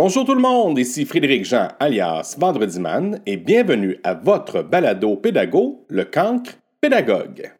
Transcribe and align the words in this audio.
Bonjour 0.00 0.24
tout 0.24 0.36
le 0.36 0.40
monde, 0.40 0.78
ici 0.78 1.04
Frédéric 1.04 1.44
Jean 1.44 1.66
alias 1.80 2.36
Vendredi 2.38 2.78
Man 2.78 3.20
et 3.26 3.36
bienvenue 3.36 3.98
à 4.04 4.14
votre 4.14 4.62
balado 4.62 5.16
pédago, 5.16 5.84
le 5.88 6.04
cancre 6.04 6.52
pédagogue. 6.80 7.50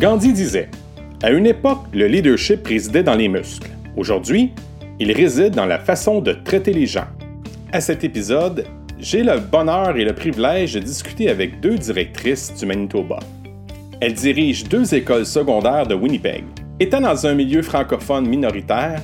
Gandhi 0.00 0.32
disait 0.32 0.68
À 1.22 1.30
une 1.30 1.46
époque, 1.46 1.84
le 1.92 2.08
leadership 2.08 2.66
résidait 2.66 3.04
dans 3.04 3.14
les 3.14 3.28
muscles. 3.28 3.70
Aujourd'hui, 3.96 4.54
il 4.98 5.12
réside 5.12 5.54
dans 5.54 5.66
la 5.66 5.78
façon 5.78 6.20
de 6.20 6.32
traiter 6.32 6.72
les 6.72 6.86
gens. 6.86 7.06
À 7.72 7.80
cet 7.80 8.02
épisode, 8.02 8.64
j'ai 8.98 9.22
le 9.22 9.38
bonheur 9.38 9.96
et 9.96 10.04
le 10.04 10.16
privilège 10.16 10.74
de 10.74 10.80
discuter 10.80 11.30
avec 11.30 11.60
deux 11.60 11.78
directrices 11.78 12.52
du 12.56 12.66
Manitoba. 12.66 13.20
Elles 14.00 14.14
dirigent 14.14 14.64
deux 14.68 14.94
écoles 14.94 15.26
secondaires 15.26 15.86
de 15.86 15.94
Winnipeg. 15.94 16.44
Étant 16.78 17.00
dans 17.00 17.26
un 17.26 17.34
milieu 17.34 17.62
francophone 17.62 18.28
minoritaire, 18.28 19.02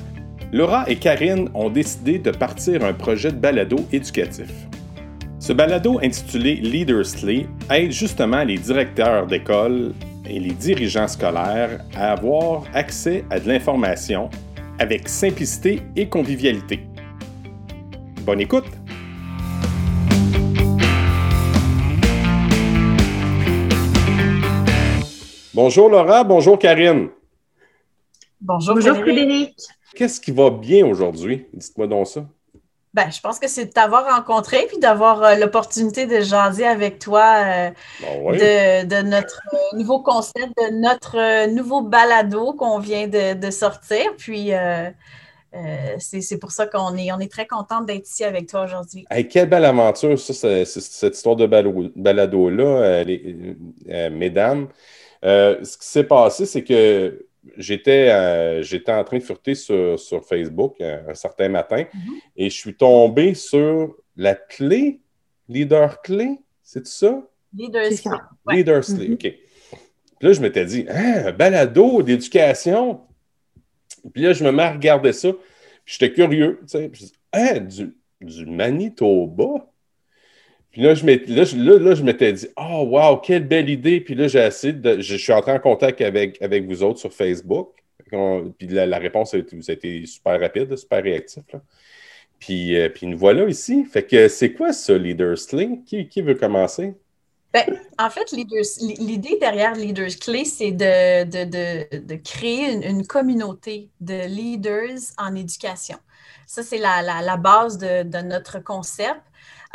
Laura 0.53 0.89
et 0.89 0.95
Karine 0.95 1.49
ont 1.53 1.69
décidé 1.69 2.21
de 2.21 2.31
partir 2.31 2.85
un 2.85 2.93
projet 2.93 3.33
de 3.33 3.37
balado 3.37 3.77
éducatif. 3.91 4.49
Ce 5.41 5.53
balado 5.53 5.99
intitulé 6.01 6.55
Leadersly 6.55 7.47
aide 7.71 7.91
justement 7.91 8.45
les 8.45 8.57
directeurs 8.57 9.27
d'école 9.27 9.95
et 10.31 10.39
les 10.39 10.53
dirigeants 10.53 11.09
scolaires 11.09 11.81
à 11.97 12.13
avoir 12.13 12.63
accès 12.73 13.25
à 13.31 13.41
de 13.41 13.49
l'information 13.49 14.31
avec 14.79 15.09
simplicité 15.09 15.83
et 15.97 16.09
convivialité. 16.09 16.87
Bonne 18.25 18.41
écoute! 18.41 18.84
Bonjour 25.55 25.89
Laura, 25.89 26.25
bonjour 26.25 26.59
Karine. 26.59 27.11
Bonjour, 28.41 28.77
Frédéric. 28.77 29.57
Qu'est-ce 29.95 30.21
qui 30.21 30.33
va 30.33 30.51
bien 30.51 30.85
aujourd'hui? 30.85 31.47
Dites-moi 31.53 31.87
donc 31.87 32.09
ça. 32.09 32.25
Ben, 32.93 33.09
je 33.09 33.21
pense 33.21 33.39
que 33.39 33.47
c'est 33.47 33.67
de 33.67 33.71
t'avoir 33.71 34.17
rencontré 34.17 34.67
puis 34.67 34.79
d'avoir 34.79 35.23
euh, 35.23 35.37
l'opportunité 35.37 36.07
de 36.07 36.21
jaser 36.21 36.67
avec 36.67 36.99
toi 36.99 37.45
euh, 37.45 38.83
de, 38.83 39.03
notre 39.03 39.43
euh, 39.53 39.77
nouveau 39.77 40.01
concept, 40.01 40.51
de 40.59 40.75
notre 40.81 41.47
nouveau 41.55 41.83
balado 41.83 42.55
qu'on 42.55 42.81
vient 42.81 43.07
de, 43.07 43.51
sortir. 43.51 44.07
Puis 44.19 44.51
c'est 45.99 46.39
pour 46.41 46.51
ça 46.51 46.67
qu'on 46.67 46.97
est, 46.97 47.13
on 47.13 47.21
est 47.21 47.31
très 47.31 47.47
content 47.47 47.81
d'être 47.81 48.09
ici 48.09 48.25
avec 48.25 48.49
toi 48.49 48.65
aujourd'hui. 48.65 49.07
quelle 49.31 49.49
belle 49.49 49.67
aventure, 49.67 50.19
ça, 50.19 50.65
cette 50.65 51.15
histoire 51.15 51.37
de 51.37 51.47
balado-là, 51.47 53.05
mesdames. 54.11 54.67
Ce 55.25 55.79
qui 55.79 55.87
s'est 55.87 56.05
passé, 56.05 56.47
c'est 56.47 56.63
que 56.63 57.27
j'étais 57.57 58.11
euh, 58.11 58.63
j'étais 58.63 58.93
en 58.93 59.05
train 59.05 59.19
de 59.19 59.23
fureter 59.23 59.55
sur, 59.55 60.25
Facebook 60.27 60.77
euh, 60.81 61.03
un, 61.09 61.15
certain 61.15 61.49
matin 61.49 61.85
mhm. 61.93 62.15
et 62.37 62.51
je 62.51 62.57
suis 62.57 62.75
tombé 62.75 63.35
sur 63.35 63.97
la 64.17 64.35
clé, 64.35 65.01
leader 65.49 66.01
clé, 66.03 66.39
c'est 66.63 66.87
ça? 66.87 67.23
Leaders 67.57 68.01
Clé. 68.03 68.57
Leaders 68.57 68.85
Clé, 68.85 69.09
mhm. 69.09 69.15
OK. 69.15 69.21
Puis 69.21 70.29
là, 70.29 70.33
je 70.33 70.41
m'étais 70.41 70.65
dit, 70.65 70.87
hein, 70.89 71.27
un 71.27 71.33
balado 71.33 72.03
d'éducation? 72.03 73.01
Puis 74.13 74.23
là, 74.23 74.33
je 74.33 74.45
me 74.45 74.51
mets 74.51 74.63
à 74.63 74.73
regarder 74.73 75.13
ça. 75.13 75.31
J'étais 75.85 76.13
curieux, 76.13 76.59
tu 76.63 76.69
sais. 76.69 76.89
Puis, 76.89 77.13
hein, 77.33 77.61
du, 77.61 77.97
du 78.21 78.47
Manitoba? 78.47 79.71
Puis 80.75 80.83
là, 80.83 80.93
je 80.95 82.03
m'étais 82.03 82.33
dit, 82.33 82.49
oh, 82.57 82.85
wow, 82.91 83.19
quelle 83.19 83.47
belle 83.47 83.71
idée. 83.71 84.01
Puis 84.01 84.17
là, 84.17 84.27
j'ai 84.27 84.45
essayé 84.45 84.73
de. 84.73 85.01
Je, 85.01 85.15
suis 85.15 85.33
entré 85.33 85.53
en 85.53 85.61
contact 85.61 86.01
avec, 86.01 86.43
avec 86.43 86.67
vous 86.67 86.83
autres 86.83 86.99
sur 86.99 87.13
Facebook. 87.13 87.71
puis 88.11 88.67
la, 88.67 88.99
réponse 88.99 89.35
a 89.35 89.39
été, 89.39 90.05
super 90.05 90.41
rapide, 90.41 90.77
super 90.77 91.01
réactif. 91.01 91.45
Puis, 92.41 92.77
euh, 92.77 92.89
puis 92.89 93.07
nous 93.07 93.17
voilà 93.17 93.49
ici. 93.49 93.85
Fait 93.85 94.03
que 94.03 94.27
c'est 94.27 94.53
quoi 94.53 94.73
ça, 94.73 94.99
Leaders 94.99 95.47
Clé? 95.49 95.79
Qui, 95.87 96.23
veut 96.23 96.35
commencer? 96.35 96.95
Ben, 97.53 97.63
en 97.97 98.11
fait, 98.11 98.33
l'idée 98.33 99.39
derrière 99.41 99.77
Leaders 99.77 100.19
Clé, 100.21 100.45
c'est 100.45 100.73
de, 100.73 102.17
créer 102.17 102.73
une, 102.85 103.07
communauté 103.07 103.91
de 104.01 104.27
leaders 104.27 105.13
en 105.19 105.37
éducation. 105.37 105.99
Ça, 106.49 106.65
c'est 106.65 106.79
la, 106.79 107.37
base 107.37 107.79
de, 107.79 108.23
notre 108.23 108.59
concept. 108.59 109.23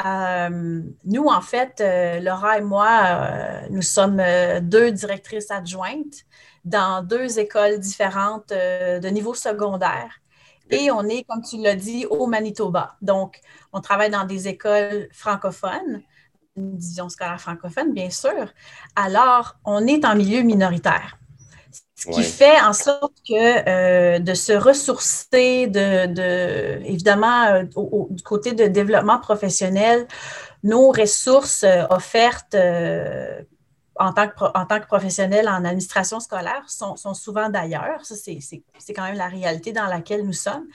Euh, 0.06 0.82
nous, 1.06 1.26
en 1.26 1.42
fait, 1.42 1.82
euh, 1.82 2.20
Laura 2.20 2.58
et 2.58 2.62
moi, 2.62 2.90
euh, 3.06 3.68
nous 3.70 3.82
sommes 3.82 4.22
deux 4.62 4.92
directrices 4.92 5.52
adjointes 5.52 6.26
dans 6.64 7.04
deux 7.04 7.40
écoles 7.40 7.80
différentes 7.80 8.50
de 8.50 9.08
niveau 9.10 9.34
secondaire. 9.34 10.22
Et 10.70 10.92
on 10.92 11.04
est, 11.04 11.24
comme 11.24 11.42
tu 11.42 11.58
l'as 11.58 11.76
dit, 11.76 12.06
au 12.06 12.28
Manitoba. 12.28 12.96
Donc, 13.02 13.42
on 13.74 13.82
travaille 13.82 14.12
dans 14.12 14.26
des 14.26 14.48
écoles 14.48 15.10
francophones, 15.12 16.02
une 16.56 16.78
division 16.78 17.10
scolaire 17.10 17.42
francophone, 17.42 17.94
bien 17.94 18.10
sûr. 18.10 18.54
Alors, 18.96 19.56
on 19.66 19.86
est 19.88 20.06
en 20.06 20.16
milieu 20.16 20.42
minoritaire. 20.42 21.19
Ce 22.00 22.08
qui 22.08 22.24
fait 22.24 22.60
en 22.62 22.72
sorte 22.72 23.14
que 23.28 23.34
euh, 23.68 24.20
de 24.20 24.34
se 24.34 24.54
ressourcer, 24.54 25.68
de, 25.68 26.82
évidemment, 26.86 27.44
euh, 27.48 27.64
du 28.10 28.24
côté 28.24 28.54
de 28.54 28.68
développement 28.68 29.20
professionnel, 29.20 30.08
nos 30.64 30.92
ressources 30.92 31.64
euh, 31.64 31.84
offertes 31.90 32.56
en 34.02 34.14
tant, 34.14 34.30
que, 34.30 34.46
en 34.56 34.66
tant 34.66 34.80
que 34.80 34.88
professionnel 34.88 35.50
en 35.50 35.66
administration 35.66 36.22
scolaire 36.22 36.64
sont, 36.68 36.96
souvent 37.14 37.50
d'ailleurs. 37.50 38.06
Ça, 38.06 38.16
c'est 38.16 38.94
quand 38.94 39.04
même 39.04 39.18
la 39.18 39.28
réalité 39.28 39.74
dans 39.74 39.88
laquelle 39.88 40.26
nous 40.26 40.32
sommes. 40.32 40.68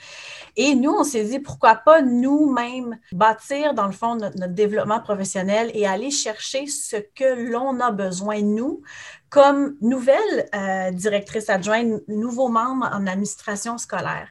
Et 0.55 0.75
nous, 0.75 0.91
on 0.91 1.03
s'est 1.03 1.23
dit, 1.23 1.39
pourquoi 1.39 1.73
pas 1.73 2.03
nous-mêmes 2.03 2.99
bâtir, 3.11 3.73
dans 3.73 3.87
le 3.87 3.93
fond, 3.93 4.15
notre, 4.15 4.37
notre, 4.37 4.53
développement 4.53 4.99
professionnel 4.99 5.71
et 5.73 5.87
aller 5.87 6.11
chercher 6.11 6.67
ce 6.67 6.97
que 6.97 7.49
l'on 7.51 7.79
a 7.79 7.89
besoin, 7.89 8.43
nous, 8.43 8.83
comme 9.35 9.75
nouvelle 9.81 10.47
euh, 10.55 10.91
directrice 10.91 11.49
adjointe, 11.49 12.01
nouveau 12.07 12.47
membre 12.47 12.89
en 12.93 13.05
administration 13.05 13.77
scolaire. 13.77 14.29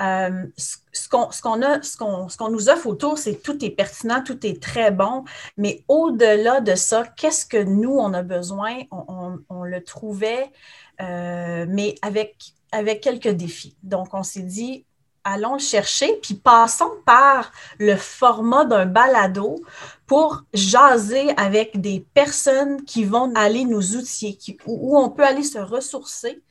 Euh, 0.00 0.46
ce 0.56 1.08
qu'on 1.08 1.32
ce 1.32 2.36
qu'on 2.36 2.50
nous 2.50 2.68
offre 2.68 2.86
autour, 2.86 3.18
c'est 3.18 3.42
tout 3.42 3.64
est 3.64 3.70
pertinent, 3.70 4.22
tout 4.22 4.46
est 4.46 4.62
très 4.62 4.92
bon, 4.92 5.24
mais 5.56 5.82
au-delà 5.88 6.60
de 6.60 6.76
ça, 6.76 7.02
qu'est-ce 7.16 7.44
que 7.44 7.60
nous, 7.60 7.90
on 7.90 8.14
a 8.14 8.22
besoin? 8.22 8.82
On, 8.92 9.64
le 9.64 9.82
trouvait, 9.82 10.52
euh, 11.00 11.66
mais 11.68 11.96
avec, 12.00 12.36
avec 12.70 13.00
quelques 13.00 13.34
défis. 13.34 13.76
Donc, 13.82 14.14
on 14.14 14.22
s'est 14.22 14.42
dit, 14.42 14.86
allons 15.26 15.54
le 15.54 15.58
chercher, 15.58 16.18
puis 16.22 16.34
passons 16.34 16.92
par 17.04 17.50
le 17.78 17.96
format 17.96 18.64
d'un 18.64 18.86
balado 18.86 19.60
pour 20.06 20.44
jaser 20.54 21.36
avec 21.36 21.80
des 21.80 22.06
personnes 22.14 22.84
qui 22.84 23.04
vont 23.04 23.34
aller 23.34 23.64
nous 23.64 23.96
outiller, 23.96 24.38
où 24.66 24.96
on 24.96 25.10
peut 25.10 25.24
aller 25.24 25.42
se 25.42 25.58
ressourcer 25.58 26.42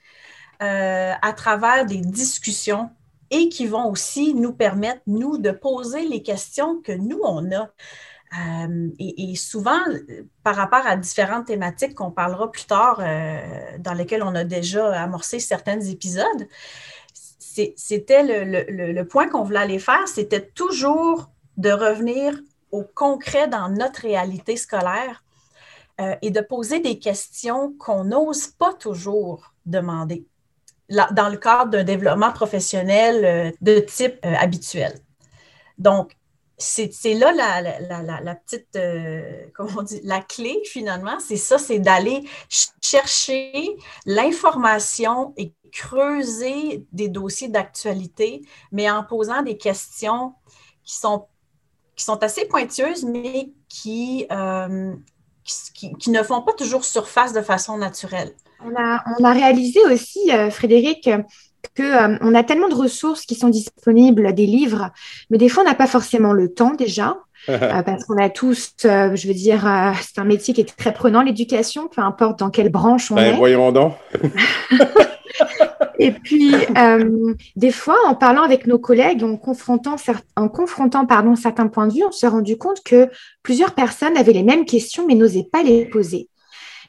euh, 0.62 1.14
à 1.22 1.34
travers 1.34 1.86
des 1.86 2.02
discussions 2.02 2.90
et 3.32 3.48
qui 3.48 3.66
vont 3.66 3.90
aussi 3.90 4.34
nous 4.34 4.52
permettre, 4.52 5.02
nous, 5.08 5.38
de 5.38 5.52
poser 5.52 6.08
les 6.08 6.22
questions 6.22 6.82
que 6.82 6.92
nous, 6.92 7.20
on 7.24 7.52
a. 7.54 7.70
Euh, 8.38 8.90
et, 9.00 9.36
souvent, 9.36 9.80
par 10.44 10.56
rapport 10.56 10.86
à 10.86 10.98
différentes 10.98 11.46
thématiques 11.46 11.96
qu'on 11.96 12.12
parlera 12.12 12.52
plus 12.52 12.66
tard, 12.66 13.00
euh, 13.00 13.40
dans 13.80 13.94
lesquelles 13.94 14.24
on 14.24 14.36
a 14.36 14.44
déjà 14.44 15.02
amorcé 15.02 15.40
certains 15.40 15.80
épisodes, 15.80 16.48
c'était 17.76 18.24
le, 18.24 19.04
point 19.04 19.28
qu'on 19.28 19.44
voulait 19.44 19.60
aller 19.60 19.80
faire, 19.80 20.08
c'était 20.08 20.46
toujours 20.46 21.30
de 21.58 21.72
revenir 21.72 22.38
au 22.72 22.84
concret 22.84 23.48
dans 23.48 23.70
notre 23.70 24.02
réalité 24.02 24.58
scolaire 24.58 25.24
euh, 26.02 26.16
et 26.22 26.32
de 26.32 26.42
poser 26.42 26.80
des 26.80 27.00
questions 27.00 27.74
qu'on 27.80 28.06
n'ose 28.06 28.48
pas 28.48 28.74
toujours 28.74 29.54
demander 29.66 30.26
dans 30.90 31.30
le 31.30 31.38
cadre 31.38 31.72
d'un 31.72 31.84
développement 31.84 32.32
professionnel 32.32 33.26
euh, 33.26 33.52
de 33.62 33.80
type 33.80 34.18
euh, 34.26 34.34
habituel. 34.36 34.94
Donc, 35.78 36.16
c'est 36.58 37.14
là 37.14 37.32
la, 37.32 38.36
petite, 38.36 38.78
comment 39.54 39.80
on 39.80 39.84
dit, 39.84 40.00
la 40.04 40.22
clé 40.22 40.62
finalement, 40.66 41.20
c'est 41.20 41.38
ça, 41.38 41.58
c'est 41.58 41.80
d'aller 41.80 42.24
chercher 42.82 43.76
l'information 44.06 45.34
et 45.38 45.54
creuser 45.76 46.86
des 46.94 47.10
dossiers 47.10 47.50
d'actualité, 47.50 48.42
mais 48.72 48.90
en 48.90 49.04
posant 49.04 49.42
des 49.42 49.58
questions 49.58 50.34
qui 50.86 50.96
sont, 50.96 51.26
qui 51.98 52.06
sont 52.06 52.24
assez 52.24 52.46
pointueuses, 52.46 53.04
mais 53.04 53.52
qui, 53.68 54.26
euh, 54.32 54.94
qui, 55.44 56.10
ne 56.12 56.24
font 56.24 56.42
pas 56.42 56.54
toujours 56.54 56.86
surface 56.86 57.34
de 57.34 57.42
façon 57.42 57.78
naturelle. 57.78 58.34
On 58.64 58.74
a, 58.78 59.04
on 59.20 59.24
a 59.26 59.34
réalisé 59.34 59.82
aussi, 59.86 60.32
euh, 60.32 60.50
Frédéric, 60.50 61.10
qu'on 61.76 61.84
euh, 61.84 62.18
on 62.22 62.36
a 62.36 62.44
tellement 62.44 62.70
de 62.70 62.76
ressources 62.76 63.26
qui 63.26 63.36
sont 63.36 63.50
disponibles, 63.50 64.34
des 64.34 64.46
livres, 64.46 64.92
mais 65.30 65.38
des 65.38 65.50
fois, 65.50 65.64
on 65.64 65.66
n'a 65.66 65.76
pas 65.76 65.88
forcément 65.88 66.34
le 66.34 66.54
temps 66.54 66.74
déjà. 66.74 67.18
parce 67.48 68.06
qu'on 68.06 68.18
a 68.18 68.30
tous, 68.30 68.74
je 68.82 69.28
veux 69.28 69.34
dire, 69.36 69.70
c'est 70.02 70.20
un 70.20 70.24
métier 70.24 70.52
qui 70.52 70.62
est 70.62 70.76
très 70.78 70.92
prenant, 70.92 71.22
l'éducation, 71.22 71.88
peu 71.88 72.02
importe 72.02 72.40
dans 72.40 72.50
quelle 72.50 72.70
branche 72.70 73.12
on 73.12 73.16
ben, 73.16 73.36
est. 73.36 73.38
Voyons 73.38 73.72
donc. 73.72 73.94
Et 76.00 76.12
puis, 76.12 76.54
euh, 76.78 77.34
des 77.56 77.72
fois, 77.72 77.98
en 78.08 78.16
parlant 78.16 78.44
avec 78.44 78.68
nos 78.68 78.80
collègues, 78.80 79.24
en 79.24 79.38
confrontant, 79.38 79.96
en 80.36 80.50
confrontant 80.50 81.06
pardon, 81.06 81.36
certains 81.36 81.68
points 81.68 81.88
de 81.88 81.94
vue, 81.94 82.04
on 82.08 82.12
s'est 82.12 82.28
rendu 82.28 82.58
compte 82.58 82.84
que 82.84 83.10
plusieurs 83.44 83.74
personnes 83.74 84.18
avaient 84.18 84.34
les 84.34 84.44
mêmes 84.44 84.66
questions 84.66 85.06
mais 85.08 85.16
n'osaient 85.16 85.48
pas 85.50 85.64
les 85.64 85.86
poser. 85.86 86.30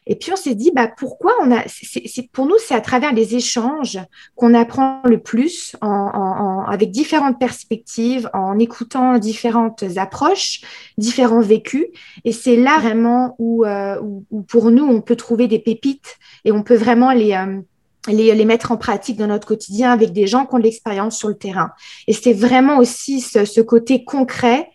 Et 0.06 0.14
puis 0.14 0.32
on 0.32 0.37
s'est 0.37 0.55
dit, 0.55 0.70
bah, 0.75 0.88
pourquoi 0.88 1.32
on 1.43 1.50
a. 1.50 1.64
c'est 1.67 2.31
pour 2.31 2.47
nous, 2.47 2.55
c'est 2.58 2.75
à 2.75 2.81
travers 2.81 3.12
les 3.12 3.35
échanges 3.35 3.99
qu'on 4.37 4.55
apprend 4.55 5.00
le 5.05 5.19
plus, 5.19 5.76
en, 5.81 6.64
avec 6.69 6.91
différentes 6.91 7.38
perspectives, 7.38 8.31
en 8.32 8.58
écoutant 8.58 9.19
différentes 9.19 9.85
approches, 9.97 10.61
différents 10.97 11.41
vécus. 11.41 11.87
Et 12.25 12.32
c'est 12.32 12.56
là 12.56 12.79
vraiment 12.79 13.35
où, 13.38 13.64
euh, 13.64 14.00
où, 14.31 14.43
pour 14.43 14.70
nous, 14.70 14.85
on 14.85 15.00
peut 15.00 15.17
trouver 15.17 15.49
des 15.49 15.58
pépites 15.58 16.17
et 16.44 16.52
on 16.52 16.62
peut 16.62 16.76
vraiment 16.76 17.12
les. 17.12 17.32
Euh, 17.32 17.61
les, 18.09 18.44
mettre 18.44 18.73
en 18.73 18.76
pratique 18.76 19.17
dans 19.17 19.26
notre 19.26 19.47
quotidien 19.47 19.93
avec 19.93 20.12
des 20.12 20.26
gens 20.26 20.47
qui 20.47 20.55
ont 20.55 20.59
de 20.59 20.64
l'expérience 20.64 21.19
sur 21.19 21.29
le 21.29 21.37
terrain. 21.37 21.70
Et 22.06 22.12
c'est 22.12 22.32
vraiment 22.32 22.79
aussi 22.79 23.20
ce, 23.20 23.61
côté 23.61 24.05
concret. 24.05 24.70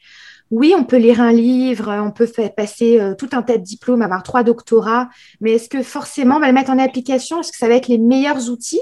Oui, 0.51 0.73
on 0.77 0.83
peut 0.83 0.97
lire 0.97 1.21
un 1.21 1.31
livre, 1.31 1.89
on 2.05 2.11
peut 2.11 2.25
faire 2.25 2.53
passer 2.53 2.99
euh, 2.99 3.15
tout 3.15 3.29
un 3.31 3.41
tas 3.41 3.57
de 3.57 3.63
diplômes, 3.63 4.01
avoir 4.01 4.21
trois 4.21 4.43
doctorats, 4.43 5.09
mais 5.39 5.53
est-ce 5.53 5.69
que 5.69 5.81
forcément 5.81 6.35
on 6.35 6.39
va 6.39 6.47
le 6.47 6.53
mettre 6.53 6.71
en 6.71 6.77
application? 6.77 7.39
Est-ce 7.39 7.53
que 7.53 7.57
ça 7.57 7.69
va 7.69 7.75
être 7.75 7.87
les 7.87 7.97
meilleurs 7.97 8.49
outils 8.49 8.81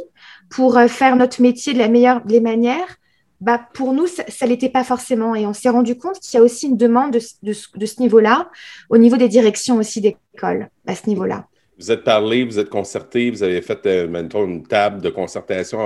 pour 0.49 0.77
euh, 0.77 0.87
faire 0.87 1.15
notre 1.15 1.43
métier 1.43 1.73
de 1.73 1.77
la 1.77 1.87
meilleure 1.87 2.25
des 2.25 2.41
manières? 2.41 2.97
Bah, 3.39 3.61
Pour 3.75 3.93
nous, 3.93 4.07
ça 4.07 4.23
ne 4.41 4.49
l'était 4.49 4.69
pas 4.69 4.83
forcément. 4.83 5.35
Et 5.35 5.45
on 5.45 5.53
s'est 5.53 5.69
rendu 5.69 5.95
compte 5.95 6.19
qu'il 6.19 6.37
y 6.37 6.41
a 6.41 6.43
aussi 6.43 6.67
une 6.67 6.75
demande 6.75 7.11
de, 7.11 7.53
ce 7.53 8.01
niveau-là, 8.01 8.49
au 8.89 8.97
niveau 8.97 9.15
des 9.15 9.29
directions 9.29 9.77
aussi 9.77 10.01
d'école, 10.01 10.69
à 10.87 10.95
ce 10.95 11.07
niveau-là 11.07 11.45
vous 11.81 11.91
êtes 11.91 12.03
parlé, 12.03 12.43
vous 12.43 12.59
êtes 12.59 12.69
concerté, 12.69 13.31
vous 13.31 13.41
avez 13.41 13.61
fait, 13.61 13.85
euh, 13.85 14.27
une 14.45 14.67
table 14.67 14.99
de 14.99 15.09
concertation 15.09 15.79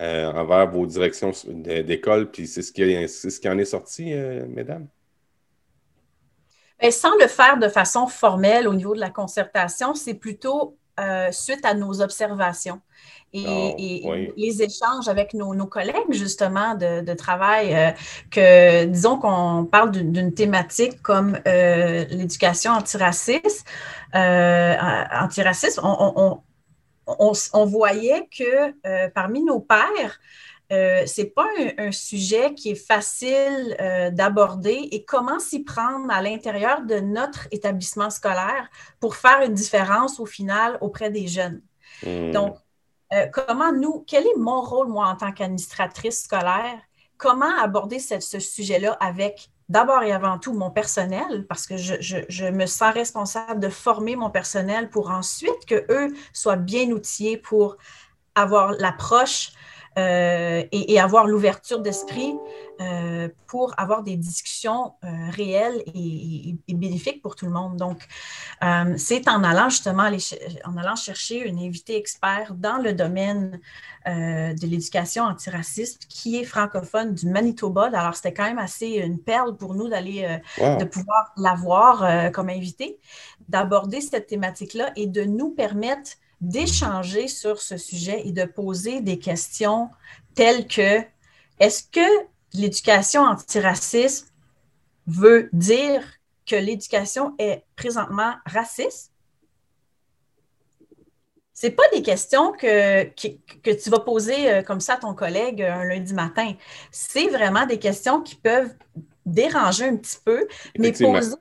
euh, 0.00 0.32
envers 0.32 0.70
vos 0.70 0.86
directions 0.86 1.32
d'école, 1.46 2.30
puis 2.30 2.46
c'est 2.46 2.62
ce, 2.62 2.72
qui, 2.72 3.08
ce 3.08 3.40
qui 3.40 3.48
en 3.48 3.58
est 3.58 3.64
sorti, 3.64 4.12
euh, 4.12 4.44
mesdames? 4.48 4.86
Bien, 6.80 6.90
sans 6.90 7.16
le 7.18 7.26
faire 7.26 7.58
de 7.58 7.68
façon 7.68 8.06
formelle 8.06 8.66
au 8.66 8.74
niveau 8.74 8.94
de 8.94 9.00
la 9.00 9.10
concertation, 9.10 9.94
c'est 9.94 10.14
plutôt 10.14 10.76
suite 11.30 11.64
à 11.64 11.72
nos 11.72 12.02
observations. 12.02 12.82
Et, 13.32 14.02
ah, 14.04 14.32
les 14.36 14.62
échanges 14.62 15.08
avec 15.08 15.34
nos, 15.34 15.66
collègues, 15.66 16.10
justement, 16.10 16.74
de, 16.74 17.14
travail, 17.14 17.74
euh, 17.74 17.90
que 18.30 18.86
disons 18.86 19.18
qu'on 19.18 19.64
parle 19.70 19.92
d'une 19.92 20.34
thématique 20.34 21.00
comme 21.02 21.38
euh, 21.46 22.04
l'éducation 22.10 22.72
antiraciste, 22.72 23.64
euh, 24.16 24.74
antiraciste, 25.20 25.80
on, 25.82 26.12
on, 26.16 26.40
voyait 27.66 28.28
que 28.36 29.08
parmi 29.10 29.42
nos 29.42 29.60
pairs, 29.60 30.18
euh, 30.72 31.04
ce 31.04 31.22
n'est 31.22 31.26
pas 31.28 31.48
un, 31.78 31.90
sujet 31.90 32.54
qui 32.54 32.70
est 32.70 32.86
facile 32.86 33.76
d'aborder 34.12 34.88
et 34.92 35.04
comment 35.04 35.38
s'y 35.40 35.64
prendre 35.64 36.12
à 36.12 36.22
l'intérieur 36.22 36.82
de 36.82 37.00
notre 37.00 37.48
établissement 37.50 38.10
scolaire 38.10 38.70
pour 39.00 39.16
faire 39.16 39.42
une 39.42 39.54
différence 39.54 40.20
au 40.20 40.26
final 40.26 40.78
auprès 40.80 41.10
des 41.10 41.26
jeunes. 41.26 41.60
Hmm. 42.04 42.30
Donc, 42.30 42.56
euh, 43.12 43.26
comment 43.32 43.72
nous, 43.72 44.04
quel 44.06 44.24
est 44.24 44.36
mon 44.36 44.60
rôle, 44.60 44.88
moi, 44.88 45.08
en 45.08 45.16
tant 45.16 45.32
qu'administratrice 45.32 46.22
scolaire? 46.22 46.78
Comment 47.16 47.58
aborder 47.58 47.98
ce, 47.98 48.38
sujet-là 48.38 48.96
avec 49.00 49.50
d'abord 49.70 50.02
et 50.02 50.12
avant 50.12 50.38
tout 50.38 50.52
mon 50.52 50.70
personnel, 50.70 51.46
parce 51.48 51.66
que 51.66 51.76
je, 51.76 52.50
me 52.50 52.66
sens 52.66 52.92
responsable 52.92 53.60
de 53.60 53.68
former 53.68 54.16
mon 54.16 54.28
personnel 54.28 54.90
pour 54.90 55.10
ensuite 55.10 55.64
qu'eux 55.66 56.12
soient 56.32 56.56
bien 56.56 56.90
outillés 56.90 57.38
pour 57.38 57.76
avoir 58.34 58.72
l'approche 58.72 59.52
euh, 59.98 60.62
et, 60.70 61.00
avoir 61.00 61.26
l'ouverture 61.26 61.80
d'esprit 61.80 62.32
euh, 62.80 63.28
pour 63.48 63.74
avoir 63.76 64.04
des 64.04 64.16
discussions 64.16 64.92
euh, 65.02 65.08
réelles 65.30 65.82
et, 65.96 66.54
bénéfiques 66.68 67.20
pour 67.22 67.34
tout 67.34 67.46
le 67.46 67.50
monde. 67.50 67.76
Donc, 67.76 68.06
c'est 68.96 69.28
en 69.28 69.42
allant 69.42 69.68
justement 69.68 70.08
en 70.64 70.76
allant 70.76 70.94
chercher 70.94 71.46
une 71.46 71.58
invité 71.58 71.96
expert 71.96 72.54
dans 72.54 72.78
le 72.78 72.92
domaine 72.92 73.58
de 74.06 74.66
l'éducation 74.66 75.24
antiraciste 75.24 76.06
qui 76.08 76.36
est 76.36 76.44
francophone 76.44 77.14
du 77.14 77.26
Manitoba. 77.26 77.90
Alors, 77.92 78.14
c'était 78.14 78.32
quand 78.32 78.44
même 78.44 78.58
assez 78.58 78.88
une 78.88 79.18
perle 79.18 79.56
pour 79.56 79.74
nous 79.74 79.88
d'aller, 79.88 80.38
de 80.58 80.84
pouvoir 80.84 81.32
l'avoir 81.36 82.32
comme 82.32 82.48
invité, 82.48 82.98
d'aborder 83.48 84.00
cette 84.00 84.28
thématique-là 84.28 84.92
et 84.94 85.06
de 85.06 85.24
nous 85.24 85.50
permettre 85.50 86.12
d'échanger 86.40 87.28
sur 87.28 87.60
ce 87.60 87.76
sujet 87.76 88.26
et 88.26 88.32
de 88.32 88.44
poser 88.44 89.00
des 89.00 89.18
questions 89.18 89.90
telles 90.34 90.66
que 90.66 91.02
est-ce 91.58 91.84
que 91.84 92.26
l'éducation 92.54 93.22
antiraciste 93.22 94.32
veut 95.06 95.50
dire 95.52 96.02
que 96.46 96.56
l'éducation 96.56 97.34
est 97.38 97.64
présentement 97.76 98.34
raciste? 98.46 99.12
Ce 101.52 101.66
pas 101.66 101.82
des 101.92 102.00
questions 102.00 102.52
que, 102.52 103.04
que, 103.04 103.70
tu 103.70 103.90
vas 103.90 104.00
poser 104.00 104.50
euh, 104.50 104.62
comme 104.62 104.80
ça 104.80 104.94
à 104.94 104.96
ton 104.96 105.12
collègue 105.12 105.60
un 105.60 105.84
lundi 105.84 106.14
matin. 106.14 106.54
C'est 106.90 107.28
vraiment 107.28 107.66
des 107.66 107.78
questions 107.78 108.22
qui 108.22 108.34
peuvent 108.34 108.72
déranger 109.26 109.84
un 109.84 109.96
petit 109.96 110.16
peu, 110.24 110.48
mais 110.78 110.92
poser 110.92 111.36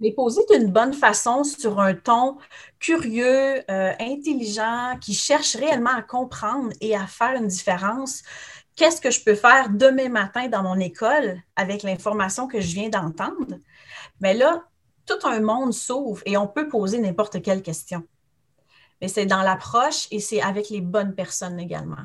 mais 0.00 0.12
posé 0.12 0.42
d'une 0.50 0.70
bonne 0.70 0.92
façon 0.92 1.44
sur 1.44 1.80
un 1.80 1.94
ton 1.94 2.38
curieux, 2.78 3.62
euh, 3.70 3.92
intelligent, 4.00 4.96
qui 5.00 5.14
cherche 5.14 5.56
réellement 5.56 5.94
à 5.94 6.02
comprendre 6.02 6.70
et 6.80 6.96
à 6.96 7.06
faire 7.06 7.32
une 7.32 7.48
différence. 7.48 8.22
Qu'est-ce 8.76 9.00
que 9.00 9.10
je 9.10 9.22
peux 9.24 9.34
faire 9.34 9.70
demain 9.70 10.08
matin 10.08 10.48
dans 10.48 10.62
mon 10.62 10.78
école 10.78 11.40
avec 11.56 11.82
l'information 11.82 12.46
que 12.46 12.60
je 12.60 12.74
viens 12.74 12.88
d'entendre? 12.88 13.58
Mais 14.20 14.34
là, 14.34 14.62
tout 15.04 15.26
un 15.26 15.40
monde 15.40 15.72
s'ouvre 15.72 16.22
et 16.26 16.36
on 16.36 16.46
peut 16.46 16.68
poser 16.68 16.98
n'importe 16.98 17.42
quelle 17.42 17.62
question. 17.62 18.04
Mais 19.00 19.08
c'est 19.08 19.26
dans 19.26 19.42
l'approche 19.42 20.06
et 20.10 20.20
c'est 20.20 20.42
avec 20.42 20.70
les 20.70 20.80
bonnes 20.80 21.14
personnes 21.14 21.58
également. 21.58 22.04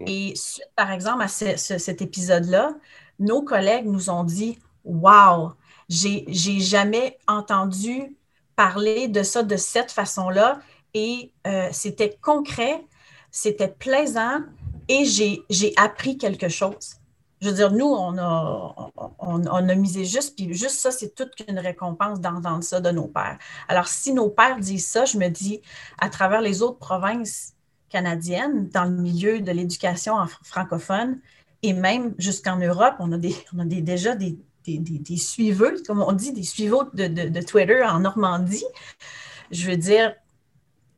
Et 0.00 0.34
par 0.74 0.90
exemple, 0.90 1.22
à 1.22 1.28
cet 1.28 2.02
épisode-là, 2.02 2.74
nos 3.18 3.42
collègues 3.42 3.86
nous 3.86 4.10
ont 4.10 4.24
dit 4.24 4.58
Wow, 4.84 5.54
j'ai, 5.88 6.60
jamais 6.60 7.18
entendu 7.26 8.16
parler 8.56 9.08
de 9.08 9.22
ça 9.22 9.42
de 9.42 9.56
cette 9.56 9.92
façon-là 9.92 10.60
et 10.94 11.32
euh, 11.46 11.68
c'était 11.72 12.16
concret, 12.20 12.84
c'était 13.30 13.68
plaisant 13.68 14.40
et 14.88 15.04
j'ai, 15.04 15.44
appris 15.76 16.16
quelque 16.16 16.48
chose. 16.48 16.96
Je 17.40 17.48
veux 17.50 17.54
dire, 17.54 17.70
nous, 17.70 17.86
on 17.86 18.16
a, 18.16 18.90
on, 19.18 19.44
a 19.46 19.74
misé 19.74 20.06
juste, 20.06 20.36
puis 20.36 20.54
juste 20.54 20.76
ça, 20.76 20.90
c'est 20.90 21.14
toute 21.14 21.32
une 21.46 21.58
récompense 21.58 22.20
d'entendre 22.20 22.64
ça 22.64 22.80
de 22.80 22.90
nos 22.90 23.08
pères. 23.08 23.36
Alors, 23.68 23.88
si 23.88 24.14
nos 24.14 24.30
pères 24.30 24.58
disent 24.58 24.86
ça, 24.86 25.04
je 25.04 25.18
me 25.18 25.28
dis, 25.28 25.60
à 25.98 26.08
travers 26.08 26.40
les 26.40 26.62
autres 26.62 26.78
provinces 26.78 27.52
canadiennes, 27.90 28.68
dans 28.70 28.84
le 28.84 28.90
milieu 28.90 29.40
de 29.40 29.52
l'éducation 29.52 30.16
francophone, 30.42 31.20
et 31.62 31.74
même 31.74 32.14
jusqu'en 32.18 32.56
Europe, 32.56 32.94
on 33.00 33.12
a, 33.12 33.18
des, 33.18 33.36
on 33.54 33.58
a 33.58 33.64
déjà 33.64 34.14
des, 34.14 34.38
des, 34.66 35.16
suiveurs, 35.16 35.72
comme 35.86 36.02
on 36.02 36.12
dit, 36.12 36.32
des 36.32 36.42
suiveurs 36.42 36.90
de, 36.92 37.40
Twitter 37.40 37.82
en 37.82 38.00
Normandie. 38.00 38.64
Je 39.50 39.70
veux 39.70 39.76
dire, 39.76 40.14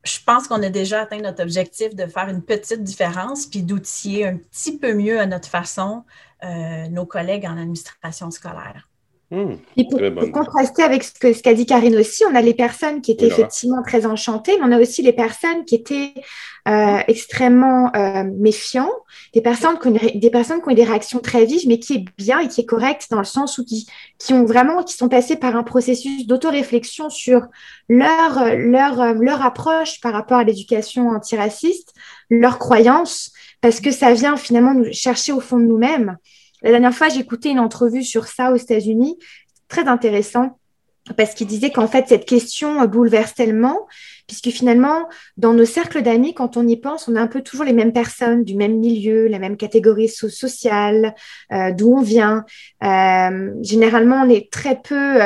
je 0.04 0.18
pense 0.24 0.48
qu'on 0.48 0.62
a 0.62 0.70
déjà 0.70 1.02
atteint 1.02 1.20
notre 1.20 1.42
objectif 1.42 1.94
de 1.94 2.06
faire 2.06 2.28
une 2.28 2.42
petite 2.42 2.82
différence 2.82 3.46
puis 3.46 3.62
d'outiller 3.62 4.26
un 4.26 4.36
petit 4.36 4.78
peu 4.78 4.94
mieux 4.94 5.20
à 5.20 5.26
notre 5.26 5.48
façon 5.48 6.04
euh, 6.44 6.88
nos 6.88 7.04
collègues 7.04 7.46
en 7.46 7.58
administration 7.58 8.30
scolaire. 8.30 8.87
Hmm, 9.30 9.56
et 9.76 9.86
pour, 9.86 10.00
contraster 10.32 10.82
avec 10.82 11.04
ce 11.04 11.42
qu'a 11.42 11.52
dit 11.52 11.66
Karine 11.66 11.96
aussi, 11.96 12.24
on 12.30 12.34
a 12.34 12.40
les 12.40 12.54
personnes 12.54 13.02
qui 13.02 13.12
étaient 13.12 13.26
effectivement 13.26 13.82
très 13.82 14.06
enchantées, 14.06 14.56
mais 14.58 14.64
on 14.66 14.72
a 14.72 14.80
aussi 14.80 15.02
les 15.02 15.12
personnes 15.12 15.66
qui 15.66 15.74
étaient 15.74 16.14
euh, 16.66 17.00
extrêmement 17.08 17.94
euh, 17.94 18.24
méfiants, 18.24 18.90
des 19.34 19.42
personnes, 19.42 19.78
qui 19.78 19.88
ont, 19.88 19.98
des 20.14 20.30
personnes 20.30 20.62
qui 20.62 20.70
ont 20.70 20.74
des 20.74 20.84
réactions 20.84 21.18
très 21.18 21.44
vives, 21.44 21.68
mais 21.68 21.78
qui 21.78 21.94
est 21.96 22.04
bien 22.16 22.38
et 22.38 22.48
qui 22.48 22.62
est 22.62 22.66
correcte 22.66 23.08
dans 23.10 23.18
le 23.18 23.24
sens 23.24 23.58
où 23.58 23.66
qui, 23.66 23.86
qui 24.18 24.32
ont 24.32 24.46
vraiment, 24.46 24.82
qui 24.82 24.94
sont 24.94 25.10
passées 25.10 25.36
par 25.36 25.56
un 25.56 25.62
processus 25.62 26.26
d'autoréflexion 26.26 27.10
sur 27.10 27.42
leur, 27.90 28.56
leur, 28.56 29.12
leur 29.12 29.44
approche 29.44 30.00
par 30.00 30.14
rapport 30.14 30.38
à 30.38 30.44
l'éducation 30.44 31.10
antiraciste, 31.10 31.92
leurs 32.30 32.58
croyances, 32.58 33.32
parce 33.60 33.80
que 33.80 33.90
ça 33.90 34.14
vient 34.14 34.38
finalement 34.38 34.72
nous 34.72 34.90
chercher 34.90 35.32
au 35.32 35.40
fond 35.40 35.58
de 35.58 35.66
nous-mêmes. 35.66 36.16
La 36.62 36.70
dernière 36.70 36.94
fois, 36.94 37.08
écouté 37.08 37.50
une 37.50 37.60
entrevue 37.60 38.02
sur 38.02 38.26
ça 38.26 38.52
aux 38.52 38.56
États-Unis, 38.56 39.18
très 39.68 39.86
intéressant, 39.86 40.58
parce 41.16 41.34
qu'il 41.34 41.46
disait 41.46 41.70
qu'en 41.70 41.88
fait, 41.88 42.06
cette 42.08 42.26
question 42.26 42.84
bouleverse 42.86 43.34
tellement 43.34 43.86
puisque 44.28 44.50
finalement, 44.50 45.08
dans 45.38 45.54
nos 45.54 45.64
cercles 45.64 46.02
d'amis, 46.02 46.34
quand 46.34 46.56
on 46.56 46.68
y 46.68 46.76
pense, 46.76 47.08
on 47.08 47.16
a 47.16 47.20
un 47.20 47.26
peu 47.26 47.40
toujours 47.40 47.64
les 47.64 47.72
mêmes 47.72 47.94
personnes, 47.94 48.44
du 48.44 48.54
même 48.54 48.78
milieu, 48.78 49.26
la 49.26 49.38
même 49.38 49.56
catégorie 49.56 50.08
sociale, 50.08 51.14
euh, 51.50 51.72
d'où 51.72 51.94
on 51.96 52.02
vient. 52.02 52.44
Euh, 52.84 53.50
généralement, 53.62 54.22
on 54.22 54.28
est 54.28 54.52
très 54.52 54.80
peu 54.80 55.20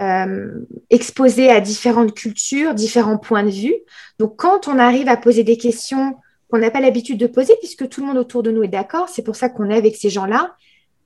euh, 0.00 0.64
exposé 0.90 1.50
à 1.50 1.60
différentes 1.60 2.14
cultures, 2.14 2.74
différents 2.74 3.18
points 3.18 3.42
de 3.42 3.50
vue. 3.50 3.74
Donc, 4.20 4.36
quand 4.36 4.68
on 4.68 4.78
arrive 4.78 5.08
à 5.08 5.16
poser 5.16 5.42
des 5.42 5.56
questions 5.56 6.14
qu'on 6.50 6.58
n'a 6.58 6.70
pas 6.70 6.80
l'habitude 6.80 7.18
de 7.18 7.26
poser, 7.26 7.54
puisque 7.60 7.88
tout 7.88 8.00
le 8.00 8.08
monde 8.08 8.18
autour 8.18 8.42
de 8.42 8.50
nous 8.50 8.62
est 8.62 8.68
d'accord, 8.68 9.08
c'est 9.08 9.22
pour 9.22 9.36
ça 9.36 9.48
qu'on 9.48 9.70
est 9.70 9.76
avec 9.76 9.96
ces 9.96 10.10
gens-là, 10.10 10.54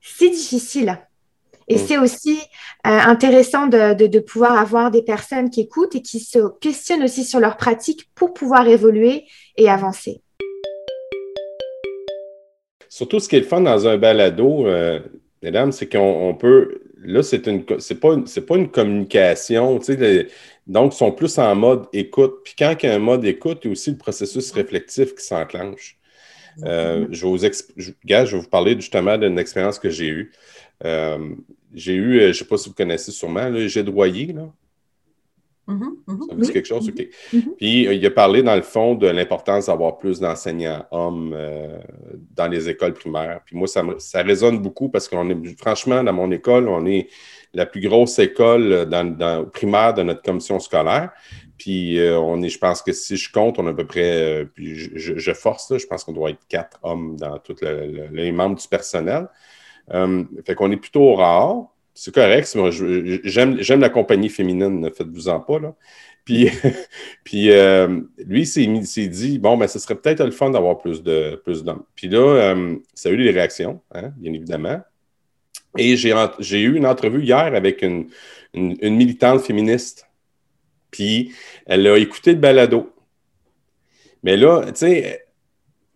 c'est 0.01 0.31
difficile. 0.31 0.99
Et 1.69 1.77
mm. 1.77 1.79
c'est 1.79 1.99
aussi 1.99 2.39
euh, 2.87 2.91
intéressant 2.91 3.67
de, 3.67 4.19
pouvoir 4.19 4.59
avoir 4.59 4.91
des 4.91 5.03
personnes 5.03 5.51
qui 5.51 5.63
écoutent 5.63 5.95
et 5.95 6.03
qui 6.03 6.21
se 6.21 6.39
questionnent 6.59 7.03
aussi 7.03 7.25
sur 7.25 7.41
leur 7.41 7.57
pratique 7.57 8.11
pour 8.15 8.35
pouvoir 8.35 8.69
évoluer 8.69 9.25
et 9.57 9.69
avancer. 9.69 10.21
Surtout, 12.89 13.19
ce 13.19 13.29
qui 13.29 13.37
est 13.37 13.41
le 13.41 13.47
fun 13.47 13.61
dans 13.61 13.89
un 13.89 13.99
balado, 13.99 14.67
euh, 14.67 15.01
mesdames, 15.43 15.73
c'est 15.73 15.91
qu'on 15.91 16.37
peut. 16.39 16.81
Là, 17.05 17.23
c'est 17.23 17.47
une 17.47 17.65
c'est 17.79 18.01
pas, 18.01 18.17
pas 18.17 18.57
une 18.57 18.71
communication. 18.71 19.79
Donc, 20.67 20.95
ils 20.95 20.97
sont 20.97 21.13
plus 21.13 21.39
en 21.39 21.55
mode 21.55 21.87
écoute. 21.93 22.41
Puis 22.45 22.55
quand 22.59 22.75
il 22.83 22.87
y 22.87 22.93
a 22.93 22.95
un 22.95 22.99
mode 22.99 23.25
écoute, 23.25 23.61
il 23.63 23.67
y 23.67 23.71
a 23.71 23.73
aussi 23.73 23.91
le 23.91 23.99
processus 23.99 24.51
réflectif 24.53 25.15
qui 25.15 25.25
s'enclenche. 25.25 25.99
Euh, 26.65 27.07
je, 27.11 27.27
vais 27.27 27.31
vous 27.31 27.39
je, 27.77 27.91
je 28.07 28.15
vais 28.15 28.25
vous 28.25 28.49
parler 28.49 28.75
justement 28.77 29.19
d'une 29.19 29.39
expérience 29.39 29.79
que 29.79 29.91
j'ai 29.91 30.09
eue. 30.09 30.33
Euh, 30.85 31.35
j'ai 31.75 31.95
eu, 31.95 32.19
euh, 32.19 32.23
je 32.23 32.29
ne 32.29 32.33
sais 32.33 32.45
pas 32.45 32.57
si 32.57 32.69
vous 32.69 32.75
connaissez 32.75 33.11
sûrement, 33.11 33.49
le 33.49 33.67
jet 33.69 33.83
de 33.83 33.91
Là. 35.67 35.75
Mm-hmm, 35.75 35.95
mm-hmm. 36.09 36.29
Ça 36.29 36.35
vous 36.35 36.41
dit 36.41 36.53
quelque 36.53 36.69
chose? 36.69 36.89
OK. 36.89 37.09
Mm-hmm. 37.33 37.57
Puis, 37.57 37.83
il 37.83 38.07
a 38.07 38.11
parlé, 38.11 38.43
dans 38.43 38.57
le 38.57 38.63
fond, 38.63 38.95
de 38.95 39.07
l'importance 39.07 39.67
d'avoir 39.67 39.99
plus 39.99 40.21
d'enseignants 40.21 40.85
hommes 40.91 41.37
dans 42.35 42.49
les 42.49 42.69
écoles 42.69 42.95
primaires. 42.95 43.41
Puis 43.45 43.57
moi, 43.57 43.67
ça, 43.67 43.83
ça 43.99 44.23
résonne 44.23 44.59
beaucoup 44.59 44.89
parce 44.89 45.09
qu'on 45.09 45.29
est, 45.31 45.59
franchement, 45.59 46.03
dans 46.03 46.13
mon 46.13 46.31
école, 46.31 46.69
on 46.69 46.85
est 46.87 47.09
la 47.53 47.67
plus 47.67 47.81
grosse 47.81 48.19
école 48.19 48.87
dans, 48.87 49.45
primaire 49.51 49.95
de 49.95 50.03
notre 50.03 50.23
commission 50.23 50.59
scolaire. 50.61 51.11
Puis 51.57 51.99
on 52.11 52.43
est, 52.43 52.49
je 52.49 52.59
pense 52.59 52.83
que 52.83 52.93
si 52.93 53.17
je 53.17 53.31
compte, 53.31 53.59
on 53.59 53.67
est 53.67 53.71
à 53.71 53.75
peu 53.75 53.87
près, 53.87 54.47
puis 54.55 54.75
je, 54.75 55.33
force, 55.33 55.77
je 55.77 55.87
pense 55.87 56.05
qu'on 56.05 56.13
doit 56.13 56.31
être 56.31 56.47
quatre 56.49 56.79
hommes 56.83 57.17
dans 57.17 57.39
tous 57.39 57.57
les 58.13 58.33
membres 58.33 58.57
du 58.57 58.69
personnel. 58.69 59.29
Euh, 59.93 60.25
fait 60.47 60.55
qu'on 60.55 60.71
est 60.71 60.77
plutôt 60.77 61.15
rare. 61.15 61.67
C'est 61.95 62.13
correct. 62.13 62.57
J'aime 63.23 63.81
la 63.81 63.89
compagnie 63.89 64.29
féminine, 64.29 64.81
ne 64.81 64.91
faites-vous-en 64.91 65.41
pas. 65.41 65.61
Là. 65.61 65.75
Puis, 66.25 66.51
puis 67.25 67.51
euh, 67.51 68.01
lui, 68.19 68.43
il 68.43 68.87
s'est 68.87 69.07
dit, 69.07 69.39
bon, 69.39 69.57
ben, 69.57 69.69
ce 69.69 69.79
serait 69.79 69.95
peut-être 69.95 70.25
le 70.25 70.33
fun 70.33 70.51
d'avoir 70.51 70.79
plus 70.79 71.03
d'hommes. 71.03 71.39
Plus 71.45 71.63
puis 71.95 72.09
là, 72.09 72.19
euh, 72.19 72.77
ça 72.95 73.09
a 73.09 73.13
eu 73.13 73.17
des 73.23 73.31
réactions, 73.31 73.81
hein, 73.93 74.13
bien 74.17 74.33
évidemment. 74.33 74.81
Et 75.77 75.97
j'ai 75.97 76.61
eu 76.61 76.77
une 76.77 76.87
entrevue 76.87 77.23
hier 77.23 77.55
avec 77.55 77.83
une, 77.83 78.09
militante 78.55 79.41
féministe. 79.41 80.09
Puis 80.91 81.33
elle 81.67 81.87
a 81.87 81.99
écouté 81.99 82.33
le 82.33 82.39
balado. 82.39 82.93
Mais 84.23 84.37
là, 84.37 84.63
tu 84.67 84.73
sais, 84.77 85.27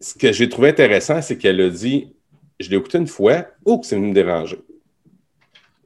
ce 0.00 0.14
que 0.14 0.33
j'ai 0.33 0.49
trouvé 0.49 0.71
intéressant, 0.71 1.23
c'est 1.23 1.38
qu'elle 1.38 1.61
a 1.61 1.71
dit 1.71 2.12
je 2.59 2.69
l'ai 2.71 2.76
écouté 2.76 2.99
une 2.99 3.07
fois, 3.07 3.47
oups, 3.64 3.87
c'est 3.87 3.95
venu 3.95 4.09
me 4.09 4.14
déranger. 4.14 4.59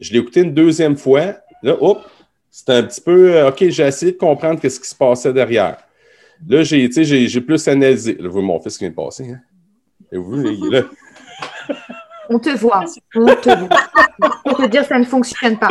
Je 0.03 0.13
l'ai 0.13 0.19
écouté 0.19 0.41
une 0.41 0.53
deuxième 0.53 0.97
fois, 0.97 1.37
là, 1.63 1.77
oups, 1.81 2.01
c'était 2.51 2.73
un 2.73 2.83
petit 2.83 3.01
peu, 3.01 3.37
euh, 3.37 3.49
OK, 3.49 3.65
j'ai 3.69 3.85
essayé 3.85 4.13
de 4.13 4.19
comprendre 4.19 4.61
ce 4.61 4.81
qui 4.81 4.89
se 4.89 4.95
passait 4.95 5.33
derrière. 5.33 5.79
Là, 6.49 6.65
j'ai, 6.65 6.91
j'ai, 6.91 7.41
plus 7.41 7.69
analysé. 7.69 8.15
Là, 8.15 8.27
vous 8.27 8.33
voyez 8.33 8.47
mon 8.47 8.61
fils 8.61 8.77
qui 8.77 8.85
vient 8.85 8.91
de 8.91 8.97
passer. 8.97 9.31
Hein? 9.31 9.39
Et 10.11 10.19
vous, 10.19 10.45
il 10.45 10.71
là. 10.71 10.83
On 12.29 12.39
te 12.41 12.51
voit. 12.51 12.85
On 13.15 13.27
te 13.27 13.49
voit. 13.49 13.69
Pour 14.45 14.57
te 14.57 14.67
dire, 14.67 14.85
ça 14.85 14.99
ne 14.99 15.05
fonctionne 15.05 15.57
pas. 15.57 15.69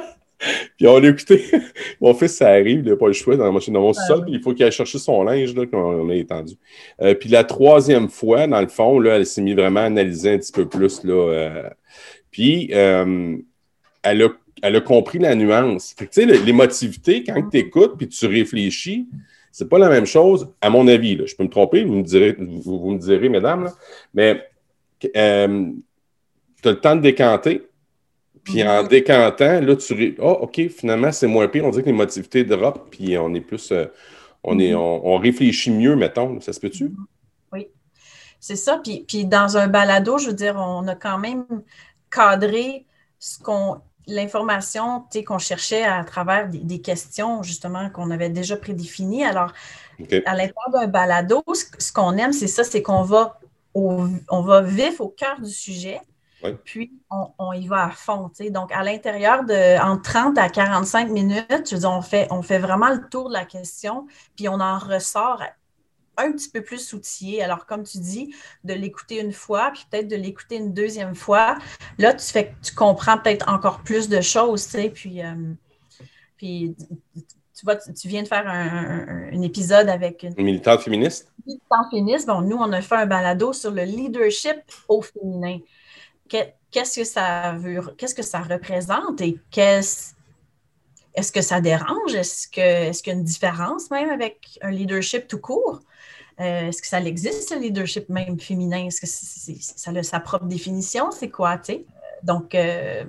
puis 0.76 0.86
on 0.86 0.98
l'a 0.98 1.08
écouté. 1.08 1.44
mon 2.00 2.14
fils, 2.14 2.36
ça 2.36 2.48
arrive, 2.48 2.82
il 2.84 2.90
n'a 2.90 2.96
pas 2.96 3.06
le 3.06 3.12
choix 3.12 3.36
dans, 3.36 3.52
dans 3.52 3.80
mon 3.80 3.92
sol, 3.92 4.24
il 4.28 4.40
faut 4.40 4.52
qu'il 4.52 4.64
aille 4.64 4.72
chercher 4.72 4.98
son 4.98 5.22
linge 5.22 5.54
qu'on 5.70 6.08
a 6.08 6.14
étendu. 6.14 6.54
Euh, 7.02 7.14
puis 7.14 7.28
la 7.28 7.44
troisième 7.44 8.08
fois, 8.08 8.46
dans 8.46 8.60
le 8.60 8.68
fond, 8.68 8.98
là, 8.98 9.16
elle 9.16 9.26
s'est 9.26 9.42
mise 9.42 9.54
vraiment 9.54 9.80
à 9.80 9.84
analyser 9.84 10.32
un 10.32 10.38
petit 10.38 10.52
peu 10.52 10.68
plus. 10.68 11.04
Là, 11.04 11.14
euh, 11.14 11.70
puis 12.30 12.70
euh, 12.72 13.36
elle, 14.02 14.22
a, 14.22 14.28
elle, 14.62 14.76
a, 14.76 14.80
compris 14.80 15.18
la 15.18 15.34
nuance. 15.34 15.94
Tu 15.96 16.06
sais, 16.10 16.26
l'émotivité, 16.26 17.24
quand 17.24 17.48
tu 17.50 17.58
écoutes 17.58 17.96
puis 17.96 18.08
tu 18.08 18.26
réfléchis, 18.26 19.06
c'est 19.52 19.68
pas 19.68 19.78
la 19.78 19.88
même 19.88 20.06
chose, 20.06 20.48
à 20.60 20.68
mon 20.68 20.88
avis. 20.88 21.16
Là. 21.16 21.26
Je 21.26 21.36
peux 21.36 21.44
me 21.44 21.48
tromper, 21.48 21.84
vous 21.84 21.94
me 21.94 22.02
direz, 22.02 22.36
vous, 22.38 22.90
me 22.90 22.98
direz 22.98 23.28
mesdames, 23.28 23.70
mais 24.12 24.42
tu 24.98 25.10
as 25.14 25.46
le 25.46 26.80
temps 26.80 26.96
de 26.96 27.02
décanter 27.02 27.62
puis 28.44 28.62
en 28.62 28.82
décantant, 28.82 29.60
là, 29.60 29.76
tu. 29.76 30.16
Oh, 30.20 30.38
OK, 30.42 30.68
finalement, 30.68 31.10
c'est 31.10 31.26
moins 31.26 31.48
pire. 31.48 31.64
On 31.64 31.70
dirait 31.70 31.82
que 31.82 31.88
l'émotivité 31.88 32.44
drop, 32.44 32.88
puis 32.90 33.16
on 33.16 33.34
est 33.34 33.40
plus. 33.40 33.72
Euh, 33.72 33.86
on, 34.42 34.58
est, 34.58 34.72
mhm. 34.72 34.78
on, 34.78 35.16
réfléchit 35.16 35.70
mieux, 35.70 35.96
mettons. 35.96 36.40
Ça 36.40 36.52
se 36.52 36.60
peut-tu? 36.60 36.84
Mhm. 36.84 37.06
Oui. 37.52 37.68
C'est 38.38 38.56
ça. 38.56 38.80
Puis, 38.84 39.04
puis 39.08 39.24
dans 39.24 39.56
un 39.56 39.68
balado, 39.68 40.18
je 40.18 40.28
veux 40.28 40.34
dire, 40.34 40.56
on 40.56 40.86
a 40.88 40.94
quand 40.94 41.18
même 41.18 41.46
cadré 42.10 42.84
ce 43.18 43.38
qu'on 43.38 43.80
l'information 44.06 45.04
qu'on 45.26 45.38
cherchait 45.38 45.82
à 45.82 46.04
travers 46.04 46.50
des, 46.50 46.80
questions, 46.82 47.42
justement, 47.42 47.88
qu'on 47.88 48.10
avait 48.10 48.28
déjà 48.28 48.54
prédéfinies. 48.54 49.24
Alors, 49.24 49.54
à 50.26 50.34
l'intérieur 50.34 50.70
d'un 50.74 50.86
balado, 50.88 51.42
ce, 51.54 51.90
qu'on 51.90 52.18
aime, 52.18 52.34
c'est 52.34 52.46
ça, 52.46 52.64
c'est 52.64 52.82
qu'on 52.82 53.02
va, 53.02 53.40
on 53.74 54.42
va 54.42 54.60
vif 54.60 55.00
au 55.00 55.08
cœur 55.08 55.40
du 55.40 55.50
sujet, 55.50 56.02
puis, 56.64 56.92
on, 57.38 57.52
y 57.52 57.66
va 57.66 57.84
à 57.84 57.90
fond. 57.90 58.30
Donc, 58.50 58.72
à 58.72 58.82
l'intérieur 58.82 59.44
de 59.44 59.80
entre 59.82 60.02
30 60.02 60.38
à 60.38 60.48
45 60.48 61.10
minutes, 61.10 61.70
je 61.70 61.86
on, 61.86 62.02
fait, 62.02 62.26
on 62.30 62.42
fait 62.42 62.58
vraiment 62.58 62.90
le 62.90 63.08
tour 63.08 63.28
de 63.28 63.34
la 63.34 63.44
question, 63.44 64.06
puis 64.36 64.48
on 64.48 64.60
en 64.60 64.78
ressort 64.78 65.42
un 66.16 66.32
petit 66.32 66.48
peu 66.48 66.62
plus 66.62 66.92
outillé. 66.92 67.42
Alors, 67.42 67.66
comme 67.66 67.82
tu 67.84 67.98
dis, 67.98 68.34
de 68.62 68.74
l'écouter 68.74 69.20
une 69.20 69.32
fois, 69.32 69.70
puis 69.72 69.84
peut-être 69.90 70.08
de 70.08 70.16
l'écouter 70.16 70.56
une 70.56 70.72
deuxième 70.72 71.14
fois, 71.14 71.56
là, 71.98 72.14
tu, 72.14 72.26
fais, 72.26 72.54
tu 72.62 72.74
comprends 72.74 73.18
peut-être 73.18 73.48
encore 73.48 73.82
plus 73.82 74.08
de 74.08 74.20
choses, 74.20 74.68
tu 74.68 74.90
puis, 74.90 75.22
euh, 75.22 75.34
puis 76.36 76.76
tu 77.54 77.64
vois, 77.64 77.76
tu, 77.76 78.08
viens 78.08 78.22
de 78.22 78.28
faire 78.28 78.46
un, 78.46 79.42
épisode 79.42 79.88
avec 79.88 80.24
une, 80.24 80.44
militante 80.44 80.80
féministe? 80.80 81.32
Une 81.46 81.54
militante 81.54 81.90
féministe. 81.90 82.26
Bon, 82.26 82.40
nous, 82.40 82.56
on 82.56 82.72
a 82.72 82.80
fait 82.80 82.96
un 82.96 83.06
balado 83.06 83.52
sur 83.52 83.70
le 83.70 83.82
leadership 83.82 84.56
au 84.88 85.02
féminin 85.02 85.58
qu'est-ce 86.70 87.00
que 87.00 87.04
ça 87.04 87.52
veut, 87.58 87.80
qu'est-ce 87.96 88.14
que 88.14 88.22
ça 88.22 88.40
représente 88.40 89.20
et 89.20 89.38
qu'est-ce 89.50 90.14
est-ce 91.14 91.30
que 91.30 91.42
ça 91.42 91.60
dérange? 91.60 92.14
Est-ce 92.14 92.48
qu'il 92.48 92.62
y 92.62 93.10
a 93.10 93.18
une 93.18 93.22
différence 93.22 93.90
même 93.90 94.10
avec 94.10 94.58
un 94.62 94.70
leadership 94.70 95.28
tout 95.28 95.38
court? 95.38 95.80
Euh, 96.40 96.68
est-ce 96.68 96.82
que 96.82 96.88
ça 96.88 97.00
existe, 97.00 97.54
le 97.54 97.60
leadership 97.60 98.08
même 98.08 98.40
féminin? 98.40 98.86
Est-ce 98.86 99.00
que 99.00 99.06
ça 99.60 99.92
a 99.92 100.02
sa 100.02 100.18
propre 100.18 100.46
définition? 100.46 101.12
C'est 101.12 101.30
quoi, 101.30 101.56
tu 101.58 101.74
sais? 101.74 101.84
Donc, 102.24 102.54
euh, 102.56 103.04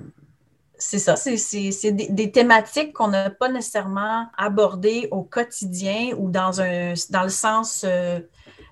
c'est 0.78 0.98
ça, 0.98 1.16
c'est 1.16 1.92
des, 1.92 2.30
thématiques 2.30 2.92
qu'on 2.92 3.08
n'a 3.08 3.30
pas 3.30 3.48
nécessairement 3.48 4.26
abordées 4.36 5.08
au 5.10 5.22
quotidien 5.22 6.10
ou 6.18 6.30
dans, 6.30 6.60
un, 6.60 6.94
dans 7.10 7.22
le 7.22 7.30
sens 7.30 7.84
euh, 7.84 8.20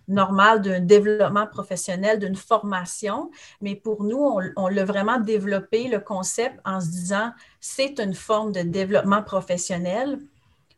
normal 0.09 0.61
d'un 0.63 0.81
développement 0.81 1.47
professionnel, 1.47 2.19
d'une 2.19 2.37
formation, 2.37 3.31
mais 3.61 3.75
pour 3.75 4.05
nous, 4.05 4.39
on, 4.57 4.69
l'a 4.69 4.85
vraiment 4.85 5.19
développé, 5.19 5.89
le 5.89 6.01
concept, 6.01 6.59
en 6.65 6.81
se 6.81 6.89
disant, 6.89 7.33
c'est 7.61 7.99
une 8.01 8.15
forme 8.15 8.53
de 8.53 8.63
développement 8.63 9.23
professionnel 9.23 10.19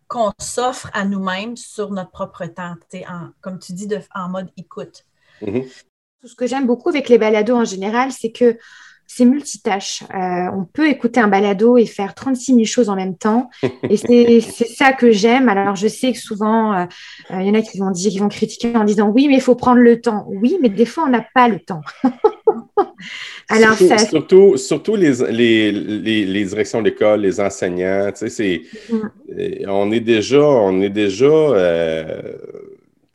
qu'on 0.08 0.32
s'offre 0.40 0.88
à 0.92 1.04
nous-mêmes 1.04 1.56
sur 1.56 1.90
notre 1.90 2.10
propre 2.10 2.46
temps, 2.46 2.74
en, 3.08 3.28
comme 3.40 3.58
tu 3.58 3.72
dis, 3.72 3.86
de, 3.86 3.98
en 4.14 4.28
mode 4.28 4.50
écoute. 4.56 5.04
Mm-hmm. 5.42 5.68
Ce 6.24 6.34
que 6.34 6.46
j'aime 6.46 6.66
beaucoup 6.66 6.88
avec 6.88 7.08
les 7.08 7.18
balados 7.18 7.56
en 7.56 7.64
général, 7.64 8.12
c'est 8.12 8.32
que 8.32 8.58
c'est 9.06 9.24
multitâche. 9.24 10.02
Euh, 10.14 10.50
on 10.52 10.64
peut 10.64 10.88
écouter 10.88 11.20
un 11.20 11.28
balado 11.28 11.76
et 11.76 11.86
faire 11.86 12.14
36 12.14 12.54
000 12.54 12.64
choses 12.64 12.88
en 12.88 12.96
même 12.96 13.16
temps. 13.16 13.48
Et 13.88 13.96
c'est 13.96 14.66
ça 14.66 14.92
que 14.92 15.12
j'aime. 15.12 15.48
Alors, 15.48 15.76
je 15.76 15.86
sais 15.86 16.12
que 16.12 16.18
souvent, 16.18 16.72
euh, 16.72 16.84
euh, 17.30 17.40
il 17.40 17.46
y 17.46 17.50
en 17.50 17.54
a 17.54 17.62
qui 17.62 17.78
vont, 17.78 17.90
dire, 17.90 18.10
qui 18.10 18.18
vont 18.18 18.28
critiquer 18.28 18.76
en 18.76 18.84
disant 18.84 19.08
oui, 19.08 19.28
mais 19.28 19.36
il 19.36 19.40
faut 19.40 19.54
prendre 19.54 19.80
le 19.80 20.00
temps. 20.00 20.26
Oui, 20.28 20.58
mais 20.60 20.68
des 20.68 20.84
fois, 20.84 21.04
on 21.04 21.10
n'a 21.10 21.24
pas 21.34 21.48
le 21.48 21.60
temps. 21.60 21.82
Alors, 23.48 23.76
surtout, 23.76 23.88
ça... 23.88 23.98
surtout, 23.98 24.56
surtout, 24.56 24.96
les, 24.96 25.12
les, 25.30 25.72
les, 26.24 26.44
directions 26.44 26.82
d'école, 26.82 27.20
les 27.20 27.40
enseignants, 27.40 28.10
tu 28.12 28.28
sais, 28.28 28.62
mm. 28.90 29.68
on 29.68 29.92
est 29.92 30.00
déjà, 30.00 30.42
on 30.42 30.80
est 30.82 30.90
déjà 30.90 31.26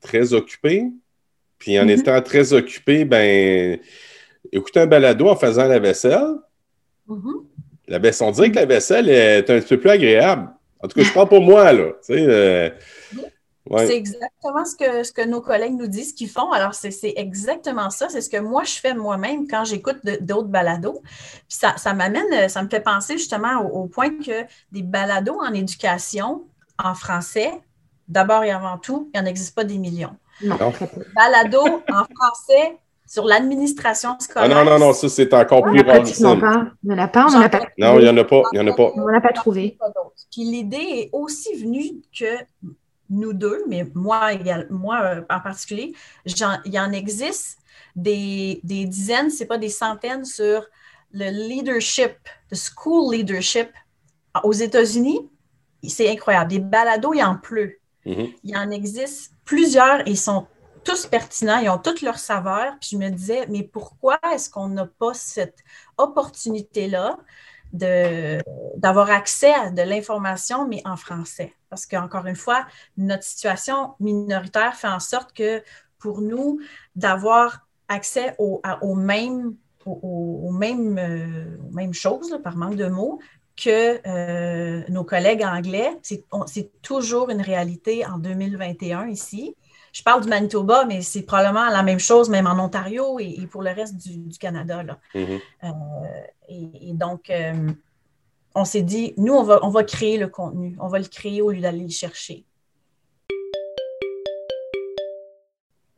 très 0.02 0.34
occupés. 0.34 0.86
Puis 1.60 1.80
en 1.80 1.86
mm-hmm. 1.86 2.00
étant 2.00 2.22
très 2.22 2.54
occupé, 2.54 3.06
ben 3.06 3.78
écouter 4.52 4.82
un 4.82 4.88
balado 4.88 5.28
en 5.28 5.36
faisant 5.36 5.68
la 5.68 5.80
vaisselle, 5.80 6.36
mm-hmm. 7.08 7.44
la 7.88 8.00
vaisselle, 8.00 8.28
on 8.28 8.32
dirait 8.32 8.52
que 8.52 8.56
la 8.56 8.66
vaisselle 8.66 9.10
est 9.10 9.50
un 9.50 9.60
petit 9.60 9.76
peu 9.76 9.80
plus 9.80 9.90
agréable. 9.90 10.50
En 10.84 10.88
tout 10.88 11.00
cas, 11.00 11.06
je 11.06 11.14
parle 11.14 11.30
pour 11.30 11.42
moi, 11.42 11.72
là. 11.72 11.92
Euh, 12.10 12.70
c'est 13.78 13.96
exactement 13.96 14.66
ce 14.66 14.76
que, 14.76 15.04
ce 15.04 15.12
que 15.12 15.26
nos 15.26 15.42
collègues 15.42 15.76
nous 15.78 15.88
disent 15.88 16.14
qu'ils 16.14 16.30
font. 16.30 16.52
Alors, 16.52 16.74
c'est 16.74 17.14
exactement 17.16 17.90
ça. 17.90 18.10
C'est 18.10 18.22
ce 18.22 18.30
que 18.30 18.38
moi, 18.38 18.64
je 18.64 18.74
fais 18.74 18.94
moi-même 18.94 19.48
quand 19.48 19.64
j'écoute 19.64 19.98
d'autres 20.22 20.48
balados. 20.48 21.02
Puis 21.04 21.58
ça, 21.60 21.78
ça 21.78 21.94
m'amène, 21.94 22.50
ça 22.50 22.64
me 22.64 22.70
fait 22.70 22.82
penser 22.82 23.18
justement 23.18 23.62
au, 23.62 23.88
point 23.88 24.10
que 24.18 24.46
des 24.72 24.82
balados 24.82 25.40
en 25.40 25.54
éducation 25.54 26.44
en 26.84 26.96
français, 26.96 27.52
d'abord 28.08 28.44
et 28.44 28.52
avant 28.52 28.78
tout, 28.78 29.10
il 29.14 29.22
n'y 29.22 29.26
en 29.26 29.30
existe 29.30 29.56
pas 29.56 29.64
des 29.64 29.78
millions. 29.78 30.16
Non. 30.44 30.74
Balado 31.16 31.62
en 31.88 32.04
français, 32.16 32.78
sur 33.12 33.26
l'administration 33.26 34.18
scolaire. 34.20 34.50
Ah 34.50 34.64
non, 34.64 34.72
non, 34.72 34.80
non, 34.80 34.94
ça, 34.94 35.10
c'est 35.10 35.34
encore 35.34 35.64
plus 35.64 35.82
rarissime. 35.82 36.42
Il 36.82 36.92
n'y 36.92 36.96
en 36.96 36.98
a 36.98 37.10
pas, 37.10 37.26
on 37.28 37.32
n'en 37.32 37.42
a 37.42 37.50
pas. 37.50 37.68
Non, 37.78 38.00
il 38.00 38.04
n'y 38.04 38.10
en 38.10 38.16
a 38.16 38.24
pas, 38.24 38.42
il 38.54 38.58
y 38.58 38.62
en 38.62 38.68
a 38.68 38.74
pas. 38.74 38.90
On 38.96 39.02
n'en 39.02 39.18
a 39.18 39.20
pas 39.20 39.34
trouvé. 39.34 39.78
Puis 40.32 40.46
l'idée 40.46 40.78
est 40.78 41.10
aussi 41.12 41.54
venue 41.62 42.02
que 42.18 42.38
nous 43.10 43.34
deux, 43.34 43.66
mais 43.68 43.86
moi, 43.94 44.32
moi 44.70 45.02
euh, 45.04 45.22
en 45.30 45.42
particulier, 45.42 45.94
il 46.26 46.74
y 46.74 46.80
en 46.80 46.92
existe 46.94 47.58
des, 47.98 48.62
des 48.64 48.86
dizaines, 48.86 49.30
c'est 49.30 49.46
pas 49.46 49.58
des 49.58 49.68
centaines 49.68 50.24
sur 50.24 50.66
le 51.12 51.30
leadership, 51.50 52.14
le 52.50 52.56
school 52.56 53.14
leadership 53.14 53.72
aux 54.46 54.54
États-Unis. 54.54 55.30
C'est 55.86 56.10
incroyable. 56.10 56.50
Des 56.50 56.60
balados, 56.60 57.14
il 57.14 57.20
y 57.20 57.24
en 57.24 57.36
pleut. 57.36 57.78
Mm-hmm. 58.06 58.34
Il 58.46 58.50
y 58.52 58.56
en 58.56 58.72
existe 58.72 59.34
plusieurs 59.44 60.00
et 60.08 60.12
ils 60.12 60.18
sont 60.18 60.48
tous 60.84 61.06
pertinents, 61.08 61.60
ils 61.60 61.70
ont 61.70 61.78
toutes 61.78 62.02
leurs 62.02 62.20
saveurs. 62.20 62.74
Puis 62.80 62.92
je 62.92 62.98
me 62.98 63.10
disais, 63.10 63.46
mais 63.48 63.64
pourquoi 63.64 64.20
est-ce 64.34 64.50
qu'on 64.50 64.70
n'a 64.70 64.86
pas 64.86 65.14
cette 65.14 65.60
opportunité-là 65.98 67.18
d'avoir 67.74 69.10
accès 69.10 69.54
à 69.54 69.70
de 69.70 69.82
l'information, 69.82 70.68
mais 70.68 70.82
en 70.86 70.98
français? 70.98 71.54
Parce 71.70 71.86
qu'encore 71.86 72.26
une 72.26 72.36
fois, 72.36 72.66
notre 72.98 73.24
situation 73.24 73.94
minoritaire 74.00 74.76
fait 74.76 74.88
en 74.88 75.00
sorte 75.00 75.34
que 75.34 75.64
pour 76.00 76.22
nous, 76.22 76.60
d'avoir 76.96 77.68
accès 77.88 78.36
aux, 78.40 78.62
mêmes, 78.96 79.56
aux, 79.86 80.52
mêmes, 80.52 80.98
euh, 80.98 81.58
mêmes 81.72 81.94
choses, 81.94 82.40
par 82.44 82.58
manque 82.58 82.76
de 82.76 82.88
mots, 82.88 83.20
que 83.56 84.00
euh, 84.08 84.84
nos 84.90 85.04
collègues 85.04 85.44
anglais. 85.44 85.92
C'est 86.02 86.82
toujours 86.82 87.30
une 87.30 87.42
réalité 87.42 88.06
en 88.06 88.18
2021 88.18 89.08
ici 89.08 89.56
je 89.92 90.04
parle 90.04 90.24
du 90.24 90.30
Manitoba, 90.30 90.86
mais 90.86 91.02
c'est 91.02 91.24
probablement 91.24 91.70
la 91.70 91.84
même 91.84 92.00
chose, 92.00 92.30
même 92.30 92.48
en 92.48 92.64
Ontario 92.64 93.20
et, 93.20 93.48
pour 93.50 93.62
le 93.62 93.72
reste 93.72 93.98
du, 93.98 94.38
Canada. 94.40 94.84
Mm-hmm. 95.14 95.40
Euh, 95.64 95.68
et, 96.50 96.94
donc, 96.94 97.30
euh, 97.30 97.54
on 98.56 98.66
s'est 98.66 98.84
dit, 98.84 99.14
nous, 99.18 99.34
on 99.34 99.44
va, 99.44 99.60
on 99.64 99.70
va 99.70 99.84
créer 99.84 100.18
le 100.18 100.28
contenu. 100.28 100.76
On 100.80 100.88
va 100.88 101.00
le 101.00 101.06
créer 101.06 101.42
au 101.42 101.52
lieu 101.52 101.62
d'aller 101.62 101.84
le 101.84 101.90
chercher. 101.90 102.46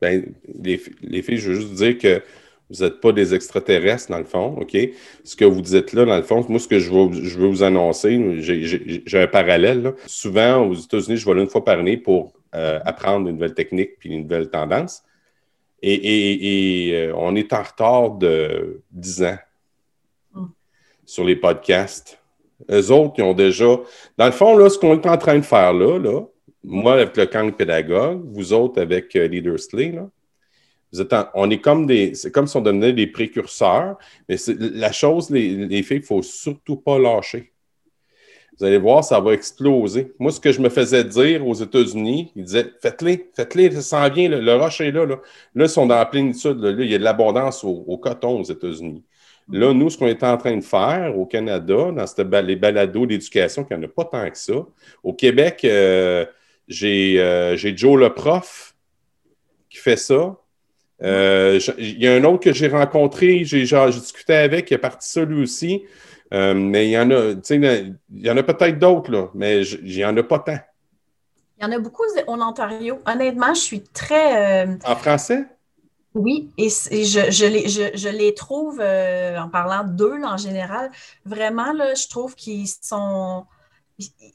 Ben, 0.01 0.33
les, 0.61 0.77
filles, 1.21 1.37
je 1.37 1.51
veux 1.51 1.55
juste 1.61 1.73
dire 1.75 1.97
que 1.97 2.21
vous 2.69 2.83
n'êtes 2.83 2.99
pas 2.99 3.11
des 3.11 3.35
extraterrestres, 3.35 4.09
dans 4.09 4.17
le 4.17 4.25
fond, 4.25 4.57
OK? 4.59 4.75
Ce 5.23 5.35
que 5.35 5.45
vous 5.45 5.61
dites 5.61 5.93
là, 5.93 6.05
dans 6.05 6.17
le 6.17 6.23
fond, 6.23 6.43
moi, 6.49 6.59
ce 6.59 6.67
que 6.67 6.79
je 6.79 6.91
veux, 6.91 7.23
je 7.23 7.37
veux 7.37 7.47
vous 7.47 7.63
annoncer, 7.63 8.41
j'ai 8.41 9.21
un 9.21 9.27
parallèle. 9.27 9.93
Souvent, 10.07 10.65
aux 10.65 10.73
États-Unis, 10.73 11.17
je 11.17 11.25
vais 11.25 11.35
là 11.35 11.41
une 11.43 11.49
fois 11.49 11.63
par 11.63 11.79
année 11.79 11.97
pour 11.97 12.33
euh, 12.55 12.79
apprendre 12.85 13.27
une 13.27 13.35
nouvelle 13.35 13.53
technique 13.53 13.97
puis 13.99 14.09
une 14.09 14.23
nouvelle 14.23 14.49
tendance. 14.49 15.03
Et, 15.81 16.91
euh, 16.93 17.13
on 17.17 17.35
est 17.35 17.51
en 17.51 17.61
retard 17.61 18.11
de 18.11 18.81
10 18.91 19.23
ans 19.23 19.37
hmm. 20.33 20.45
sur 21.05 21.25
les 21.25 21.35
podcasts. 21.35 22.19
Eux 22.71 22.91
autres, 22.91 23.15
ils 23.17 23.23
ont 23.23 23.33
déjà. 23.33 23.65
Dans 24.17 24.25
le 24.25 24.31
fond, 24.31 24.55
là, 24.55 24.69
ce 24.69 24.77
qu'on 24.77 24.93
est 24.93 25.05
en 25.05 25.17
train 25.17 25.37
de 25.37 25.43
faire 25.43 25.73
là, 25.73 25.97
là 25.99 26.21
moi 26.63 26.93
avec 26.93 27.17
le 27.17 27.25
camp 27.25 27.51
pédagogue, 27.51 28.23
vous 28.31 28.53
autres 28.53 28.81
avec 28.81 29.15
euh, 29.15 29.27
Leader 29.27 29.57
là, 29.73 30.09
vous 30.91 31.01
êtes 31.01 31.15
on 31.33 31.49
est 31.49 31.59
comme 31.59 31.85
des. 31.85 32.13
C'est 32.15 32.31
comme 32.31 32.47
si 32.47 32.55
on 32.55 32.61
devenait 32.61 32.93
des 32.93 33.07
précurseurs, 33.07 33.97
mais 34.29 34.37
la 34.47 34.91
chose, 34.91 35.29
les, 35.29 35.65
les 35.65 35.83
filles, 35.83 35.97
il 35.97 36.01
ne 36.01 36.05
faut 36.05 36.21
surtout 36.21 36.77
pas 36.77 36.99
lâcher. 36.99 37.52
Vous 38.57 38.65
allez 38.65 38.77
voir, 38.77 39.03
ça 39.03 39.19
va 39.19 39.33
exploser. 39.33 40.13
Moi, 40.19 40.31
ce 40.31 40.39
que 40.39 40.51
je 40.51 40.61
me 40.61 40.69
faisais 40.69 41.03
dire 41.03 41.45
aux 41.45 41.53
États-Unis, 41.53 42.31
ils 42.35 42.43
disaient 42.43 42.71
Faites-les, 42.81 43.29
faites-les, 43.35 43.71
ça 43.71 43.81
s'en 43.81 44.09
vient, 44.13 44.29
le 44.29 44.55
roche 44.55 44.81
est 44.81 44.91
là, 44.91 45.05
là. 45.05 45.19
Là, 45.55 45.65
ils 45.65 45.69
sont 45.69 45.85
dans 45.87 45.95
la 45.95 46.05
plénitude. 46.05 46.59
Là, 46.59 46.71
il 46.71 46.91
y 46.91 46.95
a 46.95 46.99
de 46.99 47.03
l'abondance 47.03 47.63
au, 47.63 47.97
coton 47.97 48.39
aux 48.39 48.43
États-Unis. 48.43 49.03
Là, 49.49 49.73
nous, 49.73 49.89
ce 49.89 49.97
qu'on 49.97 50.07
est 50.07 50.23
en 50.23 50.37
train 50.37 50.55
de 50.55 50.63
faire 50.63 51.17
au 51.17 51.25
Canada, 51.25 51.91
dans 51.91 52.07
cette, 52.07 52.19
les 52.19 52.55
balados 52.55 53.05
d'éducation, 53.05 53.63
qu'il 53.63 53.77
n'y 53.77 53.83
en 53.83 53.87
a 53.87 53.91
pas 53.91 54.05
tant 54.05 54.29
que 54.29 54.37
ça. 54.37 54.65
Au 55.03 55.13
Québec, 55.13 55.61
euh, 55.65 56.25
euh, 56.83 57.55
j'ai 57.55 57.77
Joe 57.77 57.99
le 57.99 58.13
prof 58.13 58.73
qui 59.69 59.79
fait 59.79 59.97
ça. 59.97 60.37
Euh, 61.01 61.59
il 61.77 62.01
y 62.01 62.07
a 62.07 62.13
un 62.13 62.23
autre 62.23 62.39
que 62.39 62.53
j'ai 62.53 62.67
rencontré, 62.67 63.43
j'ai 63.43 63.63
discuté 63.63 64.33
avec, 64.33 64.65
qui 64.65 64.73
est 64.73 64.77
parti 64.77 65.09
ça 65.09 65.25
lui 65.25 65.41
aussi. 65.41 65.83
Euh, 66.33 66.53
mais 66.55 66.87
il 66.87 66.91
y 66.91 66.97
en 66.97 67.11
a, 67.11 67.33
il 67.49 67.97
y 68.11 68.29
en 68.29 68.37
a 68.37 68.43
peut-être 68.43 68.79
d'autres, 68.79 69.11
là, 69.11 69.27
mais 69.35 69.61
il 69.61 69.95
n'y 69.95 70.05
en 70.05 70.17
a 70.17 70.23
pas 70.23 70.39
tant. 70.39 70.57
Il 71.57 71.63
y 71.63 71.67
en 71.67 71.71
a 71.71 71.79
beaucoup 71.79 72.03
en 72.27 72.41
Ontario. 72.41 72.99
Honnêtement, 73.05 73.53
je 73.53 73.59
suis 73.59 73.83
très. 73.83 74.65
Euh, 74.65 74.75
en 74.83 74.95
français? 74.95 75.45
Oui, 76.15 76.51
et, 76.57 76.69
je, 76.69 77.31
je, 77.31 77.45
les, 77.45 77.69
je, 77.69 78.09
les, 78.09 78.33
trouve, 78.33 78.79
euh, 78.81 79.37
en 79.39 79.49
parlant 79.49 79.83
d'eux 79.83 80.21
en 80.23 80.37
général, 80.37 80.91
vraiment, 81.25 81.71
là, 81.73 81.93
je 81.93 82.07
trouve 82.07 82.35
qu'ils 82.35 82.67
sont. 82.67 83.45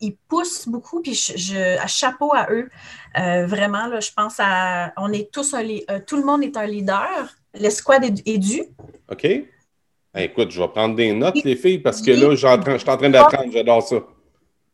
Ils 0.00 0.16
poussent 0.28 0.68
beaucoup, 0.68 1.02
puis 1.02 1.14
je, 1.14 1.78
à 1.78 1.88
chapeau 1.88 2.32
à 2.32 2.46
eux. 2.50 2.68
vraiment, 3.46 3.88
là, 3.88 3.98
je 3.98 4.12
pense 4.16 4.36
à. 4.38 4.92
On 4.96 5.12
est 5.12 5.32
tous 5.32 5.52
un. 5.54 5.64
tout 6.06 6.16
le 6.16 6.24
monde 6.24 6.44
est 6.44 6.56
un 6.56 6.66
leader. 6.66 7.34
L'escouade 7.54 8.04
est, 8.04 8.22
est 8.26 8.38
due. 8.38 8.64
OK. 9.10 9.26
Ben, 10.14 10.22
écoute, 10.22 10.50
je 10.50 10.60
vais 10.60 10.68
prendre 10.68 10.96
des 10.96 11.12
notes, 11.12 11.42
les 11.44 11.56
filles, 11.56 11.78
parce 11.78 12.00
que 12.00 12.10
là, 12.10 12.30
je 12.30 12.36
suis 12.36 12.90
en 12.90 12.96
train 12.96 13.10
d'apprendre, 13.10 13.52
j'adore 13.52 13.82
ça. 13.82 13.96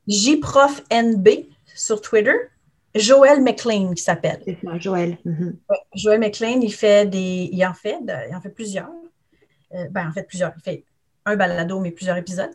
JProfNB 0.07 1.29
sur 1.75 2.01
Twitter. 2.01 2.35
Joël 2.95 3.43
McLean 3.43 3.93
qui 3.95 4.03
s'appelle. 4.03 4.41
Joël. 4.79 5.19
Mhm. 5.25 5.57
Joël 5.97 6.21
McLean, 6.21 6.61
il 6.61 6.73
fait 6.73 7.07
des. 7.11 7.49
Il 7.53 7.67
en 7.67 7.75
fait, 7.75 7.99
il 8.29 8.35
en 8.37 8.41
fait 8.41 8.51
plusieurs. 8.51 8.91
Euh, 9.75 9.87
ben, 9.91 10.09
en 10.09 10.13
fait, 10.13 10.23
plusieurs. 10.23 10.53
Il 10.57 10.63
fait 10.63 10.85
un 11.27 11.37
balado, 11.37 11.81
mais 11.81 11.91
plusieurs 11.91 12.17
épisodes. 12.17 12.53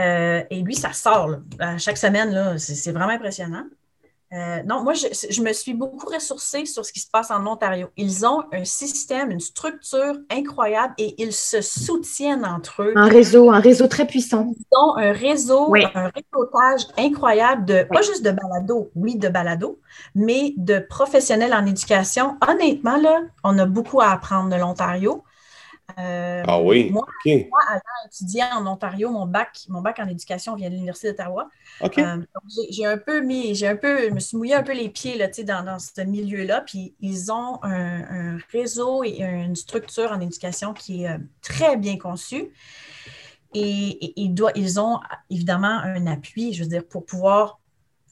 Euh, 0.00 0.42
et 0.48 0.62
lui, 0.62 0.74
ça 0.74 0.92
sort 0.92 1.36
chaque 1.78 1.98
semaine. 1.98 2.58
C'est 2.58 2.92
vraiment 2.92 3.12
impressionnant. 3.12 3.64
Euh, 4.34 4.62
non, 4.66 4.82
moi, 4.82 4.94
je, 4.94 5.42
me 5.42 5.52
suis 5.52 5.74
beaucoup 5.74 6.06
ressourcée 6.06 6.66
sur 6.66 6.84
ce 6.84 6.92
qui 6.92 6.98
se 6.98 7.08
passe 7.08 7.30
en 7.30 7.46
Ontario. 7.46 7.88
Ils 7.96 8.26
ont 8.26 8.42
un 8.52 8.64
système, 8.64 9.30
une 9.30 9.40
structure 9.40 10.16
incroyable 10.30 10.92
et 10.98 11.14
ils 11.22 11.32
se 11.32 11.60
soutiennent 11.60 12.44
entre 12.44 12.82
eux. 12.82 12.92
Un 12.96 13.06
réseau, 13.06 13.52
un 13.52 13.60
réseau 13.60 13.86
très 13.86 14.06
puissant. 14.06 14.52
Ils 14.56 14.76
ont 14.76 14.96
un 14.96 15.12
réseau, 15.12 15.72
un 15.94 16.10
réseautage 16.10 16.88
incroyable 16.98 17.64
de, 17.64 17.84
pas 17.84 18.02
juste 18.02 18.24
de 18.24 18.32
balado, 18.32 18.90
oui, 18.96 19.16
de 19.16 19.28
balado, 19.28 19.78
mais 20.16 20.54
de 20.56 20.80
professionnels 20.80 21.54
en 21.54 21.64
éducation. 21.66 22.36
Honnêtement, 22.48 22.96
là, 22.96 23.20
on 23.44 23.56
a 23.58 23.66
beaucoup 23.66 24.00
à 24.00 24.08
apprendre 24.08 24.50
de 24.50 24.56
l'Ontario. 24.56 25.22
Euh, 25.98 26.42
ah 26.46 26.60
oui? 26.60 26.90
Moi, 26.90 27.06
étudier 28.06 28.42
en 28.54 28.66
Ontario, 28.66 29.10
mon 29.10 29.26
bac, 29.26 29.64
mon 29.68 29.82
bac 29.82 29.98
en 29.98 30.08
éducation 30.08 30.56
vient 30.56 30.68
de 30.68 30.74
l'Université 30.74 31.12
d'Ottawa. 31.12 31.48
Euh, 31.82 32.22
j'ai 32.70 32.86
un 32.86 32.98
peu 32.98 33.20
mis, 33.20 33.54
j'ai 33.54 33.68
un 33.68 33.76
peu, 33.76 34.08
je 34.08 34.14
me 34.14 34.20
suis 34.20 34.36
mouillé 34.36 34.54
un 34.54 34.62
peu 34.62 34.72
les 34.72 34.88
pieds 34.88 35.16
là, 35.16 35.28
dans, 35.28 35.64
dans 35.64 35.78
ce 35.78 36.00
milieu-là. 36.00 36.62
Puis 36.62 36.94
ils 37.00 37.30
ont 37.30 37.58
un, 37.62 38.38
réseau 38.50 39.04
et 39.04 39.22
une 39.22 39.56
structure 39.56 40.10
en 40.10 40.20
éducation 40.20 40.72
qui 40.72 41.04
est 41.04 41.10
euh, 41.10 41.18
très 41.42 41.76
bien 41.76 41.98
conçue. 41.98 42.50
Et, 43.52 44.20
ils 44.20 44.80
ont 44.80 44.98
évidemment 45.30 45.78
un 45.84 46.06
appui, 46.06 46.52
je 46.54 46.64
veux 46.64 46.68
dire, 46.68 46.84
pour 46.84 47.06
pouvoir 47.06 47.60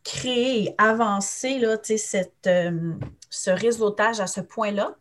créer 0.05 0.65
et 0.65 0.75
avancer 0.79 1.59
là, 1.59 1.77
cette, 1.83 2.49
ce 3.31 3.51
réseautage 3.51 4.21
à 4.21 4.29
ce 4.29 4.41
point-là 4.41 4.95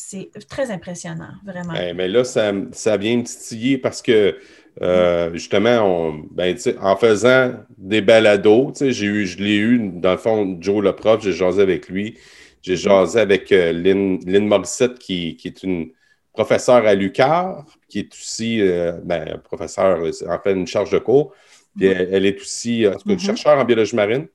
c'est 0.00 0.30
très 0.48 0.70
impressionnant, 0.70 1.32
vraiment. 1.44 1.72
mais 1.72 2.06
là, 2.06 2.22
ça, 2.22 2.52
ça, 2.70 2.96
vient 2.96 3.16
me 3.16 3.24
titiller 3.24 3.78
parce 3.78 4.00
que 4.00 4.38
euh, 4.80 5.32
justement, 5.32 6.14
ben, 6.30 6.56
en 6.80 6.94
faisant 6.94 7.54
des 7.76 8.00
balados, 8.00 8.74
j'ai 8.80 9.06
eu, 9.06 9.26
je 9.26 9.38
l'ai 9.38 9.56
eu, 9.56 9.90
dans 9.92 10.12
le 10.12 10.16
fond, 10.16 10.56
Joe 10.60 10.84
le 10.84 10.94
prof, 10.94 11.20
j'ai 11.20 11.32
jasé 11.32 11.60
avec 11.62 11.88
lui. 11.88 12.16
J'ai 12.62 12.74
mm-hmm. 12.74 12.76
jasé 12.76 13.18
avec 13.20 13.50
euh, 13.50 13.72
Lynn, 13.72 14.46
Morissette, 14.46 15.00
qui, 15.00 15.36
est 15.44 15.62
une 15.64 15.90
professeure 16.32 16.86
à 16.86 16.94
l'UQAR, 16.94 17.66
qui 17.88 17.98
est 17.98 18.14
aussi 18.14 18.60
euh, 18.60 18.92
ben, 19.02 19.36
professeure, 19.42 19.98
en 20.28 20.38
fait, 20.38 20.52
une 20.52 20.68
charge 20.68 20.90
de 20.92 20.98
cours. 20.98 21.34
Puis 21.76 21.88
mm-hmm. 21.88 22.08
elle, 22.12 22.24
est 22.24 22.40
aussi, 22.40 22.86
en 22.86 22.92
tout 22.92 23.08
cas, 23.08 23.14
mm-hmm. 23.14 23.18
chercheur 23.18 23.58
en 23.58 23.64
biologie 23.64 23.96
marine. 23.96 24.28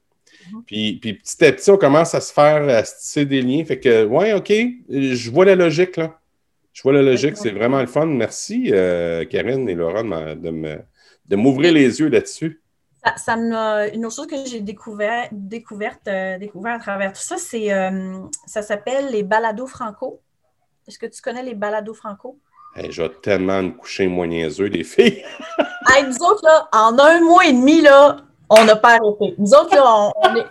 Mhm. 0.51 0.63
Puis, 0.65 0.99
petit 1.01 1.45
à 1.45 1.51
petit, 1.51 1.71
on 1.71 1.77
commence 1.77 2.15
à 2.15 2.21
se 2.21 2.33
faire 2.33 2.67
à 2.69 2.83
se 2.83 2.99
tisser 2.99 3.25
des 3.25 3.41
liens. 3.41 3.63
Fait 3.65 3.79
que, 3.79 4.05
ouais, 4.05 4.33
OK, 4.33 4.51
je 4.89 5.31
vois 5.31 5.45
la 5.45 5.55
logique, 5.55 5.97
là. 5.97 6.19
Je 6.73 6.81
vois 6.81 6.93
la 6.93 7.03
logique, 7.03 7.37
c'est 7.37 7.51
vraiment 7.51 7.81
le 7.81 7.87
fun. 7.87 8.07
Merci, 8.07 8.71
euh, 8.73 9.25
Karine 9.25 9.69
et 9.69 9.75
Laura, 9.75 10.01
de, 10.01 11.35
m'ouvrir 11.35 11.71
les 11.71 11.99
yeux 11.99 12.09
là-dessus. 12.09 12.61
Ça, 13.17 13.33
une 13.35 14.05
autre 14.05 14.15
chose 14.15 14.27
que 14.27 14.45
j'ai 14.45 14.61
découvert, 14.61 15.27
découverte, 15.31 16.07
euh, 16.07 16.39
découvert 16.39 16.75
à 16.75 16.79
travers 16.79 17.13
tout 17.13 17.21
ça, 17.21 17.37
c'est 17.37 17.69
ça 18.47 18.61
s'appelle 18.63 19.11
les 19.11 19.23
balados 19.23 19.67
franco. 19.67 20.21
Est-ce 20.87 20.97
que 20.97 21.05
tu 21.05 21.21
connais 21.21 21.43
les 21.43 21.53
balados 21.53 21.93
franco? 21.93 22.39
je 22.75 23.01
vais 23.01 23.09
tellement 23.21 23.61
me 23.61 23.71
coucher 23.71 24.07
moins 24.07 24.27
niaiseux, 24.27 24.65
les 24.65 24.83
filles. 24.83 25.23
hey, 25.93 26.05
nous 26.05 26.17
autres, 26.23 26.43
là, 26.43 26.67
en 26.71 26.97
un 26.97 27.21
mois 27.21 27.45
et 27.45 27.53
demi, 27.53 27.81
là, 27.81 28.17
on 28.49 28.63
n'a 28.65 28.75
pas 28.75 28.95
arrêté. 28.95 29.35
Nous 29.37 29.53
autres, 29.53 29.75
là, 29.75 30.11
on, 30.15 30.35
est. 30.35 30.45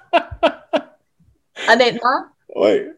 Honnêtement, 1.73 2.25
oui. 2.57 2.89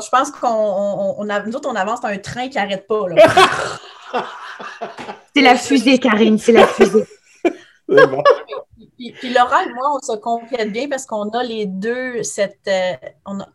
je 0.00 0.08
pense 0.08 0.30
qu'on 0.30 0.48
on, 0.48 1.24
nous 1.24 1.56
autres, 1.56 1.68
on 1.70 1.74
avance 1.74 2.00
dans 2.00 2.08
un 2.08 2.18
train 2.18 2.48
qui 2.48 2.56
n'arrête 2.56 2.86
pas. 2.86 3.06
c'est 5.34 5.42
la 5.42 5.56
fusée, 5.56 5.98
Karine, 5.98 6.38
c'est 6.38 6.52
la 6.52 6.66
fusée. 6.66 7.06
C'est 7.86 8.06
bon. 8.06 8.22
Puis, 8.96 9.32
Laura 9.34 9.64
et 9.64 9.72
moi, 9.72 9.96
on 9.96 10.00
se 10.00 10.16
complète 10.18 10.70
bien 10.70 10.88
parce 10.88 11.04
qu'on 11.04 11.28
a 11.30 11.42
les 11.42 11.66
deux 11.66 12.22
cette 12.22 12.68
euh, 12.68 12.92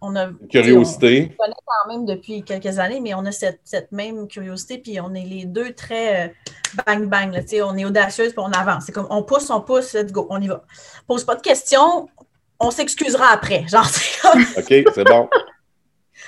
on, 0.02 0.16
a, 0.16 0.30
curiosité. 0.50 1.32
On, 1.32 1.44
connaît 1.44 1.56
quand 1.66 1.94
même 1.94 2.06
depuis 2.06 2.44
quelques 2.44 2.78
années, 2.78 3.00
mais 3.00 3.14
on 3.14 3.26
a 3.26 3.32
cette, 3.32 3.92
même 3.92 4.28
curiosité, 4.28 4.80
puis 4.80 5.00
on 5.00 5.14
est 5.14 5.26
les 5.26 5.46
deux 5.46 5.74
très 5.74 6.28
euh, 6.28 6.30
bang 6.86 7.08
bang. 7.08 7.34
Là, 7.34 7.42
on 7.66 7.78
est 7.78 7.86
audacieuse 7.86 8.34
puis 8.34 8.44
on 8.46 8.52
avance. 8.52 8.84
C'est 8.86 8.92
comme 8.92 9.08
on 9.10 9.24
pousse, 9.24 9.50
on 9.50 9.62
pousse, 9.62 9.94
let's 9.94 10.12
go, 10.12 10.28
on 10.30 10.42
y 10.42 10.48
va. 10.48 10.66
Pose 11.08 11.24
pas 11.24 11.36
de 11.36 11.42
questions, 11.42 12.10
on 12.60 12.72
s'excusera 12.72 13.28
après. 13.32 13.66
Genre, 13.68 13.88
OK, 14.58 14.74
c'est 14.94 15.06
bon. 15.06 15.30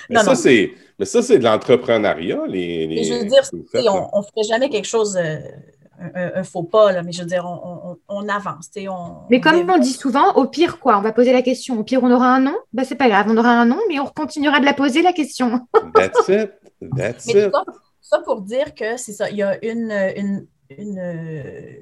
Mais, 0.08 0.22
ça, 0.22 0.34
c'est, 0.34 0.72
mais 0.98 1.04
ça, 1.04 1.22
c'est 1.22 1.38
de 1.38 1.44
l'entrepreneuriat. 1.44 2.40
Les, 2.48 3.04
Je 3.04 3.14
veux 3.14 3.24
dire, 3.24 3.42
on 4.12 4.20
ne 4.20 4.24
ferait 4.24 4.48
jamais 4.48 4.68
quelque 4.68 4.88
chose. 4.88 5.16
Euh, 5.16 5.38
un, 6.14 6.44
faux 6.44 6.62
pas, 6.62 6.92
là, 6.92 7.02
mais 7.02 7.12
je 7.12 7.20
veux 7.20 7.26
dire, 7.26 7.44
on, 7.44 7.98
on, 8.08 8.28
avance. 8.28 8.70
On, 8.88 9.26
mais 9.30 9.40
comme 9.40 9.68
on, 9.70 9.78
dit 9.78 9.92
souvent, 9.92 10.32
au 10.34 10.46
pire, 10.46 10.78
quoi, 10.78 10.98
on 10.98 11.00
va 11.00 11.12
poser 11.12 11.32
la 11.32 11.42
question. 11.42 11.78
Au 11.78 11.84
pire, 11.84 12.02
on 12.02 12.10
aura 12.10 12.34
un 12.34 12.40
nom. 12.40 12.56
Ben, 12.72 12.84
c'est 12.84 12.96
pas 12.96 13.08
grave, 13.08 13.26
on 13.28 13.36
aura 13.36 13.50
un 13.50 13.66
nom, 13.66 13.78
mais 13.88 13.98
on 14.00 14.06
continuera 14.06 14.60
de 14.60 14.64
la 14.64 14.74
poser, 14.74 15.02
la 15.02 15.12
question. 15.12 15.66
That's 15.94 16.28
it. 16.28 16.52
That's 16.96 17.26
it. 17.26 17.52
Ça, 18.00 18.18
pour 18.20 18.42
dire 18.42 18.74
que 18.74 18.96
c'est 18.96 19.12
ça. 19.12 19.30
Il 19.30 19.36
y 19.36 19.42
a 19.42 19.64
une, 19.64 19.90
une, 20.16 20.46
une 20.76 20.98
euh, 20.98 21.74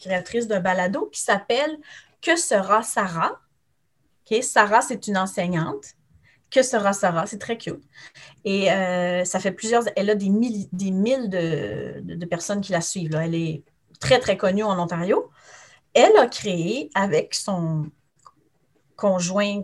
créatrice 0.00 0.46
d'un 0.46 0.60
balado 0.60 1.08
qui 1.12 1.20
s'appelle 1.20 1.76
Que 2.22 2.36
sera 2.36 2.82
Sarah? 2.82 3.40
Okay? 4.24 4.42
Sarah, 4.42 4.82
c'est 4.82 5.06
une 5.06 5.18
enseignante 5.18 5.95
que 6.56 6.62
sera 6.62 6.92
Sarah. 6.94 7.26
C'est 7.26 7.38
très 7.38 7.58
cute. 7.58 7.82
Et 8.44 8.72
euh, 8.72 9.24
ça 9.24 9.38
fait 9.40 9.52
plusieurs. 9.52 9.84
Elle 9.94 10.08
a 10.08 10.14
des 10.14 10.30
mille, 10.30 10.66
des 10.72 10.90
mille 10.90 11.28
de, 11.28 12.24
personnes 12.24 12.62
qui 12.62 12.72
la 12.72 12.80
suivent. 12.80 13.14
Elle 13.14 13.34
est 13.34 13.62
très, 14.00 14.18
très 14.18 14.36
connue 14.38 14.62
en 14.62 14.78
Ontario. 14.78 15.30
Elle 15.92 16.16
a 16.16 16.26
créé 16.26 16.90
avec 16.94 17.34
son 17.34 17.86
conjoint 18.96 19.62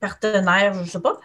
partenaire, 0.00 0.74
je 0.74 0.80
ne 0.80 0.84
sais 0.84 1.00
pas, 1.00 1.18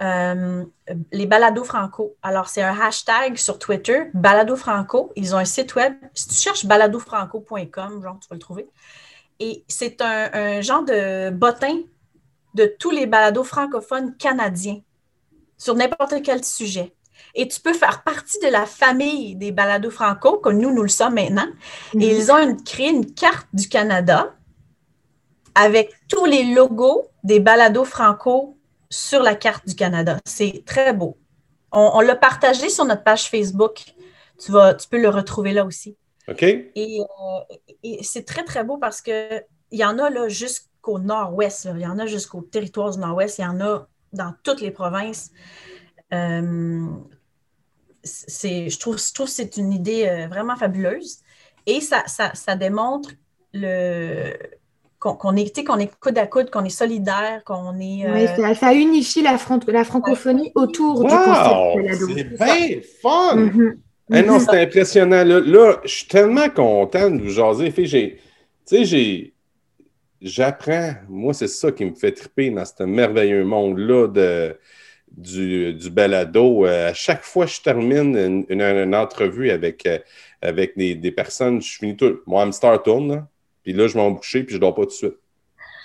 euh, 0.00 0.64
les 1.12 1.26
balados 1.26 1.64
franco. 1.64 2.16
Alors, 2.22 2.48
c'est 2.48 2.62
un 2.62 2.78
hashtag 2.80 3.36
sur 3.36 3.58
Twitter, 3.58 4.04
balado 4.14 4.56
franco. 4.56 5.12
Ils 5.16 5.34
ont 5.34 5.38
un 5.38 5.44
site 5.44 5.74
web. 5.74 5.94
Si 6.14 6.28
tu 6.28 6.34
cherches 6.34 6.64
baladofranco.com, 6.64 8.02
genre, 8.02 8.18
tu 8.20 8.28
vas 8.28 8.34
le 8.34 8.38
trouver. 8.38 8.68
Et 9.38 9.64
c'est 9.68 10.00
un, 10.00 10.60
genre 10.62 10.84
de 10.84 11.30
bottin 11.30 11.80
de 12.54 12.66
tous 12.78 12.90
les 12.90 13.06
balados 13.06 13.44
francophones 13.44 14.16
canadiens 14.16 14.80
sur 15.56 15.74
n'importe 15.74 16.22
quel 16.22 16.44
sujet. 16.44 16.94
Et 17.34 17.46
tu 17.46 17.60
peux 17.60 17.74
faire 17.74 18.02
partie 18.02 18.38
de 18.40 18.48
la 18.48 18.66
famille 18.66 19.36
des 19.36 19.52
balados 19.52 19.90
franco, 19.90 20.38
comme 20.38 20.58
nous, 20.58 20.72
nous 20.72 20.82
le 20.82 20.88
sommes 20.88 21.14
maintenant. 21.14 21.46
Et 21.94 21.98
mhm. 21.98 22.02
ils 22.02 22.32
ont 22.32 22.56
créé 22.64 22.88
une 22.88 23.12
carte 23.12 23.46
du 23.52 23.68
Canada 23.68 24.34
avec 25.54 25.92
tous 26.08 26.24
les 26.24 26.54
logos 26.54 27.08
des 27.22 27.40
balados 27.40 27.84
franco 27.84 28.56
sur 28.88 29.22
la 29.22 29.34
carte 29.34 29.68
du 29.68 29.74
Canada. 29.74 30.18
C'est 30.24 30.64
très 30.66 30.92
beau. 30.92 31.18
On, 31.72 32.00
l'a 32.00 32.16
partagé 32.16 32.68
sur 32.68 32.84
notre 32.84 33.04
page 33.04 33.28
Facebook. 33.28 33.84
Tu, 34.42 34.50
vas, 34.50 34.74
tu 34.74 34.88
peux 34.88 35.00
le 35.00 35.08
retrouver 35.08 35.52
là 35.52 35.64
aussi. 35.64 35.96
OK. 36.26 36.42
Et, 36.42 37.00
euh, 37.00 37.56
et 37.84 38.02
c'est 38.02 38.24
très, 38.24 38.42
très 38.42 38.64
beau 38.64 38.76
parce 38.78 39.00
qu'il 39.02 39.44
y 39.70 39.84
en 39.84 39.98
a 39.98 40.10
là 40.10 40.28
juste 40.28 40.69
qu'au 40.80 40.98
nord-ouest. 40.98 41.68
Il 41.74 41.80
y 41.80 41.86
en 41.86 41.98
a 41.98 42.06
jusqu'au 42.06 42.42
territoire 42.42 42.90
du 42.90 42.98
nord-ouest. 42.98 43.38
Il 43.38 43.42
y 43.42 43.46
en 43.46 43.60
a 43.60 43.86
dans 44.12 44.34
toutes 44.42 44.60
les 44.60 44.70
provinces. 44.70 45.30
Euh, 46.12 46.86
je, 48.04 48.78
trouve, 48.78 48.98
je 48.98 49.12
trouve 49.12 49.26
que 49.26 49.32
c'est 49.32 49.56
une 49.56 49.72
idée 49.72 50.06
euh, 50.06 50.26
vraiment 50.28 50.56
fabuleuse. 50.56 51.18
Et 51.66 51.80
ça, 51.80 52.04
ça, 52.06 52.56
démontre 52.56 53.10
le, 53.52 54.32
qu'on 54.98 55.36
est, 55.36 55.64
qu'on 55.64 55.78
est 55.78 55.90
coude 56.00 56.18
à 56.18 56.26
coude, 56.26 56.50
qu'on 56.50 56.64
est 56.64 56.70
solidaire, 56.70 57.42
qu'on 57.44 57.78
est. 57.78 58.10
Oui, 58.10 58.26
euh, 58.26 58.54
ça, 58.54 58.72
unifie 58.72 59.22
la, 59.22 59.36
la 59.68 59.84
francophonie 59.84 60.50
autour 60.54 61.04
du 61.04 61.10
concept 61.10 62.02
C'est 62.14 62.24
bien 62.24 62.80
fun! 63.02 63.36
Mm-hmm. 63.36 63.76
Eh 64.12 64.22
non, 64.22 64.40
c'est 64.40 64.62
impressionnant. 64.62 65.22
Là, 65.24 65.76
je 65.84 65.88
suis 65.88 66.08
tellement 66.08 66.48
content 66.48 67.10
de 67.10 67.22
vous 67.22 67.28
jaser. 67.28 67.72
Tu 67.72 68.18
sais, 68.64 68.84
j'ai 68.84 69.34
j'apprends. 70.20 70.94
Moi, 71.08 71.34
c'est 71.34 71.48
ça 71.48 71.72
qui 71.72 71.84
me 71.84 71.94
fait 71.94 72.12
triper 72.12 72.50
dans 72.50 72.64
ce 72.64 72.82
merveilleux 72.84 73.44
monde-là 73.44 74.08
de, 74.08 74.56
du, 75.10 75.74
du 75.74 75.90
balado. 75.90 76.66
Euh, 76.66 76.90
à 76.90 76.94
chaque 76.94 77.22
fois 77.22 77.46
que 77.46 77.52
je 77.52 77.62
termine 77.62 78.44
une, 78.48 78.94
entrevue 78.94 79.50
avec, 79.50 79.86
euh, 79.86 79.98
avec 80.42 80.76
des, 80.76 81.12
personnes, 81.12 81.60
je 81.60 81.78
finis 81.78 81.96
tout. 81.96 82.20
Mon 82.26 82.38
hamster 82.38 82.82
tourne, 82.82 83.26
puis 83.62 83.72
là, 83.72 83.86
je 83.88 83.98
vais 83.98 84.10
boucher, 84.10 84.44
puis 84.44 84.52
je 84.52 84.58
ne 84.58 84.60
dors 84.60 84.74
pas 84.74 84.82
tout 84.82 84.88
de 84.88 84.92
suite. 84.92 85.18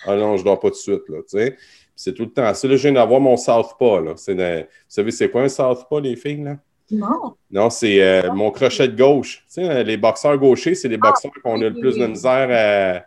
Ah 0.06 0.16
non, 0.16 0.38
je 0.38 0.42
ne 0.42 0.46
dors 0.46 0.60
pas 0.60 0.70
tout 0.70 0.76
de 0.76 0.80
suite, 0.80 1.10
là, 1.10 1.18
tu 1.20 1.38
sais. 1.38 1.58
C'est 1.96 2.14
tout 2.14 2.24
le 2.24 2.32
temps. 2.32 2.54
Ça, 2.54 2.68
là, 2.68 2.76
je 2.76 2.82
viens 2.82 2.92
d'avoir 2.92 3.22
mon 3.22 3.38
Southpaw, 3.38 4.02
là. 4.02 4.14
vous 4.14 4.68
savez, 4.88 5.12
c'est 5.12 5.30
quoi 5.30 5.44
un 5.44 5.50
Southpaw, 5.50 6.02
les 6.02 6.16
filles, 6.16 6.44
là? 6.44 6.58
Non. 6.92 7.36
Non, 7.50 7.70
c'est 7.72 8.00
euh, 8.02 8.32
mon 8.32 8.52
crochet 8.52 8.88
de 8.88 8.96
gauche. 8.96 9.44
Tu 9.48 9.66
sais, 9.66 9.84
les 9.84 9.98
boxeurs 9.98 10.38
gauchers, 10.38 10.76
c'est 10.76 10.88
les 10.88 11.00
ah, 11.02 11.08
boxeurs 11.08 11.32
qu'on 11.44 11.60
a 11.62 11.70
le 11.70 11.74
plus 11.74 11.98
de 11.98 12.06
misère 12.06 12.48
à 12.52 13.06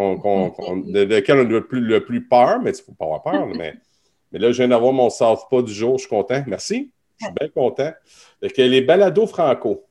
de, 0.00 1.02
lequel 1.02 1.38
on 1.38 1.40
a 1.40 1.44
le 1.44 1.66
plus, 1.66 1.80
le 1.80 2.04
plus 2.04 2.26
peur, 2.26 2.60
mais 2.62 2.70
il 2.70 2.76
ne 2.76 2.82
faut 2.82 2.92
pas 2.92 3.04
avoir 3.04 3.22
peur. 3.22 3.46
mais, 3.46 3.74
mais 4.32 4.38
là, 4.38 4.52
je 4.52 4.58
viens 4.58 4.68
d'avoir 4.68 4.92
mon 4.92 5.10
Southpaw 5.10 5.62
du 5.62 5.72
jour, 5.72 5.98
je 5.98 6.02
suis 6.02 6.08
content. 6.08 6.42
Merci. 6.46 6.90
Je 7.18 7.26
suis 7.26 7.34
bien 7.38 7.48
content. 7.48 7.92
que 8.42 8.62
les 8.62 8.80
balados 8.80 9.26
franco. 9.26 9.84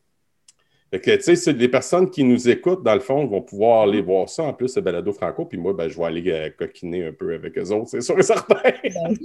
que, 0.92 1.16
tu 1.16 1.36
sais, 1.36 1.54
les 1.54 1.68
personnes 1.68 2.10
qui 2.10 2.24
nous 2.24 2.50
écoutent, 2.50 2.84
dans 2.84 2.96
le 2.96 3.02
fond, 3.02 3.26
vont 3.28 3.42
pouvoir 3.42 3.84
aller 3.84 4.02
voir 4.02 4.28
ça 4.30 4.44
en 4.44 4.54
plus, 4.54 4.70
ce 4.70 4.80
balado 4.80 5.14
franco. 5.14 5.46
Puis 5.46 5.58
moi, 5.58 5.74
ben, 5.74 5.88
je 5.90 5.98
vais 5.98 6.06
aller 6.06 6.32
euh, 6.32 6.50
coquiner 6.58 7.08
un 7.08 7.14
peu 7.14 7.34
avec 7.36 7.58
eux 7.58 7.70
autres, 7.72 7.90
c'est 7.90 8.02
sûr 8.02 8.18
et 8.18 8.24
certain. 8.24 8.56
Ben 8.64 9.16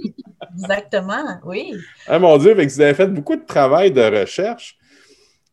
exactement, 0.53 1.39
oui. 1.45 1.73
Ah 2.07 2.19
mon 2.19 2.37
Dieu, 2.37 2.53
vous 2.53 2.81
avez 2.81 2.93
fait 2.93 3.07
beaucoup 3.07 3.35
de 3.35 3.45
travail 3.45 3.91
de 3.91 4.01
recherche. 4.01 4.77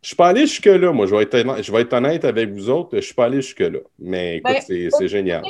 Je 0.02 0.08
suis 0.08 0.16
pas 0.16 0.28
allé 0.28 0.42
jusque-là, 0.42 0.92
moi. 0.92 1.06
Je 1.06 1.14
vais, 1.14 1.22
être, 1.22 1.62
je 1.62 1.72
vais 1.72 1.82
être 1.82 1.92
honnête 1.92 2.24
avec 2.24 2.50
vous 2.50 2.68
autres. 2.68 2.90
Je 2.92 2.96
ne 2.96 3.00
suis 3.02 3.14
pas 3.14 3.26
allé 3.26 3.40
jusque-là. 3.40 3.78
Mais 4.00 4.38
écoute, 4.38 4.56
ben, 4.68 4.90
c'est 4.90 5.08
génial. 5.08 5.42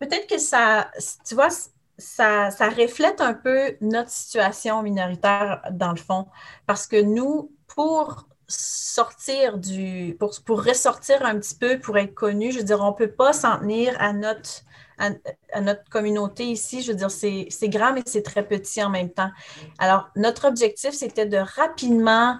Peut-être 0.00 0.26
que, 0.26 0.38
ça, 0.38 0.90
tu 1.26 1.36
vois, 1.36 1.48
ça, 1.96 2.50
ça, 2.50 2.68
reflète 2.68 3.20
un 3.20 3.34
peu 3.34 3.76
notre 3.80 4.10
situation 4.10 4.82
minoritaire 4.82 5.62
dans 5.70 5.90
le 5.90 5.96
fond. 5.96 6.26
Parce 6.66 6.88
que 6.88 7.00
nous, 7.00 7.52
pour 7.68 8.26
sortir 8.48 9.58
du. 9.58 10.16
pour, 10.18 10.32
pour 10.44 10.64
ressortir 10.64 11.24
un 11.24 11.38
petit 11.38 11.54
peu, 11.54 11.78
pour 11.78 11.96
être 11.98 12.14
connu, 12.14 12.50
je 12.50 12.58
veux 12.58 12.64
dire, 12.64 12.80
on 12.80 12.90
ne 12.90 12.96
peut 12.96 13.12
pas 13.12 13.32
s'en 13.32 13.58
tenir 13.58 13.94
à 14.00 14.12
notre. 14.12 14.62
À, 14.98 15.60
notre 15.60 15.84
communauté 15.90 16.44
ici, 16.44 16.80
je 16.80 16.90
veux 16.90 16.96
dire, 16.96 17.10
c'est 17.10 17.68
grand, 17.68 17.92
mais 17.92 18.00
c'est 18.06 18.22
très 18.22 18.42
petit 18.42 18.82
en 18.82 18.88
même 18.88 19.10
temps. 19.10 19.30
Alors, 19.78 20.08
notre 20.16 20.48
objectif, 20.48 20.92
c'était 20.92 21.26
de 21.26 21.36
rapidement 21.36 22.38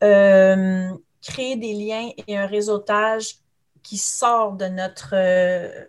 créer 0.00 1.56
des 1.56 1.74
liens 1.74 2.10
et 2.26 2.36
un 2.36 2.46
réseautage 2.46 3.36
qui 3.82 3.96
sort 3.98 4.52
de 4.52 4.66
notre, 4.66 5.10
euh, 5.14 5.84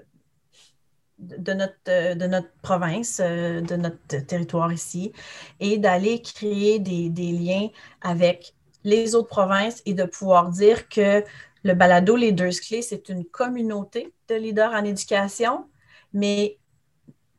de 1.18 1.54
notre, 1.54 1.76
euh, 1.88 2.16
de 2.16 2.26
notre 2.28 2.52
province, 2.62 3.20
de 3.20 3.76
notre 3.76 4.26
territoire 4.26 4.72
ici, 4.72 5.12
et 5.60 5.78
d'aller 5.78 6.22
créer 6.22 6.80
des, 6.80 7.32
liens 7.32 7.70
avec 8.02 8.54
les 8.84 9.16
autres 9.16 9.28
provinces 9.28 9.82
et 9.86 9.94
de 9.94 10.06
pouvoir 10.06 10.50
dire 10.50 10.90
que 10.90 11.24
le 11.64 11.74
balado 11.74 12.16
Leaders 12.16 12.60
Clés, 12.68 12.82
c'est 12.82 13.10
une 13.10 13.26
communauté 13.26 14.12
de 14.28 14.36
leaders 14.36 14.74
en 14.74 14.84
éducation, 14.84 15.70
mais 16.14 16.58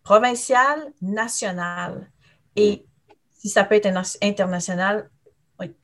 provinciale, 0.04 0.92
nationale. 1.00 2.08
Et 2.54 2.86
si 3.30 3.48
ça 3.48 3.64
peut 3.64 3.74
être 3.74 3.90
international, 4.22 5.10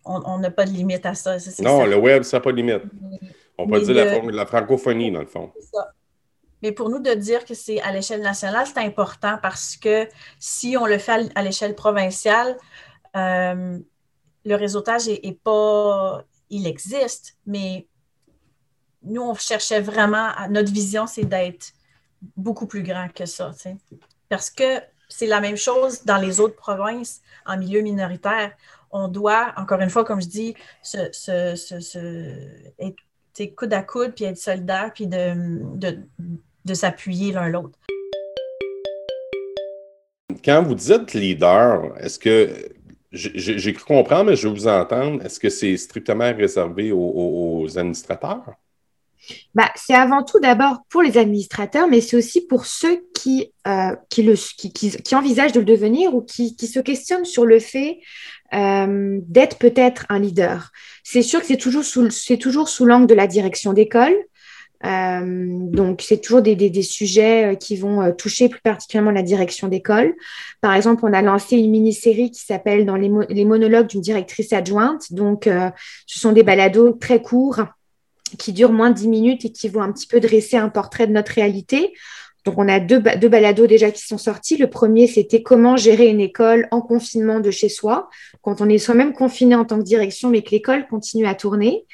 on 0.05 0.39
n'a 0.39 0.51
pas 0.51 0.65
de 0.65 0.71
limite 0.71 1.07
à 1.07 1.15
ça. 1.15 1.37
non, 1.61 1.87
le 1.87 1.97
web, 1.97 2.23
ça 2.23 2.39
n'a 2.39 2.41
pas 2.41 2.53
de 2.53 2.57
limite. 2.57 2.83
On 3.57 3.67
peut 3.67 3.81
dire 3.81 4.23
la, 4.31 4.47
francophonie, 4.47 5.11
dans 5.11 5.21
le 5.21 5.27
fond. 5.27 5.53
Mais 6.63 6.73
pour 6.73 6.91
nous, 6.91 7.01
de 7.01 7.15
dire 7.15 7.45
que 7.45 7.55
c'est 7.55 7.81
à 7.81 7.93
l'échelle 7.93 8.21
nationale, 8.21 8.67
c'est 8.67 8.81
important 8.81 9.39
parce 9.41 9.77
que 9.77 10.09
si 10.39 10.77
on 10.77 10.87
le 10.87 10.99
fait 10.99 11.31
à 11.35 11.43
l'échelle 11.43 11.75
provinciale, 11.75 12.57
euh, 13.17 13.79
le 14.45 14.55
réseautage 14.55 15.09
est, 15.09 15.41
pas. 15.43 16.25
Il 16.51 16.67
existe, 16.67 17.37
mais 17.47 17.87
nous, 19.03 19.23
on 19.23 19.35
cherchait 19.35 19.81
vraiment, 19.81 20.31
notre 20.49 20.73
vision, 20.73 21.07
c'est 21.07 21.25
d'être 21.25 21.73
beaucoup 22.37 22.67
plus 22.67 22.83
grand 22.83 23.09
que 23.13 23.27
ça. 23.27 23.53
Parce 24.29 24.51
que 24.51 24.81
c'est 25.09 25.27
la 25.27 25.41
même 25.41 25.57
chose 25.57 26.05
dans 26.05 26.17
les 26.17 26.41
autres 26.41 26.57
provinces 26.57 27.21
en 27.47 27.57
milieu 27.57 27.81
minoritaire. 27.81 28.53
On 28.91 29.09
doit, 29.09 29.53
encore 29.57 29.81
une 29.81 29.91
fois, 29.91 30.05
comme 30.05 30.21
je 30.21 30.29
dis, 30.29 30.55
se, 30.83 31.01
être 32.79 33.55
coude 33.55 33.73
à 33.73 33.83
coude, 33.83 34.15
puis 34.15 34.25
être 34.25 34.39
solidaire, 34.39 34.91
puis 34.95 35.07
de, 35.07 35.99
de 36.65 36.75
s'appuyer 36.75 37.33
l'un 37.33 37.49
l'autre. 37.49 37.79
Quand 40.45 40.63
vous 40.63 40.75
dites 40.75 41.15
leader, 41.15 41.97
est-ce 42.01 42.19
que 42.19 42.71
j'ai 43.11 43.73
cru 43.73 43.85
comprendre, 43.85 44.25
mais 44.25 44.37
je 44.37 44.49
veux 44.49 44.55
vous 44.55 44.69
entendre. 44.69 45.25
Est-ce 45.25 45.41
que 45.41 45.49
c'est 45.49 45.77
strictement 45.77 46.33
réservé 46.35 46.93
aux, 46.93 47.67
administrateurs? 47.77 48.55
Bah, 49.55 49.71
c'est 49.75 49.95
avant 49.95 50.23
tout 50.23 50.41
d'abord 50.41 50.79
pour 50.89 51.03
les 51.03 51.19
administrateurs, 51.19 51.89
mais 51.89 52.01
c'est 52.01 52.17
aussi 52.17 52.47
pour 52.47 52.65
ceux 52.65 53.03
qui, 53.15 53.53
euh, 53.67 53.95
qui, 54.09 54.23
le, 54.23 54.35
qui, 54.35 54.73
qui, 54.73 55.15
envisagent 55.15 55.53
de 55.53 55.61
le 55.61 55.67
devenir 55.67 56.15
ou 56.15 56.23
qui, 56.23 56.55
se 56.55 56.81
questionnent 56.81 57.27
sur 57.27 57.45
le 57.45 57.59
fait 57.59 57.99
euh, 58.55 59.21
d'être 59.23 59.59
peut-être 59.59 60.07
un 60.09 60.19
leader. 60.19 60.71
C'est 61.05 61.23
sûr 61.23 61.41
que 61.41 61.47
c'est 61.47 61.57
toujours 61.57 61.85
sous, 61.85 62.09
toujours 62.39 62.69
sous 62.69 62.85
l'angle 62.85 63.07
de 63.07 63.15
la 63.15 63.27
direction 63.27 63.73
d'école, 63.73 64.15
euh, 64.85 65.25
donc, 65.25 66.03
c'est 66.03 66.19
toujours 66.21 66.41
des, 66.41 66.55
des, 66.55 66.83
sujets 66.83 67.47
euh, 67.47 67.55
qui 67.57 67.77
vont 67.77 68.13
toucher 68.13 68.49
plus 68.49 68.61
particulièrement 68.61 69.11
la 69.11 69.23
direction 69.23 69.67
d'école. 69.67 70.15
Par 70.61 70.73
exemple, 70.73 71.05
on 71.05 71.13
a 71.13 71.21
lancé 71.21 71.57
une 71.57 71.73
mini-série 71.73 72.31
qui 72.31 72.45
s'appelle 72.45 72.87
Dans 72.87 72.95
les, 72.95 73.11
les 73.29 73.45
monologues 73.45 73.89
d'une 73.89 74.01
directrice 74.01 74.53
adjointe. 74.53 75.13
Donc, 75.13 75.49
ce 76.07 76.21
sont 76.21 76.31
des 76.31 76.45
balados 76.45 76.93
très 76.93 77.21
courts 77.21 77.65
qui 78.39 78.53
durent 78.53 78.73
moins 78.73 78.91
de 78.91 78.95
10 78.95 79.09
minutes 79.09 79.45
et 79.45 79.51
qui 79.51 79.69
vont 79.69 79.83
un 79.83 79.91
petit 79.91 80.07
peu 80.07 80.21
dresser 80.21 80.57
un 80.57 80.69
portrait 80.69 81.07
de 81.07 81.13
notre 81.13 81.33
réalité. 81.33 81.93
Donc, 82.49 82.57
on 82.57 82.67
a 82.67 82.81
deux, 82.81 83.03
deux 83.21 83.29
balados 83.29 83.67
déjà 83.67 83.91
qui 83.91 84.01
sont 84.07 84.17
sortis. 84.17 84.57
Le 84.57 84.71
premier, 84.71 85.07
c'était 85.07 85.43
comment 85.43 85.77
gérer 85.77 86.09
une 86.09 86.21
école 86.21 86.67
en 86.71 86.81
confinement 86.81 87.41
de 87.41 87.51
chez 87.51 87.69
soi, 87.69 88.09
quand 88.41 88.63
on 88.63 88.71
est 88.71 88.79
soi-même 88.79 89.13
confiné 89.13 89.55
en 89.55 89.67
tant 89.67 89.77
que 89.77 89.85
direction, 89.85 90.31
mais 90.31 90.41
que 90.41 90.53
l'école 90.53 90.87
continue 90.89 91.27
à 91.27 91.35
tourner. 91.35 91.85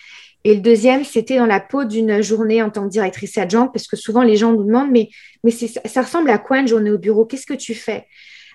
Et 0.44 0.54
le 0.54 0.60
deuxième, 0.60 1.02
c'était 1.02 1.38
dans 1.38 1.46
la 1.46 1.58
peau 1.58 1.82
d'une 1.82 2.22
journée 2.22 2.62
en 2.62 2.70
tant 2.70 2.84
que 2.84 2.90
directrice 2.90 3.36
adjointe, 3.36 3.72
parce 3.72 3.88
que 3.88 3.96
souvent 3.96 4.22
les 4.22 4.36
gens 4.36 4.52
nous 4.52 4.62
demandent, 4.62 4.92
mais, 4.92 5.08
mais 5.42 5.50
ça 5.50 6.02
ressemble 6.02 6.30
à 6.30 6.38
quoi 6.38 6.60
une 6.60 6.68
journée 6.68 6.92
au 6.92 6.98
bureau? 6.98 7.24
Qu'est-ce 7.24 7.46
que 7.46 7.54
tu 7.54 7.74
fais? 7.74 8.06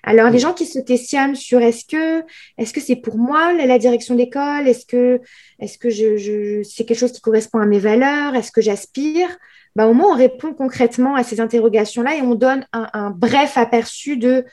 Alors, 0.02 0.30
les 0.30 0.38
gens 0.38 0.54
qui 0.54 0.64
se 0.64 0.78
questionnent 0.78 1.34
sur 1.34 1.60
est-ce 1.60 1.84
que 1.84 2.24
est-ce 2.56 2.72
que 2.72 2.80
c'est 2.80 2.96
pour 2.96 3.18
moi 3.18 3.52
la, 3.52 3.78
direction 3.78 4.14
d'école? 4.14 4.66
Est-ce 4.66 4.86
que 4.86 5.20
est-ce 5.58 5.76
que 5.76 5.90
je, 5.90 6.62
c'est 6.62 6.86
quelque 6.86 6.98
chose 6.98 7.12
qui 7.12 7.20
correspond 7.20 7.58
à 7.58 7.66
mes 7.66 7.78
valeurs? 7.78 8.34
Est-ce 8.34 8.50
que 8.50 8.62
j'aspire? 8.62 9.28
Bah, 9.76 9.86
Au 9.86 9.94
moins, 9.94 10.12
on 10.12 10.16
répond 10.16 10.52
concrètement 10.52 11.14
à 11.14 11.22
ces 11.22 11.40
interrogations-là 11.40 12.16
et 12.16 12.22
on 12.22 12.34
donne 12.34 12.66
un, 12.72 13.10
bref 13.10 13.56
aperçu 13.56 14.16
de 14.16 14.44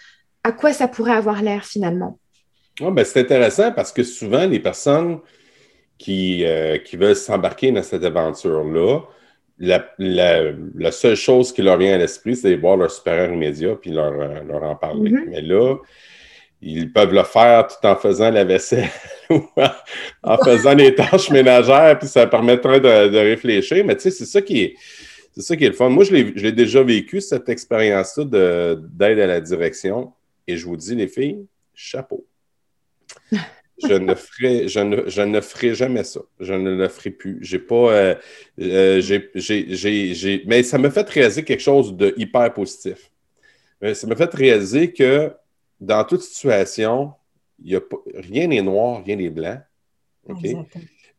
à 0.44 0.52
quoi 0.52 0.74
ça 0.74 0.88
pourrait 0.88 1.14
avoir 1.14 1.42
l'air 1.42 1.66
finalement. 1.66 2.20
ben, 2.80 3.04
c'est 3.04 3.20
intéressant 3.20 3.72
parce 3.72 3.92
que 3.92 4.04
souvent, 4.04 4.46
les 4.46 4.60
personnes 4.60 5.20
qui, 5.98 6.46
euh, 6.46 6.78
qui 6.78 6.96
veulent 6.96 7.16
s'embarquer 7.16 7.72
dans 7.72 7.84
cette 7.84 8.04
aventure-là, 8.04 9.02
la, 9.60 9.86
la, 9.98 10.92
seule 10.92 11.16
chose 11.16 11.52
qui 11.52 11.64
leur 11.64 11.78
vient 11.78 11.96
à 11.96 11.98
l'esprit, 11.98 12.36
c'est 12.36 12.56
de 12.56 12.62
voir 12.62 12.78
leur 12.78 12.92
supérieur 12.92 13.34
immédiat 13.34 13.76
puis 13.76 13.90
leur, 13.90 14.14
euh, 14.14 14.44
leur 14.48 14.64
en 14.64 14.76
parler. 14.76 15.10
Mm-hmm. 15.12 15.30
Mais 15.30 15.42
là, 15.42 15.78
ils 16.62 16.92
peuvent 16.92 17.14
le 17.14 17.24
faire 17.24 17.68
tout 17.68 17.86
en 17.86 17.96
faisant 17.96 18.30
la 18.30 18.44
vaisselle 18.44 18.90
ou 19.30 19.44
en 20.24 20.38
faisant 20.38 20.74
les 20.74 20.94
tâches 20.94 21.30
ménagères, 21.32 21.98
puis 21.98 22.08
ça 22.08 22.28
permettrait 22.28 22.80
de, 22.80 23.08
de 23.10 23.18
réfléchir. 23.18 23.84
Mais 23.86 23.96
tu 23.96 24.04
sais, 24.04 24.12
c'est 24.12 24.26
ça 24.26 24.42
qui 24.42 24.62
est. 24.62 24.76
C'est 25.38 25.44
ça 25.44 25.56
qui 25.56 25.66
est 25.66 25.70
le 25.70 25.76
fun. 25.76 25.90
Moi, 25.90 26.04
je 26.04 26.16
l'ai 26.16 26.52
déjà 26.52 26.82
vécu, 26.82 27.22
cette 27.22 27.48
expérience-là 27.48 28.26
d'aide 28.26 29.20
à 29.20 29.28
la 29.28 29.40
direction. 29.40 30.12
Et 30.48 30.58
je 30.58 30.66
vous 30.66 30.76
dis, 30.76 30.96
les 30.96 31.08
filles, 31.08 31.46
chapeau. 31.76 32.26
je 33.32 33.94
ne 33.94 34.16
ferai, 34.16 34.68
je 34.68 34.80
ne, 34.80 35.08
je 35.08 35.22
ne 35.22 35.40
ferai 35.40 35.76
jamais 35.76 36.04
ça. 36.04 36.22
Je 36.40 36.54
ne 36.54 36.76
le 36.76 36.88
ferai 36.88 37.12
plus. 37.12 37.38
J'ai 37.42 37.60
pas. 37.60 37.76
Euh, 37.76 38.16
euh, 38.60 39.00
j'ai, 39.00 40.44
mais 40.48 40.64
ça 40.64 40.80
m'a 40.80 40.90
fait 40.90 41.08
réaliser 41.08 41.44
quelque 41.44 41.62
chose 41.62 41.96
de 41.96 42.16
hyper 42.18 42.52
positif. 42.52 43.12
ça 43.94 44.08
m'a 44.08 44.16
fait 44.16 44.34
réaliser 44.34 44.92
que 44.92 45.32
dans 45.80 46.04
toute 46.04 46.22
situation, 46.24 47.14
y 47.64 47.76
a 47.76 47.82
pas, 47.82 47.98
rien 48.16 48.48
n'est 48.48 48.64
noir, 48.64 49.04
rien 49.06 49.18
n'est 49.18 49.30
blanc. 49.30 49.60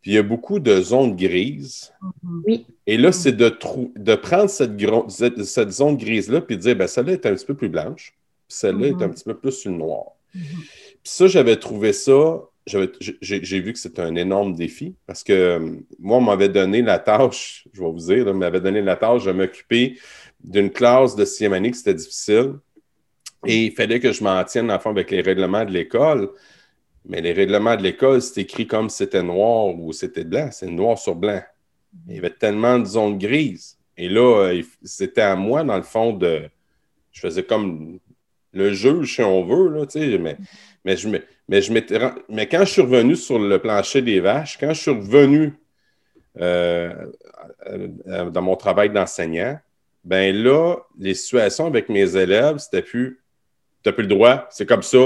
Puis 0.09 0.15
il 0.15 0.17
y 0.17 0.21
a 0.21 0.23
beaucoup 0.23 0.59
de 0.59 0.81
zones 0.81 1.17
grises. 1.17 1.93
Mm-hmm. 2.03 2.43
Oui. 2.47 2.67
Et 2.87 2.97
là, 2.97 3.13
c'est 3.13 3.33
de, 3.33 3.55
de 3.95 4.15
prendre 4.15 4.49
cette, 4.49 5.45
cette, 5.45 5.71
zone 5.71 5.99
grise-là 5.99 6.41
puis 6.41 6.57
de 6.57 6.63
dire, 6.63 6.77
ben, 6.77 6.87
celle-là 6.87 7.13
est 7.13 7.27
un 7.27 7.35
petit 7.35 7.45
peu 7.45 7.53
plus 7.53 7.69
blanche, 7.69 8.15
celle-là 8.49 8.87
est 8.87 8.93
un 8.93 8.97
mm-hmm. 8.97 9.11
petit 9.11 9.25
peu 9.25 9.37
plus 9.37 9.67
une 9.67 9.77
noire. 9.77 10.13
Mm-hmm. 10.35 10.41
Puis 10.41 10.99
ça, 11.03 11.27
j'avais 11.27 11.57
trouvé 11.57 11.93
ça, 11.93 12.41
j'ai 12.65 13.61
vu 13.61 13.75
que 13.75 13.79
c'était 13.79 14.01
un 14.01 14.15
énorme 14.15 14.55
défi 14.55 14.95
parce 15.07 15.23
que 15.23 15.35
euh, 15.35 15.77
moi, 15.99 16.17
on 16.17 16.23
m'avait 16.23 16.49
donné 16.49 16.81
la 16.81 16.99
tâche, 16.99 17.69
je 17.75 17.83
vais 17.83 17.91
vous 17.91 17.99
dire, 17.99 18.27
on 18.29 18.33
m'avait 18.33 18.63
donné 18.63 18.81
la 18.81 18.97
tâche 18.97 19.27
de 19.27 19.33
m'occuper 19.33 19.99
d'une 20.43 20.71
classe 20.71 21.17
de 21.17 21.27
sixième 21.27 21.53
année 21.53 21.71
qui 21.71 21.77
c'était 21.77 21.93
difficile. 21.93 22.55
Et 23.45 23.67
il 23.67 23.73
fallait 23.73 24.01
que 24.01 24.13
je 24.13 24.25
m'en 24.25 24.43
tienne 24.45 24.71
en 24.71 24.79
fond 24.79 24.89
avec 24.89 25.11
les 25.11 25.21
règlements 25.21 25.67
de 25.67 25.71
l'école. 25.71 26.31
Mais 27.09 27.23
les 27.23 27.33
règlements 27.33 27.75
de 27.75 27.83
l'école, 27.83 28.21
c'est 28.21 28.43
écrit 28.43 28.67
comme 28.67 28.91
c'était 28.91 29.23
noir 29.23 29.75
ou 29.75 29.93
c'était 29.93 30.25
blanc. 30.25 30.51
C'est 30.53 30.67
noir 30.67 30.99
sur 30.99 31.15
blanc. 31.15 31.43
Il 32.07 32.15
y 32.15 32.19
avait 32.19 32.31
tellement 32.31 32.79
de 32.79 32.85
zones 32.85 33.19
grises. 33.19 33.79
Et 33.97 34.09
là, 34.09 34.51
euh, 34.51 34.63
c'était 34.85 35.23
à 35.23 35.35
moi, 35.35 35.65
dans 35.65 35.77
le 35.77 35.83
fond, 35.83 36.13
de. 36.13 36.43
Je 37.11 37.21
faisais 37.21 37.43
comme 37.43 37.99
le 38.53 38.73
juge, 38.73 39.17
si 39.17 39.23
on 39.23 39.45
veut, 39.45 39.71
là, 39.71 39.87
mais, 40.19 40.37
mais, 40.85 40.97
je, 40.97 41.09
mais, 41.09 41.63
je 41.63 41.73
mais 42.29 42.47
quand 42.47 42.61
je 42.61 42.71
suis 42.71 42.83
revenu 42.83 43.17
sur 43.17 43.39
le 43.39 43.59
plancher 43.59 44.03
des 44.03 44.21
vaches, 44.21 44.59
quand 44.59 44.73
je 44.73 44.81
suis 44.81 44.91
revenu 44.91 45.55
euh, 46.41 46.95
dans 48.31 48.43
mon 48.43 48.57
travail 48.57 48.91
d'enseignant, 48.91 49.59
ben 50.05 50.35
là, 50.35 50.77
les 50.99 51.15
situations 51.15 51.67
avec 51.67 51.89
mes 51.89 52.17
élèves, 52.17 52.59
c'était 52.59 52.83
plus 52.83 53.21
tu 53.83 53.89
n'as 53.89 53.93
plus 53.93 54.03
le 54.03 54.09
droit, 54.09 54.47
c'est 54.51 54.67
comme 54.67 54.83
ça. 54.83 54.99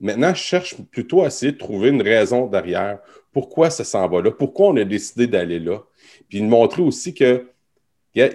Maintenant, 0.00 0.32
je 0.32 0.40
cherche 0.40 0.76
plutôt 0.90 1.22
à 1.22 1.26
essayer 1.26 1.52
de 1.52 1.58
trouver 1.58 1.88
une 1.88 2.02
raison 2.02 2.46
derrière. 2.46 3.00
Pourquoi 3.32 3.70
ça 3.70 3.84
s'en 3.84 4.08
va 4.08 4.22
là? 4.22 4.30
Pourquoi 4.30 4.68
on 4.68 4.76
a 4.76 4.84
décidé 4.84 5.26
d'aller 5.26 5.58
là? 5.58 5.80
Puis 6.28 6.40
de 6.40 6.46
montrer 6.46 6.82
aussi 6.82 7.14
que 7.14 7.50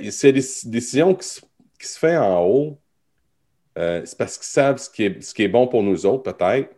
c'est 0.10 0.32
des 0.32 0.44
décisions 0.66 1.16
qui 1.16 1.28
se, 1.28 1.42
qui 1.80 1.88
se 1.88 2.00
font 2.00 2.18
en 2.18 2.46
haut, 2.46 2.78
euh, 3.78 4.02
c'est 4.06 4.18
parce 4.18 4.38
qu'ils 4.38 4.48
savent 4.48 4.78
ce 4.78 4.90
qui, 4.90 5.04
est, 5.04 5.22
ce 5.22 5.34
qui 5.34 5.44
est 5.44 5.48
bon 5.48 5.68
pour 5.68 5.84
nous 5.84 6.06
autres, 6.06 6.32
peut-être. 6.32 6.70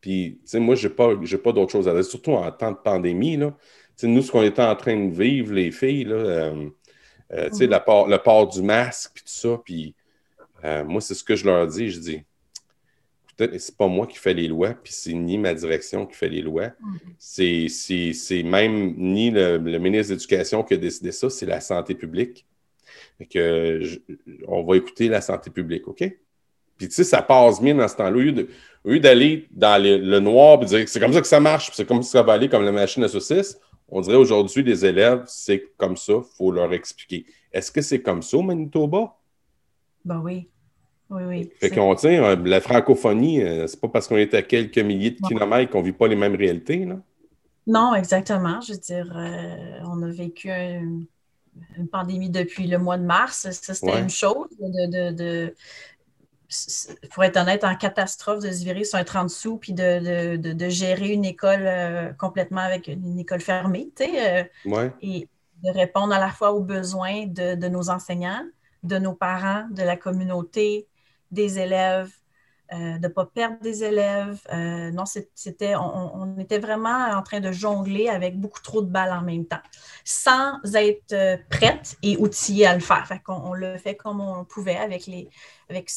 Puis, 0.00 0.38
tu 0.42 0.50
sais, 0.50 0.60
moi, 0.60 0.74
je 0.74 0.86
n'ai 0.86 0.94
pas, 0.94 1.14
pas 1.16 1.52
d'autre 1.52 1.72
chose 1.72 1.88
à 1.88 1.94
dire, 1.94 2.04
surtout 2.04 2.32
en 2.32 2.50
temps 2.52 2.70
de 2.70 2.76
pandémie. 2.76 3.36
Là. 3.36 3.56
sais, 3.96 4.06
nous, 4.06 4.22
ce 4.22 4.30
qu'on 4.30 4.42
était 4.42 4.62
en 4.62 4.76
train 4.76 4.96
de 4.96 5.12
vivre, 5.12 5.52
les 5.52 5.72
filles, 5.72 6.04
là, 6.04 6.14
euh, 6.14 6.68
euh, 7.32 7.48
tu 7.50 7.56
sais, 7.56 7.66
mm-hmm. 7.66 8.10
le 8.10 8.18
port 8.18 8.46
du 8.48 8.62
masque, 8.62 9.12
puis 9.14 9.24
tout 9.24 9.32
ça. 9.32 9.60
Puis, 9.64 9.94
moi, 10.62 11.00
c'est 11.00 11.14
ce 11.14 11.24
que 11.24 11.34
je 11.34 11.44
leur 11.44 11.66
dis. 11.66 11.90
Je 11.90 11.98
dis, 11.98 12.22
c'est 13.38 13.76
pas 13.76 13.86
moi 13.86 14.06
qui 14.06 14.18
fais 14.18 14.34
les 14.34 14.48
lois, 14.48 14.70
puis 14.70 14.92
c'est 14.92 15.12
ni 15.12 15.38
ma 15.38 15.54
direction 15.54 16.06
qui 16.06 16.16
fait 16.16 16.28
les 16.28 16.42
lois. 16.42 16.70
C'est 17.18 17.68
même 18.44 18.94
ni 18.96 19.30
le, 19.30 19.58
ministre 19.58 20.08
de 20.08 20.14
l'Éducation 20.14 20.62
qui 20.62 20.74
a 20.74 20.76
décidé 20.76 21.12
ça, 21.12 21.30
c'est 21.30 21.46
la 21.46 21.60
santé 21.60 21.94
publique. 21.94 22.46
Que, 23.30 23.82
on 24.46 24.62
va 24.62 24.76
écouter 24.76 25.08
la 25.08 25.20
santé 25.20 25.50
publique, 25.50 25.88
OK? 25.88 26.04
Puis, 26.76 26.86
tu 26.86 26.94
sais, 26.94 27.04
ça 27.04 27.20
passe 27.20 27.60
bien 27.60 27.74
dans 27.74 27.88
ce 27.88 27.96
temps-là. 27.96 28.44
Au 28.84 28.90
lieu 28.90 29.00
d'aller 29.00 29.48
dans 29.50 29.82
le, 29.82 30.20
noir 30.20 30.62
et 30.62 30.66
dire 30.66 30.88
c'est 30.88 31.00
comme 31.00 31.12
ça 31.12 31.20
que 31.20 31.26
ça 31.26 31.40
marche, 31.40 31.70
c'est 31.74 31.84
comme 31.84 32.02
ça 32.02 32.06
que 32.06 32.12
ça 32.12 32.22
va 32.22 32.34
aller 32.34 32.48
comme 32.48 32.64
la 32.64 32.72
machine 32.72 33.02
à 33.02 33.08
saucisse, 33.08 33.58
on 33.88 34.00
dirait 34.00 34.16
aujourd'hui, 34.16 34.62
les 34.62 34.84
élèves, 34.84 35.24
c'est 35.26 35.72
comme 35.76 35.96
ça, 35.96 36.14
il 36.14 36.36
faut 36.36 36.52
leur 36.52 36.72
expliquer. 36.72 37.26
Est-ce 37.52 37.72
que 37.72 37.80
c'est 37.80 38.02
comme 38.02 38.22
ça 38.22 38.36
au 38.36 38.42
Manitoba? 38.42 39.16
Ben 40.04 40.20
oui. 40.20 40.48
Oui, 41.10 41.22
oui. 41.26 41.50
Fait 41.58 41.70
qu'on 41.70 41.94
tient, 41.94 42.22
euh, 42.22 42.36
la 42.44 42.60
francophonie, 42.60 43.42
euh, 43.42 43.66
c'est 43.66 43.80
pas 43.80 43.88
parce 43.88 44.08
qu'on 44.08 44.16
est 44.16 44.34
à 44.34 44.42
quelques 44.42 44.78
milliers 44.78 45.12
de 45.12 45.26
kilomètres 45.26 45.72
qu'on 45.72 45.82
vit 45.82 45.92
pas 45.92 46.06
les 46.06 46.16
mêmes 46.16 46.34
réalités, 46.34 46.84
là? 46.84 46.98
Non, 47.66 47.94
exactement. 47.94 48.60
Je 48.62 48.72
veux 48.72 48.78
dire, 48.78 49.12
euh, 49.14 49.80
on 49.84 50.02
a 50.02 50.10
vécu 50.10 50.50
une 50.50 51.88
pandémie 51.90 52.30
depuis 52.30 52.66
le 52.66 52.78
mois 52.78 52.96
de 52.96 53.04
mars. 53.04 53.50
Ça, 53.50 53.74
c'était 53.74 54.00
une 54.00 54.08
chose 54.08 54.48
de, 54.58 55.54
pour 57.10 57.24
être 57.24 57.36
honnête, 57.36 57.64
en 57.64 57.76
catastrophe 57.76 58.42
de 58.42 58.50
se 58.50 58.64
virer 58.64 58.84
sur 58.84 58.98
un 58.98 59.04
30 59.04 59.28
sous 59.28 59.58
puis 59.58 59.74
de, 59.74 60.68
gérer 60.68 61.10
une 61.10 61.24
école 61.24 61.64
euh, 61.66 62.12
complètement 62.14 62.62
avec 62.62 62.88
une 62.88 63.18
école 63.18 63.40
fermée, 63.40 63.90
tu 63.94 64.04
sais, 64.04 64.48
euh, 64.66 64.88
et 65.02 65.28
de 65.62 65.70
répondre 65.70 66.14
à 66.14 66.18
la 66.18 66.30
fois 66.30 66.52
aux 66.52 66.62
besoins 66.62 67.26
de, 67.26 67.68
nos 67.68 67.90
enseignants, 67.90 68.44
de 68.82 68.98
nos 68.98 69.12
parents, 69.12 69.66
de 69.70 69.82
la 69.82 69.96
communauté, 69.96 70.86
des 71.30 71.58
élèves. 71.58 72.10
de 72.72 72.98
ne 72.98 73.08
pas 73.08 73.24
perdre 73.24 73.60
des 73.62 73.82
élèves. 73.82 74.40
non, 74.52 75.04
c'était, 75.34 75.74
on, 75.76 76.36
était 76.38 76.58
vraiment 76.58 77.10
en 77.12 77.22
train 77.22 77.40
de 77.40 77.50
jongler 77.52 78.08
avec 78.08 78.38
beaucoup 78.38 78.60
trop 78.60 78.82
de 78.82 78.90
balles 78.90 79.12
en 79.12 79.22
même 79.22 79.46
temps, 79.46 79.62
sans 80.04 80.60
être 80.74 81.38
prête 81.48 81.96
et 82.02 82.16
outillée 82.18 82.66
à 82.66 82.74
le 82.74 82.80
faire. 82.80 83.06
Fait 83.06 83.20
qu'on 83.20 83.34
on 83.34 83.54
le 83.54 83.78
fait 83.78 83.96
comme 83.96 84.20
on 84.20 84.44
pouvait 84.44 84.76
avec, 84.76 85.06
les, 85.06 85.28
avec 85.70 85.90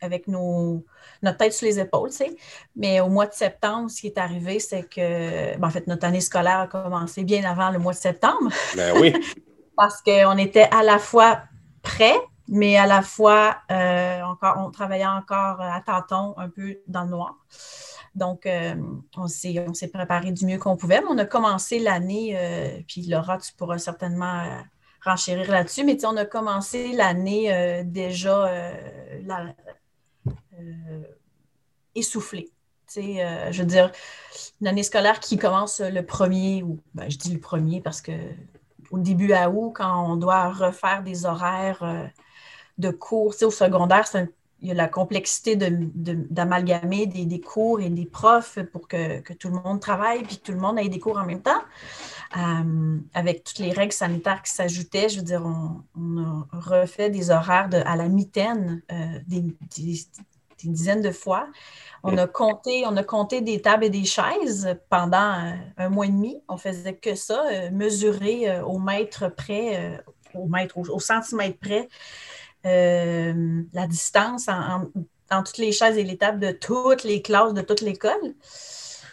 avec 0.00 0.28
nos, 0.28 0.84
notre 1.22 1.38
tête 1.38 1.52
sur 1.52 1.66
les 1.66 1.78
épaules, 1.78 2.10
tu 2.10 2.16
sais. 2.16 2.36
Mais 2.76 3.00
au 3.00 3.08
mois 3.08 3.26
de 3.26 3.34
septembre, 3.34 3.90
ce 3.90 4.00
qui 4.00 4.08
est 4.08 4.18
arrivé, 4.18 4.58
c'est 4.58 4.82
que, 4.82 5.56
ben, 5.56 5.68
en 5.68 5.70
fait, 5.70 5.86
notre 5.86 6.06
année 6.06 6.20
scolaire 6.20 6.60
a 6.60 6.66
commencé 6.66 7.24
bien 7.24 7.44
avant 7.44 7.70
le 7.70 7.78
mois 7.78 7.92
de 7.92 7.98
septembre. 7.98 8.50
Ben 8.76 8.98
oui. 9.00 9.12
Parce 9.76 10.02
qu'on 10.02 10.36
était 10.38 10.68
à 10.72 10.82
la 10.82 10.98
fois 10.98 11.42
prêts, 11.82 12.18
mais 12.48 12.76
à 12.76 12.86
la 12.86 13.02
fois, 13.02 13.58
euh, 13.70 14.22
encore, 14.22 14.56
on 14.58 14.70
travaillait 14.70 15.06
encore 15.06 15.60
à 15.60 15.80
tâtons, 15.80 16.34
un 16.36 16.48
peu 16.48 16.78
dans 16.86 17.04
le 17.04 17.10
noir. 17.10 17.36
Donc, 18.14 18.46
euh, 18.46 18.74
on 19.16 19.28
s'est 19.28 19.90
préparé 19.92 20.32
du 20.32 20.46
mieux 20.46 20.58
qu'on 20.58 20.76
pouvait, 20.76 21.00
mais 21.00 21.08
on 21.10 21.18
a 21.18 21.24
commencé 21.24 21.78
l'année, 21.78 22.32
euh, 22.36 22.80
puis 22.88 23.02
Laura, 23.06 23.38
tu 23.38 23.52
pourras 23.54 23.78
certainement 23.78 24.42
renchérir 25.04 25.50
là-dessus, 25.50 25.84
mais 25.84 26.04
on 26.04 26.16
a 26.16 26.24
commencé 26.24 26.92
l'année 26.92 27.84
déjà, 27.84 28.50
la, 29.24 29.54
euh, 30.58 31.02
essoufflé. 31.94 32.50
Euh, 32.96 33.52
je 33.52 33.60
veux 33.60 33.66
dire, 33.66 33.92
une 34.60 34.68
année 34.68 34.82
scolaire 34.82 35.20
qui 35.20 35.36
commence 35.36 35.80
le 35.80 36.02
premier, 36.02 36.62
ou 36.62 36.80
ben, 36.94 37.10
je 37.10 37.18
dis 37.18 37.32
le 37.32 37.40
premier 37.40 37.80
parce 37.80 38.00
que 38.00 38.12
au 38.90 38.98
début 38.98 39.32
à 39.32 39.50
août, 39.50 39.72
quand 39.74 40.10
on 40.10 40.16
doit 40.16 40.50
refaire 40.50 41.02
des 41.02 41.26
horaires 41.26 41.82
euh, 41.82 42.06
de 42.78 42.90
cours, 42.90 43.34
au 43.42 43.50
secondaire, 43.50 44.04
il 44.60 44.68
y 44.68 44.70
a 44.72 44.74
la 44.74 44.88
complexité 44.88 45.54
d'amalgamer 45.56 47.06
de, 47.06 47.24
des, 47.24 47.40
cours 47.40 47.80
et 47.80 47.90
des 47.90 48.06
profs 48.06 48.58
pour 48.72 48.88
que, 48.88 49.20
tout 49.34 49.48
le 49.48 49.60
monde 49.60 49.80
travaille 49.80 50.24
puis 50.24 50.38
que 50.38 50.42
tout 50.42 50.52
le 50.52 50.58
monde 50.58 50.78
ait 50.78 50.88
des 50.88 50.98
cours 50.98 51.18
en 51.18 51.24
même 51.24 51.42
temps. 51.42 51.62
avec 53.14 53.44
toutes 53.44 53.58
les 53.58 53.72
règles 53.72 53.92
sanitaires 53.92 54.42
qui 54.42 54.52
s'ajoutaient, 54.52 55.08
je 55.08 55.18
veux 55.18 55.24
dire, 55.24 55.44
on, 55.44 56.18
a 56.18 56.46
refait 56.52 57.10
des 57.10 57.30
horaires 57.30 57.68
à 57.72 57.94
la 57.94 58.08
mitaine, 58.08 58.82
des, 59.28 59.42
des 60.62 60.68
dizaines 60.68 61.02
de 61.02 61.10
fois. 61.10 61.48
On 62.02 62.16
a 62.16 62.26
compté, 62.26 62.84
on 62.86 62.96
a 62.96 63.02
compté 63.02 63.40
des 63.40 63.60
tables 63.60 63.84
et 63.84 63.90
des 63.90 64.04
chaises 64.04 64.76
pendant 64.88 65.32
euh, 65.32 65.52
un, 65.78 65.88
mois 65.88 66.06
et 66.06 66.10
demi. 66.10 66.40
On 66.48 66.56
faisait 66.56 66.94
que 66.94 67.14
ça, 67.14 67.44
euh, 67.50 67.70
mesurer 67.70 68.50
euh, 68.50 68.64
au 68.64 68.78
mètre 68.78 69.28
près, 69.28 70.00
au 70.34 70.46
mètre, 70.46 70.78
au, 70.78 71.00
centimètre 71.00 71.58
près, 71.58 71.88
la 73.72 73.86
distance 73.86 74.48
en, 74.48 75.42
toutes 75.42 75.58
les 75.58 75.72
chaises 75.72 75.98
et 75.98 76.04
les 76.04 76.16
tables 76.16 76.40
de 76.40 76.52
toutes 76.52 77.04
les 77.04 77.22
classes 77.22 77.54
de 77.54 77.62
toute 77.62 77.80
l'école. 77.80 78.34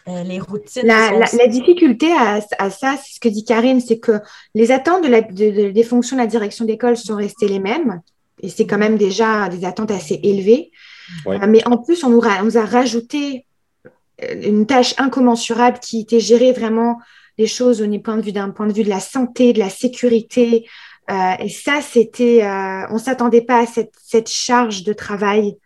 les 0.07 0.39
routines. 0.39 0.85
La, 0.85 1.47
difficulté 1.47 2.11
à, 2.13 2.41
ça, 2.69 2.95
c'est 2.97 3.15
ce 3.15 3.19
que 3.19 3.29
dit 3.29 3.43
Karine, 3.43 3.81
c'est 3.81 3.99
que 3.99 4.19
les 4.53 4.71
attentes 4.71 5.05
des 5.05 5.83
fonctions 5.83 6.15
de 6.15 6.21
la 6.21 6.27
direction 6.27 6.65
d'école 6.65 6.97
sont 6.97 7.15
restées 7.15 7.47
les 7.47 7.59
mêmes. 7.59 8.01
Et 8.41 8.49
c'est 8.49 8.67
quand 8.67 8.77
même 8.77 8.97
déjà 8.97 9.49
des 9.49 9.65
attentes 9.65 9.91
assez 9.91 10.19
élevées. 10.23 10.71
Euh, 11.27 11.39
mais 11.47 11.65
en 11.67 11.77
plus, 11.77 12.03
on 12.03 12.09
nous, 12.09 12.21
a, 12.23 12.65
rajouté 12.65 13.45
euh, 14.23 14.41
une 14.41 14.65
tâche 14.65 14.95
incommensurable 14.97 15.79
qui 15.79 16.01
était 16.01 16.19
gérer 16.19 16.51
vraiment 16.51 16.99
les 17.37 17.47
choses 17.47 17.81
au 17.81 17.99
point 17.99 18.17
de 18.17 18.21
vue 18.21 18.31
d'un 18.31 18.49
point 18.49 18.67
de 18.67 18.73
vue 18.73 18.83
de 18.83 18.89
la 18.89 18.99
santé, 18.99 19.53
de 19.53 19.59
la 19.59 19.69
sécurité. 19.69 20.67
Euh, 21.09 21.33
et 21.39 21.49
ça, 21.49 21.81
c'était, 21.81 22.41
on 22.89 22.95
ne 22.95 22.99
s'attendait 22.99 23.41
pas 23.41 23.59
à 23.59 23.65
cette, 23.65 24.29
charge 24.29 24.83
de 24.83 24.93
travail 24.93 25.57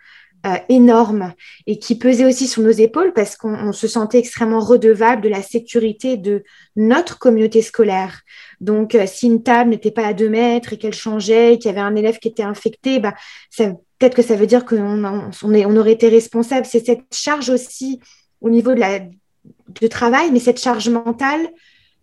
énorme 0.70 1.34
et 1.68 1.80
qui 1.80 1.98
pesait 1.98 2.24
aussi 2.24 2.48
sur 2.48 2.62
nos 2.62 2.72
épaules 2.72 3.12
parce 3.12 3.36
qu'on 3.36 3.74
se 3.74 3.90
sentait 3.90 4.20
extrêmement 4.20 4.62
redevable 4.62 5.22
de 5.22 5.28
la 5.28 5.42
sécurité 5.42 6.16
de 6.16 6.44
notre 6.78 7.20
communauté 7.20 7.62
scolaire. 7.62 8.22
Donc, 8.62 8.98
si 9.06 9.28
une 9.28 9.44
table 9.44 9.72
n'était 9.72 9.92
pas 9.92 10.08
à 10.08 10.14
deux 10.14 10.30
mètres 10.30 10.72
et 10.72 10.78
qu'elle 10.78 10.94
changeait, 10.94 11.58
qu'il 11.58 11.70
y 11.70 11.74
avait 11.74 11.82
un 11.82 11.96
élève 11.96 12.20
qui 12.20 12.30
était 12.30 12.44
infecté, 12.44 13.00
bah, 13.00 13.14
peut-être 13.58 14.16
que 14.16 14.22
ça 14.22 14.36
veut 14.36 14.48
dire 14.48 14.66
qu'on 14.66 15.04
on, 15.04 15.32
on 15.44 15.78
aurait 15.78 15.92
été 15.92 16.08
responsable. 16.08 16.66
C'est 16.66 16.86
cette 16.86 17.14
charge 17.14 17.50
aussi 17.50 18.00
au 18.42 18.50
niveau 18.50 18.74
de 18.74 19.88
travail, 19.88 20.32
mais 20.32 20.40
cette 20.40 20.60
charge 20.60 20.90
mentale, 20.90 21.50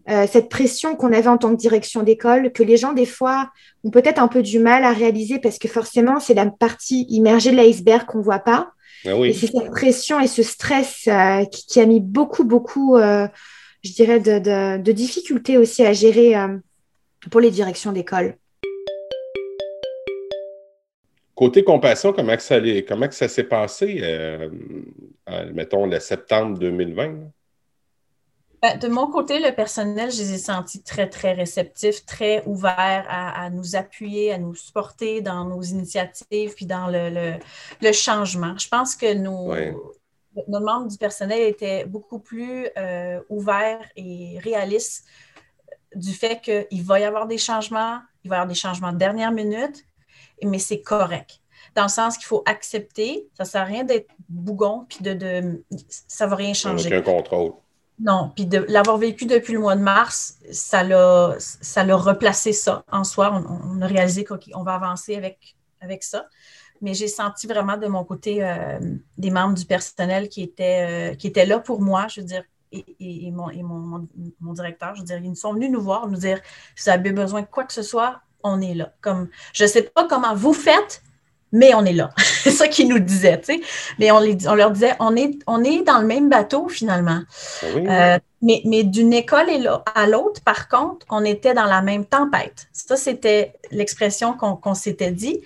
euh, 0.09 0.27
cette 0.31 0.49
pression 0.49 0.95
qu'on 0.95 1.12
avait 1.12 1.27
en 1.27 1.37
tant 1.37 1.51
que 1.51 1.57
direction 1.57 2.03
d'école, 2.05 2.53
que 2.53 2.62
les 2.62 2.77
gens, 2.77 2.92
des 2.92 3.07
fois, 3.07 3.51
ont 3.83 3.90
peut-être 3.90 4.21
un 4.21 4.29
peu 4.29 4.40
du 4.40 4.61
mal 4.61 4.85
à 4.85 4.92
réaliser 4.92 5.40
parce 5.40 5.59
que 5.59 5.66
forcément, 5.66 6.21
c'est 6.21 6.35
la 6.35 6.47
partie 6.47 7.07
immergée 7.09 7.51
de 7.51 7.57
l'iceberg 7.57 8.07
qu'on 8.07 8.19
ne 8.19 8.23
voit 8.23 8.38
pas. 8.38 8.71
Ah 9.05 9.16
oui. 9.16 9.31
Et 9.31 9.33
c'est 9.33 9.49
cette 9.49 9.71
pression 9.71 10.21
et 10.21 10.29
ce 10.29 10.45
stress 10.45 11.09
euh, 11.09 11.45
qui, 11.47 11.81
a 11.81 11.87
mis 11.87 12.01
beaucoup, 12.01 12.45
beaucoup, 12.45 12.97
euh, 12.97 13.27
je 13.83 13.92
dirais, 13.92 14.21
de, 14.21 14.38
de, 14.38 14.83
de, 14.83 14.92
difficultés 14.92 15.59
aussi 15.59 15.85
à 15.85 15.92
gérer 15.92 16.35
pour 17.31 17.40
les 17.40 17.51
directions 17.51 17.92
d'école. 17.92 18.37
Côté 21.35 21.64
compassion, 21.64 22.12
comment, 22.12 22.38
ça, 22.38 22.61
comment 22.87 23.11
ça 23.11 23.29
s'est 23.29 23.45
passé, 23.45 24.01
mettons, 25.53 25.87
le 25.87 26.01
septembre 26.01 26.59
2020? 26.59 27.31
Ben, 28.62 28.79
de 28.79 28.88
mon 28.88 29.11
côté, 29.11 29.38
le 29.38 29.55
personnel, 29.55 30.11
je 30.11 30.19
les 30.19 30.33
ai 30.35 30.38
sentis 30.38 30.83
très, 30.83 31.09
très 31.09 31.33
réceptifs, 31.33 32.07
très 32.07 32.42
ouverts 32.47 33.07
à, 33.09 33.51
nous 33.51 33.77
appuyer, 33.77 34.33
à 34.33 34.38
nous 34.38 34.55
supporter 34.55 35.21
dans 35.21 35.45
nos 35.45 35.62
initiatives 35.62 36.55
puis 36.55 36.66
dans 36.66 36.88
le, 36.88 37.92
changement. 37.92 38.57
Je 38.57 38.69
pense 38.69 38.97
que 38.97 39.12
nos, 39.14 39.55
nos, 40.49 40.61
membres 40.61 40.88
du 40.88 40.97
personnel 40.97 41.42
étaient 41.42 41.85
beaucoup 41.85 42.19
plus 42.19 42.69
euh, 42.79 43.21
ouverts 43.29 43.85
et 43.97 44.38
réalistes 44.42 45.05
du 45.95 46.12
fait 46.12 46.40
qu'il 46.40 46.83
va 46.83 47.01
y 47.01 47.05
avoir 47.05 47.27
des 47.27 47.38
changements, 47.38 48.01
il 48.25 48.31
va 48.31 48.37
y 48.37 48.38
avoir 48.38 48.49
des 48.49 48.55
changements 48.55 48.92
de 48.92 48.99
dernière 48.99 49.33
minute, 49.33 49.85
mais 50.42 50.59
c'est 50.59 50.81
correct. 50.81 51.40
Dans 51.75 51.85
le 51.85 51.88
sens 51.88 52.16
qu'il 52.16 52.27
faut 52.27 52.42
accepter, 52.47 53.29
ça 53.35 53.45
ne 53.45 53.49
sert 53.49 53.62
à 53.62 53.64
rien 53.64 53.85
d'être 53.85 54.09
bougon, 54.29 54.87
puis 54.88 54.99
de, 55.01 55.14
de, 55.14 55.64
ça 55.88 56.25
ne 56.25 56.31
va 56.31 56.37
rien 56.37 56.55
changer. 56.55 56.88
Aucun 56.88 57.03
contrôle. 57.03 57.53
Non, 57.99 58.31
puis 58.35 58.45
de 58.45 58.59
l'avoir 58.69 58.99
vécu 58.99 59.25
depuis 59.25 59.55
le 59.55 59.61
mois 59.61 59.75
de 59.75 59.81
mars, 59.81 60.37
ça 60.53 60.83
l'a, 60.83 61.35
ça 61.39 61.83
l'a 61.83 61.97
replacé 61.97 62.53
ça 62.53 62.85
en 62.93 63.05
soi. 63.05 63.43
On, 63.49 63.81
a 63.81 63.87
réalisé 63.87 64.25
qu'on 64.25 64.63
va 64.63 64.75
avancer 64.75 65.17
avec, 65.17 65.57
avec 65.81 66.03
ça. 66.03 66.27
Mais 66.83 66.93
j'ai 66.93 67.09
senti 67.09 67.47
vraiment 67.47 67.79
de 67.79 67.87
mon 67.87 68.05
côté 68.05 68.45
euh, 68.45 68.79
des 69.17 69.31
membres 69.31 69.55
du 69.55 69.65
personnel 69.65 70.29
qui 70.29 70.43
étaient, 70.43 71.13
euh, 71.13 71.15
qui 71.15 71.27
étaient 71.27 71.47
là 71.47 71.59
pour 71.59 71.81
moi, 71.81 72.07
je 72.09 72.21
veux 72.21 72.27
dire, 72.27 72.45
et, 72.73 73.31
mon, 73.31 73.49
et 73.49 73.63
mon, 73.63 74.07
mon, 74.41 74.53
directeur, 74.53 74.95
je 74.95 75.01
veux 75.01 75.07
dire, 75.07 75.19
ils 75.19 75.37
sont 75.37 75.55
venus 75.55 75.71
nous 75.71 75.81
voir, 75.81 76.09
nous 76.09 76.19
dire 76.19 76.41
si 76.75 76.85
vous 76.85 76.91
avez 76.91 77.13
besoin 77.13 77.43
de 77.43 77.47
quoi 77.47 77.65
que 77.65 77.73
ce 77.73 77.83
soit, 77.83 78.21
on 78.43 78.61
est 78.61 78.75
là. 78.75 78.93
Comme, 79.01 79.29
je 79.55 79.65
ne 79.65 79.69
sais 79.69 79.83
pas 79.83 80.07
comment 80.07 80.35
vous 80.35 80.53
faites, 80.53 81.03
mais 81.53 81.75
on 81.75 81.85
est 81.85 81.93
là. 81.93 82.11
c'est 82.17 82.51
ça 82.51 82.69
qu'ils 82.69 82.89
nous 82.89 82.99
disaient, 82.99 83.41
tu 83.41 83.55
sais. 83.55 83.61
Mais 83.99 84.11
on, 84.11 84.19
on, 84.19 84.55
leur 84.55 84.71
disait, 84.71 84.95
on 85.01 85.17
est, 85.17 85.39
on 85.47 85.63
est 85.65 85.83
dans 85.83 85.99
le 85.99 86.07
même 86.07 86.29
bateau 86.29 86.69
finalement. 86.69 87.21
Ah 87.63 87.67
euh, 87.67 88.19
mais, 88.43 88.63
mais 88.65 88.85
d'une 88.85 89.13
école 89.13 89.47
à 89.95 90.07
l'autre, 90.07 90.43
par 90.43 90.69
contre, 90.69 91.07
on 91.11 91.25
était 91.25 91.55
dans 91.55 91.65
la 91.65 91.83
même 91.83 92.05
tempête. 92.05 92.69
Ça, 92.73 92.97
c'était 92.97 93.55
l'expression 93.71 94.35
qu'on 94.35 94.75
s'était 94.75 95.13
dit. 95.13 95.41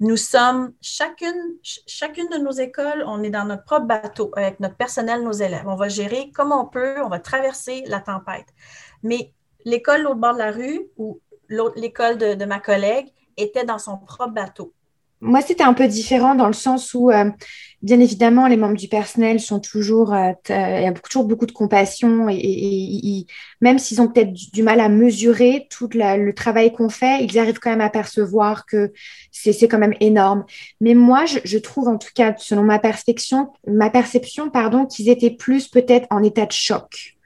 Nous 0.00 0.16
sommes 0.16 0.72
chacune, 0.82 1.56
chacune 1.62 2.28
de 2.28 2.38
nos 2.38 2.50
écoles, 2.50 3.04
on 3.06 3.22
est 3.22 3.30
dans 3.30 3.44
notre 3.44 3.64
propre 3.64 3.86
bateau 3.86 4.32
avec 4.36 4.58
notre 4.60 4.74
personnel, 4.74 5.22
nos 5.22 5.32
élèves. 5.32 5.64
On 5.66 5.76
va 5.76 5.88
gérer 5.88 6.30
comme 6.34 6.52
on 6.52 6.66
peut, 6.66 6.96
on 7.02 7.08
va 7.08 7.20
traverser 7.20 7.84
la 7.86 8.00
tempête. 8.00 8.46
Mais 9.02 9.32
l'école 9.64 10.02
l'autre 10.02 10.16
bord 10.16 10.34
de 10.34 10.38
la 10.38 10.50
rue, 10.50 10.88
ou 10.96 11.20
l'école 11.48 12.18
de, 12.18 12.44
ma 12.44 12.58
collègue 12.58 13.06
était 13.36 13.64
dans 13.64 13.78
son 13.78 13.96
propre 13.98 14.32
bateau. 14.32 14.72
Moi, 15.24 15.40
c'était 15.40 15.64
un 15.64 15.72
peu 15.72 15.88
différent 15.88 16.34
dans 16.34 16.48
le 16.48 16.52
sens 16.52 16.92
où, 16.92 17.10
euh, 17.10 17.30
bien 17.80 17.98
évidemment, 17.98 18.46
les 18.46 18.58
membres 18.58 18.76
du 18.76 18.88
personnel 18.88 19.40
sont 19.40 19.58
toujours, 19.58 20.12
euh, 20.12 20.32
il 20.50 20.82
y 20.82 20.86
a 20.86 20.92
toujours 20.92 21.24
beaucoup 21.24 21.46
de 21.46 21.52
compassion 21.52 22.28
et, 22.28 23.24
même 23.62 23.78
s'ils 23.78 24.02
ont 24.02 24.08
peut-être 24.08 24.34
du, 24.34 24.62
mal 24.62 24.80
à 24.80 24.90
mesurer 24.90 25.66
tout 25.70 25.88
le 25.94 26.30
travail 26.32 26.72
qu'on 26.72 26.90
fait, 26.90 27.24
ils 27.24 27.38
arrivent 27.38 27.58
quand 27.58 27.70
même 27.70 27.80
à 27.80 27.88
percevoir 27.88 28.66
que 28.66 28.92
c'est 29.32 29.66
quand 29.66 29.78
même 29.78 29.94
énorme. 30.00 30.44
Mais 30.82 30.92
moi, 30.92 31.24
je, 31.24 31.58
trouve, 31.58 31.88
en 31.88 31.96
tout 31.96 32.12
cas, 32.14 32.34
selon 32.36 32.62
ma 32.62 32.78
perception, 32.78 33.50
ma 33.66 33.88
perception, 33.88 34.50
pardon, 34.50 34.84
qu'ils 34.84 35.08
étaient 35.08 35.30
plus 35.30 35.68
peut-être 35.68 36.06
en 36.10 36.22
état 36.22 36.44
de 36.44 36.52
choc. 36.52 37.16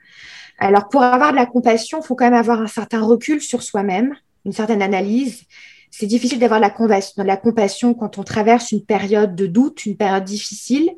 Alors, 0.57 0.87
pour 0.87 1.03
avoir 1.03 1.31
de 1.31 1.37
la 1.37 1.45
compassion, 1.45 1.99
il 2.01 2.05
faut 2.05 2.15
quand 2.15 2.25
même 2.25 2.33
avoir 2.33 2.61
un 2.61 2.67
certain 2.67 3.01
recul 3.01 3.41
sur 3.41 3.61
soi-même, 3.61 4.15
une 4.45 4.53
certaine 4.53 4.81
analyse. 4.81 5.43
C'est 5.91 6.07
difficile 6.07 6.39
d'avoir 6.39 6.59
la, 6.59 6.73
la 7.17 7.37
compassion 7.37 7.93
quand 7.93 8.17
on 8.17 8.23
traverse 8.23 8.71
une 8.71 8.85
période 8.85 9.35
de 9.35 9.47
doute, 9.47 9.85
une 9.85 9.97
période 9.97 10.23
difficile. 10.23 10.91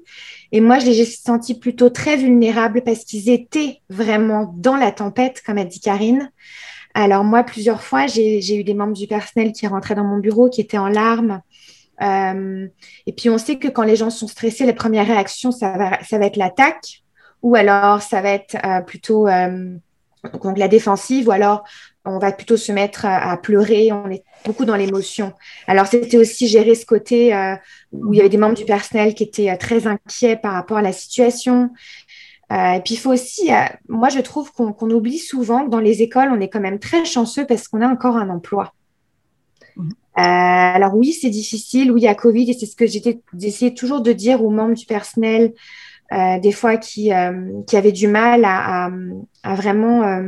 Et 0.52 0.62
moi, 0.62 0.80
je 0.80 0.86
les 0.86 1.02
ai 1.02 1.06
sentis 1.06 1.58
plutôt 1.58 1.90
très 1.90 2.18
vulnérables 2.18 2.84
parce 2.84 3.04
qu'ils 3.06 3.30
étaient 3.30 3.82
vraiment 3.90 4.54
dans 4.58 4.76
la 4.76 4.92
tempête, 4.92 5.42
comme 5.46 5.58
a 5.58 5.66
dit 5.66 5.80
Karine. 5.80 6.32
Alors 6.94 7.24
moi, 7.24 7.44
plusieurs 7.44 7.82
fois, 7.82 8.06
j'ai 8.08 8.56
eu 8.56 8.64
des 8.64 8.74
membres 8.74 8.94
du 8.94 9.08
personnel 9.08 9.54
qui 9.54 9.66
rentraient 9.68 9.96
dans 9.96 10.04
mon 10.04 10.20
bureau, 10.20 10.50
qui 10.50 10.62
étaient 10.62 10.78
en 10.78 10.90
larmes, 10.90 11.42
Euh, 12.02 12.68
et 13.06 13.14
puis, 13.14 13.30
on 13.30 13.38
sait 13.38 13.58
que 13.58 13.68
quand 13.68 13.84
les 13.84 13.96
gens 13.96 14.10
sont 14.10 14.28
stressés, 14.28 14.66
les 14.66 14.74
premières 14.74 15.06
réactions, 15.06 15.52
ça 15.52 15.78
va, 15.78 16.04
ça 16.04 16.18
va 16.18 16.26
être 16.26 16.38
l'attaque, 16.38 17.04
ou 17.44 17.56
alors 17.56 18.02
ça 18.02 18.22
va 18.22 18.30
être 18.30 18.58
euh, 18.66 18.82
plutôt 18.82 19.28
donc, 20.44 20.58
la 20.58 20.68
défensive, 20.68 21.28
ou 21.28 21.32
alors 21.32 21.64
on 22.06 22.20
va 22.20 22.32
plutôt 22.32 22.58
se 22.58 22.72
mettre 22.72 23.06
à, 23.06 23.38
pleurer, 23.38 23.92
on 23.92 24.10
est 24.10 24.24
beaucoup 24.46 24.66
dans 24.66 24.76
l'émotion. 24.76 25.34
Alors, 25.68 25.86
c'était 25.86 26.18
aussi 26.18 26.48
gérer 26.48 26.76
ce 26.76 26.86
côté 26.86 27.32
où 27.92 28.14
il 28.14 28.18
y 28.18 28.20
avait 28.22 28.30
des 28.30 28.38
membres 28.38 28.58
du 28.58 28.66
personnel 28.66 29.14
qui 29.14 29.24
étaient 29.24 29.56
très 29.58 29.86
inquiets 29.86 30.36
par 30.36 30.54
rapport 30.54 30.78
à 30.78 30.82
la 30.82 30.94
situation. 30.94 31.70
Euh, 32.52 32.74
et 32.74 32.82
puis, 32.82 32.96
il 32.96 32.98
faut 32.98 33.12
aussi, 33.12 33.52
euh, 33.52 33.66
moi, 33.88 34.10
je 34.10 34.20
trouve 34.20 34.52
qu'on 34.52 34.90
oublie 34.90 35.20
souvent 35.20 35.66
que 35.66 35.70
dans 35.70 35.80
les 35.80 36.02
écoles, 36.02 36.30
on 36.32 36.40
est 36.42 36.50
quand 36.50 36.60
même 36.60 36.80
très 36.80 37.06
chanceux 37.06 37.46
parce 37.46 37.68
qu'on 37.68 37.82
a 37.82 37.88
encore 37.88 38.18
un 38.18 38.30
emploi. 38.30 38.74
Mhm. 39.78 39.90
Euh, 40.18 40.22
alors 40.22 40.96
oui, 40.96 41.14
c'est 41.14 41.30
difficile, 41.30 41.92
oui, 41.92 42.02
il 42.02 42.04
y 42.04 42.08
a 42.08 42.16
Covid, 42.16 42.50
et 42.50 42.54
c'est 42.54 42.66
ce 42.66 42.76
que 42.76 42.86
j'essayais 42.86 43.74
toujours 43.74 44.02
de 44.02 44.12
dire 44.12 44.44
aux 44.44 44.50
membres 44.50 44.76
du 44.76 44.86
personnel, 44.86 45.54
des 46.42 46.52
fois 46.52 46.76
qui, 46.76 47.10
qui 47.68 47.78
avaient 47.78 47.94
du 47.94 48.10
mal 48.10 48.44
à, 48.44 48.92
à, 49.44 49.56
vraiment 49.56 50.22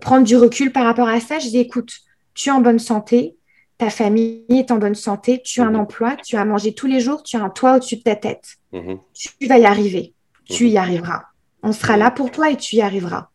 prendre 0.00 0.24
du 0.24 0.36
recul 0.36 0.72
par 0.72 0.84
rapport 0.84 1.08
à 1.08 1.20
ça. 1.20 1.38
Je 1.38 1.48
dis, 1.48 1.58
écoute, 1.58 1.92
tu 2.34 2.48
es 2.48 2.52
en 2.52 2.60
bonne 2.60 2.78
santé, 2.78 3.36
ta 3.78 3.90
famille 3.90 4.44
est 4.48 4.70
en 4.70 4.78
bonne 4.78 4.94
santé, 4.94 5.42
tu 5.42 5.60
as 5.60 5.64
un 5.64 5.70
mhm. 5.70 5.80
emploi, 5.80 6.16
tu 6.24 6.36
as 6.36 6.44
mangé 6.44 6.74
tous 6.74 6.86
les 6.86 7.00
jours, 7.00 7.22
tu 7.22 7.36
as 7.36 7.42
un 7.42 7.50
toit 7.50 7.76
au-dessus 7.76 7.96
de 7.96 8.02
ta 8.02 8.16
tête. 8.16 8.56
Mhm. 8.72 8.98
Tu 9.14 9.46
vas 9.46 9.58
y 9.58 9.64
arriver 9.64 10.14
tu 10.48 10.68
y 10.68 10.72
mhm. 10.72 10.76
arriveras. 10.76 11.22
On 11.62 11.72
sera 11.72 11.96
là 11.96 12.10
pour 12.10 12.30
toi 12.30 12.50
et 12.50 12.56
tu 12.56 12.76
y 12.76 12.82
arriveras. 12.82 13.28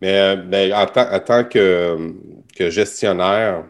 Mais, 0.00 0.36
euh, 0.36 0.76
en, 0.76 1.20
tant 1.20 1.44
que, 1.44 2.14
gestionnaire, 2.58 3.64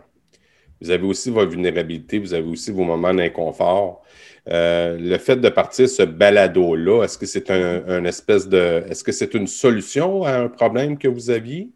vous 0.80 0.90
avez 0.90 1.04
aussi 1.04 1.30
vos 1.30 1.46
vulnérabilités, 1.46 2.18
vous 2.18 2.34
avez 2.34 2.46
aussi 2.46 2.70
vos 2.70 2.84
moments 2.84 3.14
d'inconfort. 3.14 4.02
Euh, 4.50 4.98
le 4.98 5.16
fait 5.16 5.36
de 5.36 5.48
partir 5.48 5.88
ce 5.88 6.02
balado-là, 6.02 7.04
est-ce 7.04 7.16
que 7.16 7.26
c'est 7.26 7.50
un, 7.50 8.04
espèce 8.04 8.46
de. 8.48 8.84
Est-ce 8.88 9.02
que 9.02 9.12
c'est 9.12 9.34
une 9.34 9.46
solution 9.46 10.22
à 10.24 10.36
un 10.36 10.48
problème 10.48 10.98
que 10.98 11.08
vous 11.08 11.30
aviez? 11.30 11.70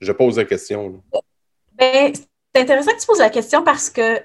Je 0.00 0.12
pose 0.12 0.36
la 0.36 0.44
question. 0.44 1.02
Ben, 1.76 2.12
c'est 2.14 2.62
intéressant 2.62 2.92
que 2.92 3.00
tu 3.00 3.06
poses 3.06 3.18
la 3.18 3.30
question 3.30 3.64
parce 3.64 3.90
que, 3.90 4.20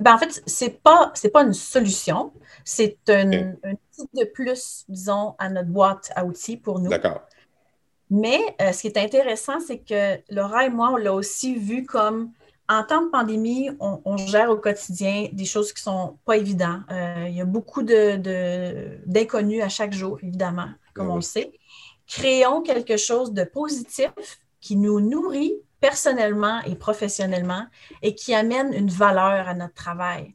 ben, 0.00 0.14
en 0.14 0.18
fait, 0.18 0.42
ce 0.46 0.64
n'est 0.66 0.70
pas, 0.70 1.12
pas 1.32 1.42
une 1.42 1.54
solution. 1.54 2.32
C'est 2.62 2.98
un, 3.08 3.52
outil 3.64 4.08
de 4.14 4.24
plus, 4.24 4.84
disons, 4.88 5.34
à 5.38 5.48
notre 5.48 5.68
boîte 5.68 6.12
à 6.14 6.26
outils 6.26 6.58
pour 6.58 6.78
nous. 6.78 6.90
D'accord. 6.90 7.22
Mais 8.10 8.40
euh, 8.60 8.72
ce 8.72 8.82
qui 8.82 8.86
est 8.88 8.98
intéressant, 8.98 9.60
c'est 9.60 9.78
que 9.78 10.18
Laura 10.30 10.66
et 10.66 10.70
moi, 10.70 10.90
on 10.92 10.96
l'a 10.96 11.12
aussi 11.12 11.54
vu 11.54 11.84
comme 11.84 12.32
en 12.68 12.82
temps 12.82 13.02
de 13.02 13.10
pandémie, 13.10 13.70
on, 13.80 14.16
gère 14.18 14.50
au 14.50 14.56
quotidien 14.56 15.28
des 15.32 15.46
choses 15.46 15.72
qui 15.72 15.80
ne 15.80 15.92
sont 15.92 16.18
pas 16.26 16.36
évidentes. 16.36 16.82
Euh, 16.90 17.24
il 17.28 17.34
y 17.34 17.40
a 17.40 17.46
beaucoup 17.46 17.82
d'inconnus 17.82 19.62
à 19.62 19.68
chaque 19.68 19.92
jour, 19.94 20.18
évidemment, 20.22 20.68
comme 20.92 21.06
ben 21.06 21.12
on 21.12 21.16
le 21.16 21.22
sait. 21.22 21.52
Créons 22.06 22.62
quelque 22.62 22.96
chose 22.98 23.32
de 23.32 23.44
positif 23.44 24.12
qui 24.60 24.76
nous 24.76 25.00
nourrit 25.00 25.54
personnellement 25.80 26.60
et 26.62 26.74
professionnellement 26.74 27.64
et 28.02 28.14
qui 28.14 28.34
amène 28.34 28.74
une 28.74 28.90
valeur 28.90 29.48
à 29.48 29.54
notre 29.54 29.74
travail. 29.74 30.34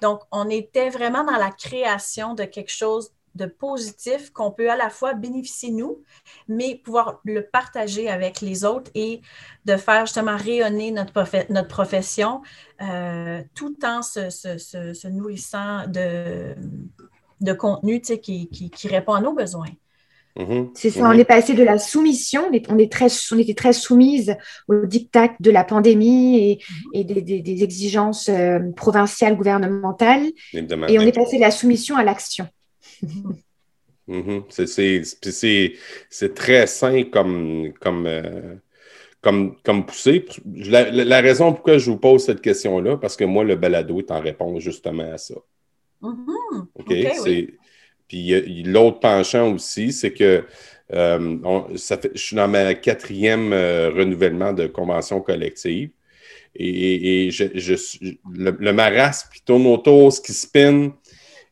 Donc, 0.00 0.22
on 0.32 0.48
était 0.48 0.90
vraiment 0.90 1.24
dans 1.24 1.36
la 1.36 1.50
création 1.50 2.34
de 2.34 2.44
quelque 2.44 2.72
chose 2.72 3.12
de 3.38 3.46
positif 3.46 4.30
qu'on 4.30 4.50
peut 4.50 4.70
à 4.70 4.76
la 4.76 4.90
fois 4.90 5.14
bénéficier 5.14 5.70
nous, 5.70 6.02
mais 6.48 6.74
pouvoir 6.84 7.20
le 7.24 7.42
partager 7.42 8.10
avec 8.10 8.40
les 8.40 8.64
autres 8.64 8.90
et 8.94 9.22
de 9.64 9.76
faire 9.76 10.04
justement 10.04 10.36
rayonner 10.36 10.90
notre, 10.90 11.24
notre 11.50 11.68
profession 11.68 12.42
euh, 12.82 13.42
tout 13.54 13.76
en 13.84 14.02
se, 14.02 15.08
nourrissant 15.08 15.86
de, 15.86 16.54
de 17.40 17.52
contenu 17.52 18.00
qui, 18.00 18.48
qui, 18.48 18.88
répond 18.88 19.14
à 19.14 19.20
nos 19.20 19.32
besoins. 19.32 19.68
Mm-hmm. 20.36 20.70
C'est 20.74 20.90
ça, 20.90 21.08
on 21.08 21.12
est 21.12 21.24
passé 21.24 21.54
de 21.54 21.64
la 21.64 21.78
soumission, 21.78 22.48
on, 22.68 22.78
est, 22.78 22.92
très, 22.92 23.08
on 23.32 23.38
était 23.38 23.54
très 23.54 23.72
soumise 23.72 24.36
au 24.68 24.86
diktat 24.86 25.30
de 25.40 25.50
la 25.50 25.64
pandémie 25.64 26.38
et, 26.38 26.58
mm-hmm. 26.94 27.42
des, 27.42 27.62
exigences 27.64 28.28
euh, 28.28 28.60
provinciales, 28.76 29.36
gouvernementales. 29.36 30.26
Et 30.54 30.98
on 30.98 31.02
est 31.02 31.14
passé 31.14 31.36
de 31.36 31.42
la 31.42 31.50
soumission 31.50 31.96
à 31.96 32.04
l'action. 32.04 32.46
Mm-hmm. 34.08 35.04
C'est 36.08 36.34
très 36.34 36.66
sain 36.66 37.02
comme, 37.04 37.74
comme, 37.78 38.06
euh, 38.06 38.54
comme, 39.20 39.56
comme 39.62 39.84
poussée. 39.84 40.24
La, 40.46 41.20
raison 41.20 41.52
pourquoi 41.52 41.76
je 41.76 41.90
vous 41.90 41.98
pose 41.98 42.24
cette 42.24 42.40
question-là, 42.40 42.96
parce 42.96 43.16
que 43.16 43.24
moi, 43.24 43.44
le 43.44 43.56
balado 43.56 43.98
est 43.98 44.10
en 44.10 44.20
réponse 44.20 44.62
justement 44.62 45.12
à 45.12 45.18
ça. 45.18 45.34
OK, 46.00 46.94
c'est 47.22 47.48
puis 48.08 48.62
l'autre 48.62 49.00
penchant 49.00 49.54
aussi, 49.54 49.92
c'est 49.92 50.12
que 50.12 50.44
euh, 50.94 51.68
ça 51.76 51.98
fait, 51.98 52.10
je 52.14 52.22
suis 52.22 52.36
dans 52.36 52.48
ma 52.48 52.74
quatrième 52.74 53.52
euh, 53.52 53.90
renouvellement 53.90 54.54
de 54.54 54.66
convention 54.66 55.20
collective. 55.20 55.90
Et, 56.54 57.30
je, 57.30 57.44
le, 58.32 58.56
le, 58.58 58.72
marasme 58.72 59.28
qui 59.32 59.42
tourne 59.42 59.66
autour, 59.66 60.12
ce 60.12 60.20
qui 60.20 60.32
spin, 60.32 60.92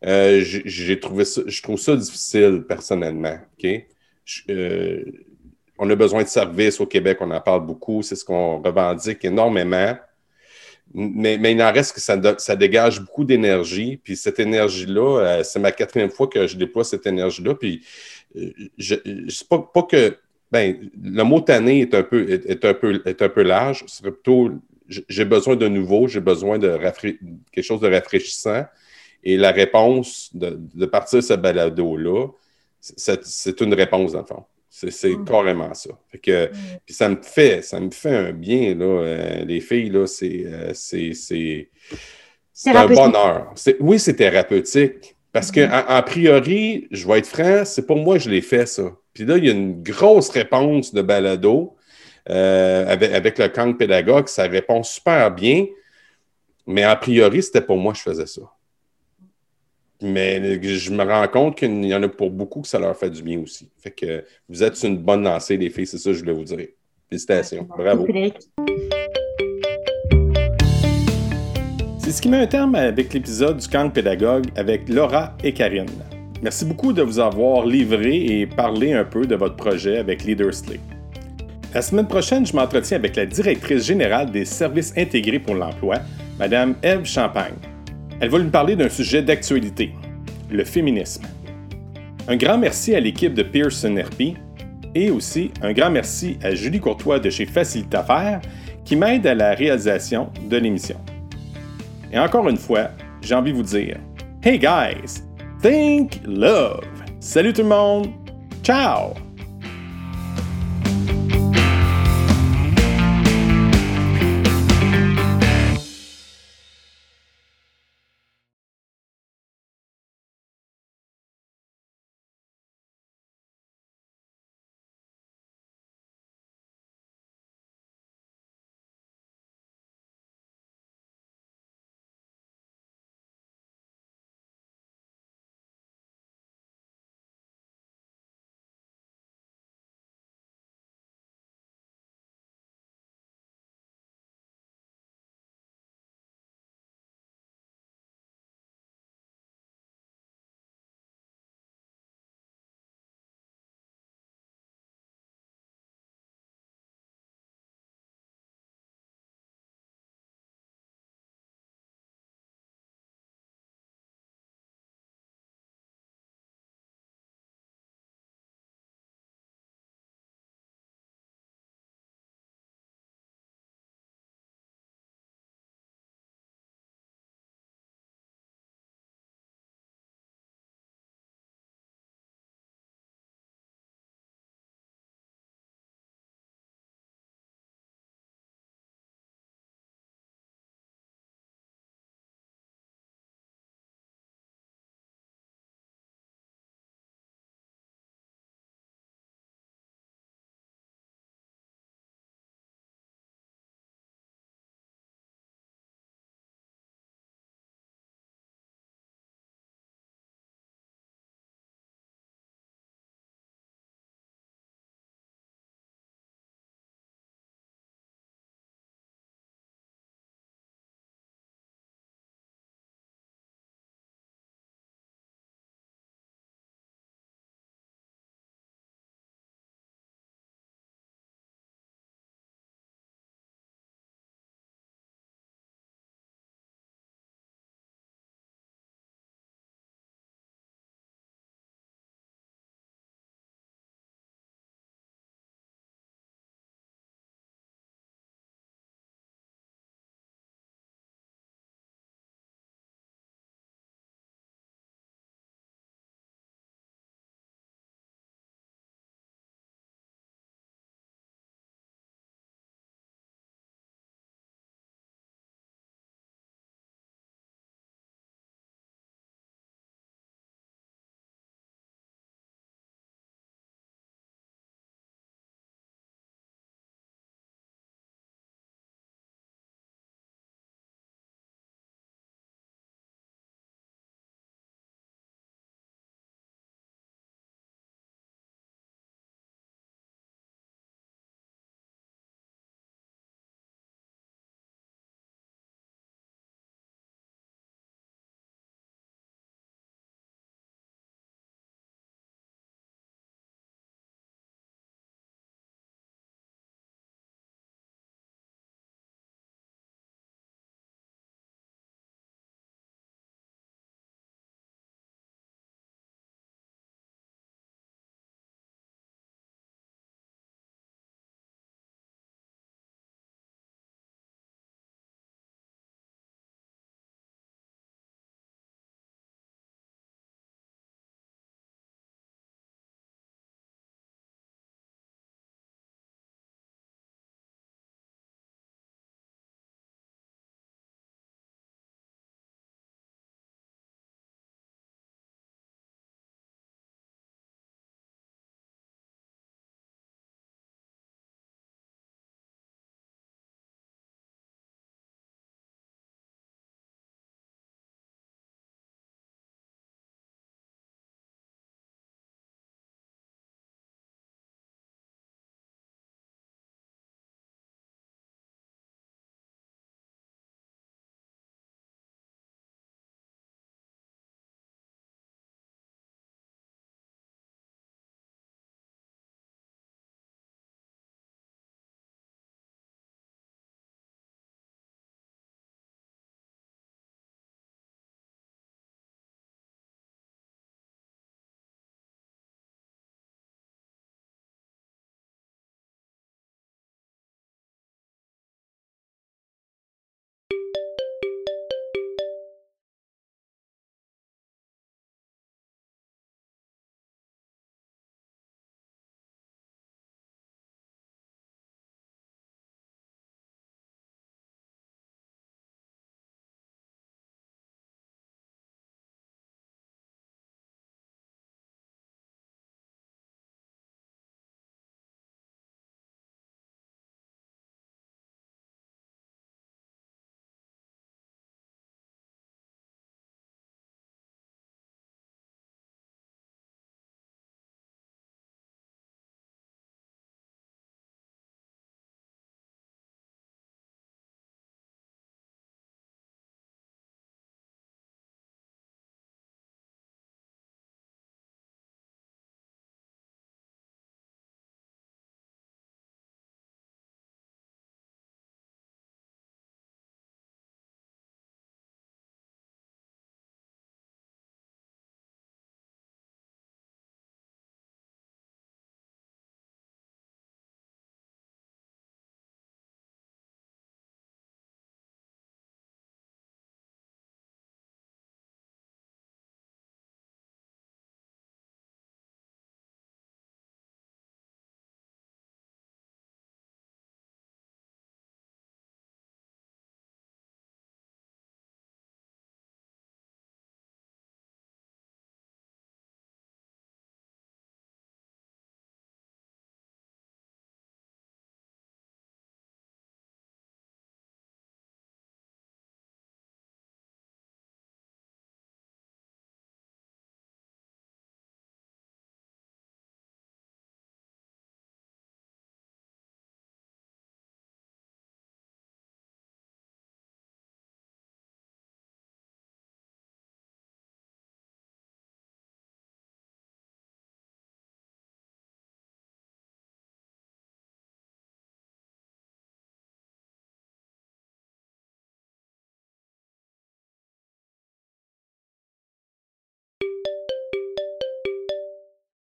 euh, 0.05 0.41
j'ai 0.43 1.01
trouvé 1.01 1.25
ça, 1.25 1.43
je 1.47 1.63
trouve 1.63 1.79
ça 1.79 1.97
difficile 1.97 2.65
personnellement. 2.69 3.39
on 5.79 5.91
a 5.91 5.95
besoin 5.95 6.23
de 6.23 6.29
services 6.29 6.81
au 6.81 6.87
Québec, 6.87 7.19
on 7.21 7.31
en 7.31 7.41
parle 7.41 7.65
beaucoup, 7.67 8.03
c'est 8.03 8.17
ce 8.17 8.25
qu'on 8.25 8.61
revendique 8.61 9.25
énormément. 9.25 9.97
Mais, 10.95 11.53
il 11.53 11.63
en 11.63 11.73
reste 11.73 11.95
que 11.95 12.01
ça, 12.01 12.57
dégage 12.57 13.01
beaucoup 13.01 13.25
d'énergie. 13.25 13.97
Puis 14.03 14.17
cette 14.17 14.39
énergie-là, 14.39 15.19
euh, 15.21 15.43
c'est 15.43 15.59
ma 15.59 15.73
quatrième 15.73 16.11
fois 16.11 16.29
que 16.29 16.47
je 16.47 16.57
déploie 16.57 16.85
cette 16.85 17.07
énergie-là. 17.07 17.55
Puis 17.55 17.85
euh, 18.37 18.51
je, 18.79 18.95
sais 19.29 19.45
pas, 19.49 19.83
que. 19.83 20.17
Ben, 20.53 20.91
le 21.03 21.23
mot 21.25 21.41
tanné 21.41 21.81
est 21.81 21.95
un 21.95 22.05
peu, 22.05 22.31
est, 22.31 22.65
un 22.65 22.73
peu, 22.73 23.03
est 23.05 23.21
un 23.21 23.29
peu 23.29 23.43
large. 23.43 23.83
Ce 23.89 23.99
serait 23.99 24.13
plutôt 24.13 24.53
j'ai 24.89 25.25
besoin 25.25 25.57
de 25.57 25.69
nouveau, 25.69 26.07
j'ai 26.07 26.21
besoin 26.21 26.59
de 26.59 26.79
quelque 27.53 27.65
chose 27.65 27.81
de 27.81 27.89
rafraîchissant. 27.89 28.65
Et 29.29 29.37
la 29.37 29.51
réponse 29.51 30.31
de, 30.35 30.57
de 30.57 30.87
partir 30.87 31.21
ce 31.21 31.35
balado-là, 31.35 32.29
c'est 32.81 33.61
une 33.61 33.75
réponse, 33.75 34.13
dans 34.13 34.21
le 34.21 34.25
fond. 34.25 34.45
C'est 34.71 35.17
mm. 35.17 35.25
carrément 35.25 35.75
ça. 35.75 35.91
que, 36.23 36.47
mm. 36.47 36.51
Puis 36.87 36.95
ça 36.95 37.09
me 37.09 37.17
fait, 37.21 37.61
ça 37.63 37.81
me 37.81 37.91
fait 37.91 38.15
un 38.15 38.33
bien, 38.33 38.77
là. 38.77 38.85
Euh, 38.85 39.45
les 39.45 39.61
filles, 39.61 39.91
là, 39.91 40.07
c'est 40.07 40.45
euh, 40.47 40.73
un 42.67 42.87
bonheur. 42.87 43.53
Oui, 43.81 43.99
c'est 43.99 44.15
thérapeutique. 44.15 45.17
Parce 45.33 45.51
que, 45.51 45.67
mm. 45.67 45.85
en, 45.89 46.03
priori, 46.05 46.87
je 46.93 47.09
vais 47.09 47.19
être 47.19 47.27
franc, 47.27 47.65
c'est 47.65 47.85
pour 47.85 47.97
moi 47.97 48.19
que 48.19 48.23
je 48.23 48.31
l'ai 48.31 48.43
fait, 48.43 48.67
ça. 48.67 48.93
Puis 49.13 49.25
là, 49.25 49.39
il 49.39 49.45
y 49.47 49.49
a 49.49 49.53
une 49.53 49.83
grosse 49.83 50.29
réponse 50.29 50.95
de 50.95 51.03
balado 51.03 51.75
euh, 52.31 52.87
avec, 52.87 53.13
avec, 53.13 53.39
le 53.39 53.49
camp 53.49 53.73
pédagogue. 53.77 54.29
Ça 54.29 54.45
répond 54.45 54.85
super 54.85 55.33
bien. 55.33 55.67
Mais 56.65 56.85
a 56.85 56.95
priori, 56.95 57.43
c'était 57.43 57.61
pour 57.61 57.77
moi 57.77 57.93
que 57.93 57.99
je 57.99 58.05
faisais 58.05 58.27
ça. 58.27 58.43
Mais 60.03 60.63
je 60.63 60.91
me 60.91 61.03
rends 61.03 61.29
compte 61.29 61.57
qu'il 61.57 61.85
y 61.85 61.95
en 61.95 62.03
a 62.03 62.09
pour 62.09 62.31
beaucoup 62.31 62.61
que 62.61 62.69
ça 62.69 62.79
leur 62.79 62.97
fait 62.97 63.11
du 63.11 63.23
bien 63.23 63.41
aussi. 63.41 63.71
Fait 63.79 63.91
que 63.91 64.25
vous 64.49 64.63
êtes 64.63 64.83
une 64.83 64.99
bonne 64.99 65.23
lancée, 65.23 65.57
les 65.57 65.71
filles, 65.71 65.87
c'est 65.87 65.99
ça 65.99 66.11
que 66.11 66.17
je 66.17 66.21
voulais 66.21 66.35
vous 66.35 66.45
dire. 66.45 66.67
Félicitations. 67.09 67.67
Bravo. 67.77 68.07
C'est 71.99 72.13
ce 72.13 72.23
qui 72.23 72.29
met 72.29 72.37
un 72.37 72.47
terme 72.47 72.75
avec 72.75 73.13
l'épisode 73.13 73.57
du 73.57 73.69
camp 73.69 73.91
pédagogue 73.91 74.47
avec 74.57 74.89
Laura 74.89 75.37
et 75.43 75.53
Karine. 75.53 75.87
Merci 76.43 76.65
beaucoup 76.65 76.93
de 76.93 77.03
vous 77.03 77.19
avoir 77.19 77.67
livré 77.67 78.41
et 78.41 78.47
parlé 78.47 78.93
un 78.93 79.05
peu 79.05 79.27
de 79.27 79.35
votre 79.35 79.57
projet 79.57 79.99
avec 79.99 80.25
Leadersley. 80.25 80.79
La 81.75 81.83
semaine 81.83 82.07
prochaine, 82.07 82.47
je 82.47 82.55
m'entretiens 82.55 82.99
avec 82.99 83.17
la 83.17 83.27
directrice 83.27 83.85
générale 83.85 84.31
des 84.31 84.45
services 84.45 84.93
intégrés 84.97 85.39
pour 85.39 85.55
l'emploi, 85.55 85.97
Mme 86.39 86.75
Eve 86.83 87.05
Champagne. 87.05 87.55
Elle 88.21 88.31
va 88.31 88.39
nous 88.39 88.51
parler 88.51 88.77
d'un 88.77 88.89
sujet 88.89 89.23
d'actualité, 89.23 89.93
le 90.51 90.65
féminisme. 90.65 91.25
Un 92.29 92.37
grand 92.37 92.57
merci 92.57 92.95
à 92.95 93.01
l'équipe 93.01 93.35
de 93.35 93.43
Pearson 93.43 93.95
RP 93.95 94.37
et 94.95 95.11
aussi 95.11 95.51
un 95.63 95.73
grand 95.73 95.91
merci 95.91 96.39
à 96.43 96.55
Julie 96.55 96.81
Courtois 96.81 97.21
de 97.21 97.29
chez 97.29 97.45
Facilite 97.45 97.95
Faire 98.07 98.41
qui 98.85 98.97
m'aide 98.97 99.27
à 99.27 99.35
la 99.35 99.55
réalisation 99.55 100.31
de 100.49 100.57
l'émission. 100.57 100.97
Et 102.11 102.19
encore 102.19 102.49
une 102.49 102.57
fois, 102.57 102.89
j'ai 103.21 103.35
envie 103.35 103.53
de 103.53 103.57
vous 103.57 103.63
dire 103.63 103.99
Hey 104.43 104.59
guys, 104.59 105.23
think 105.61 106.21
love! 106.27 106.85
Salut 107.21 107.53
tout 107.53 107.63
le 107.63 107.69
monde! 107.69 108.09
Ciao! 108.63 109.26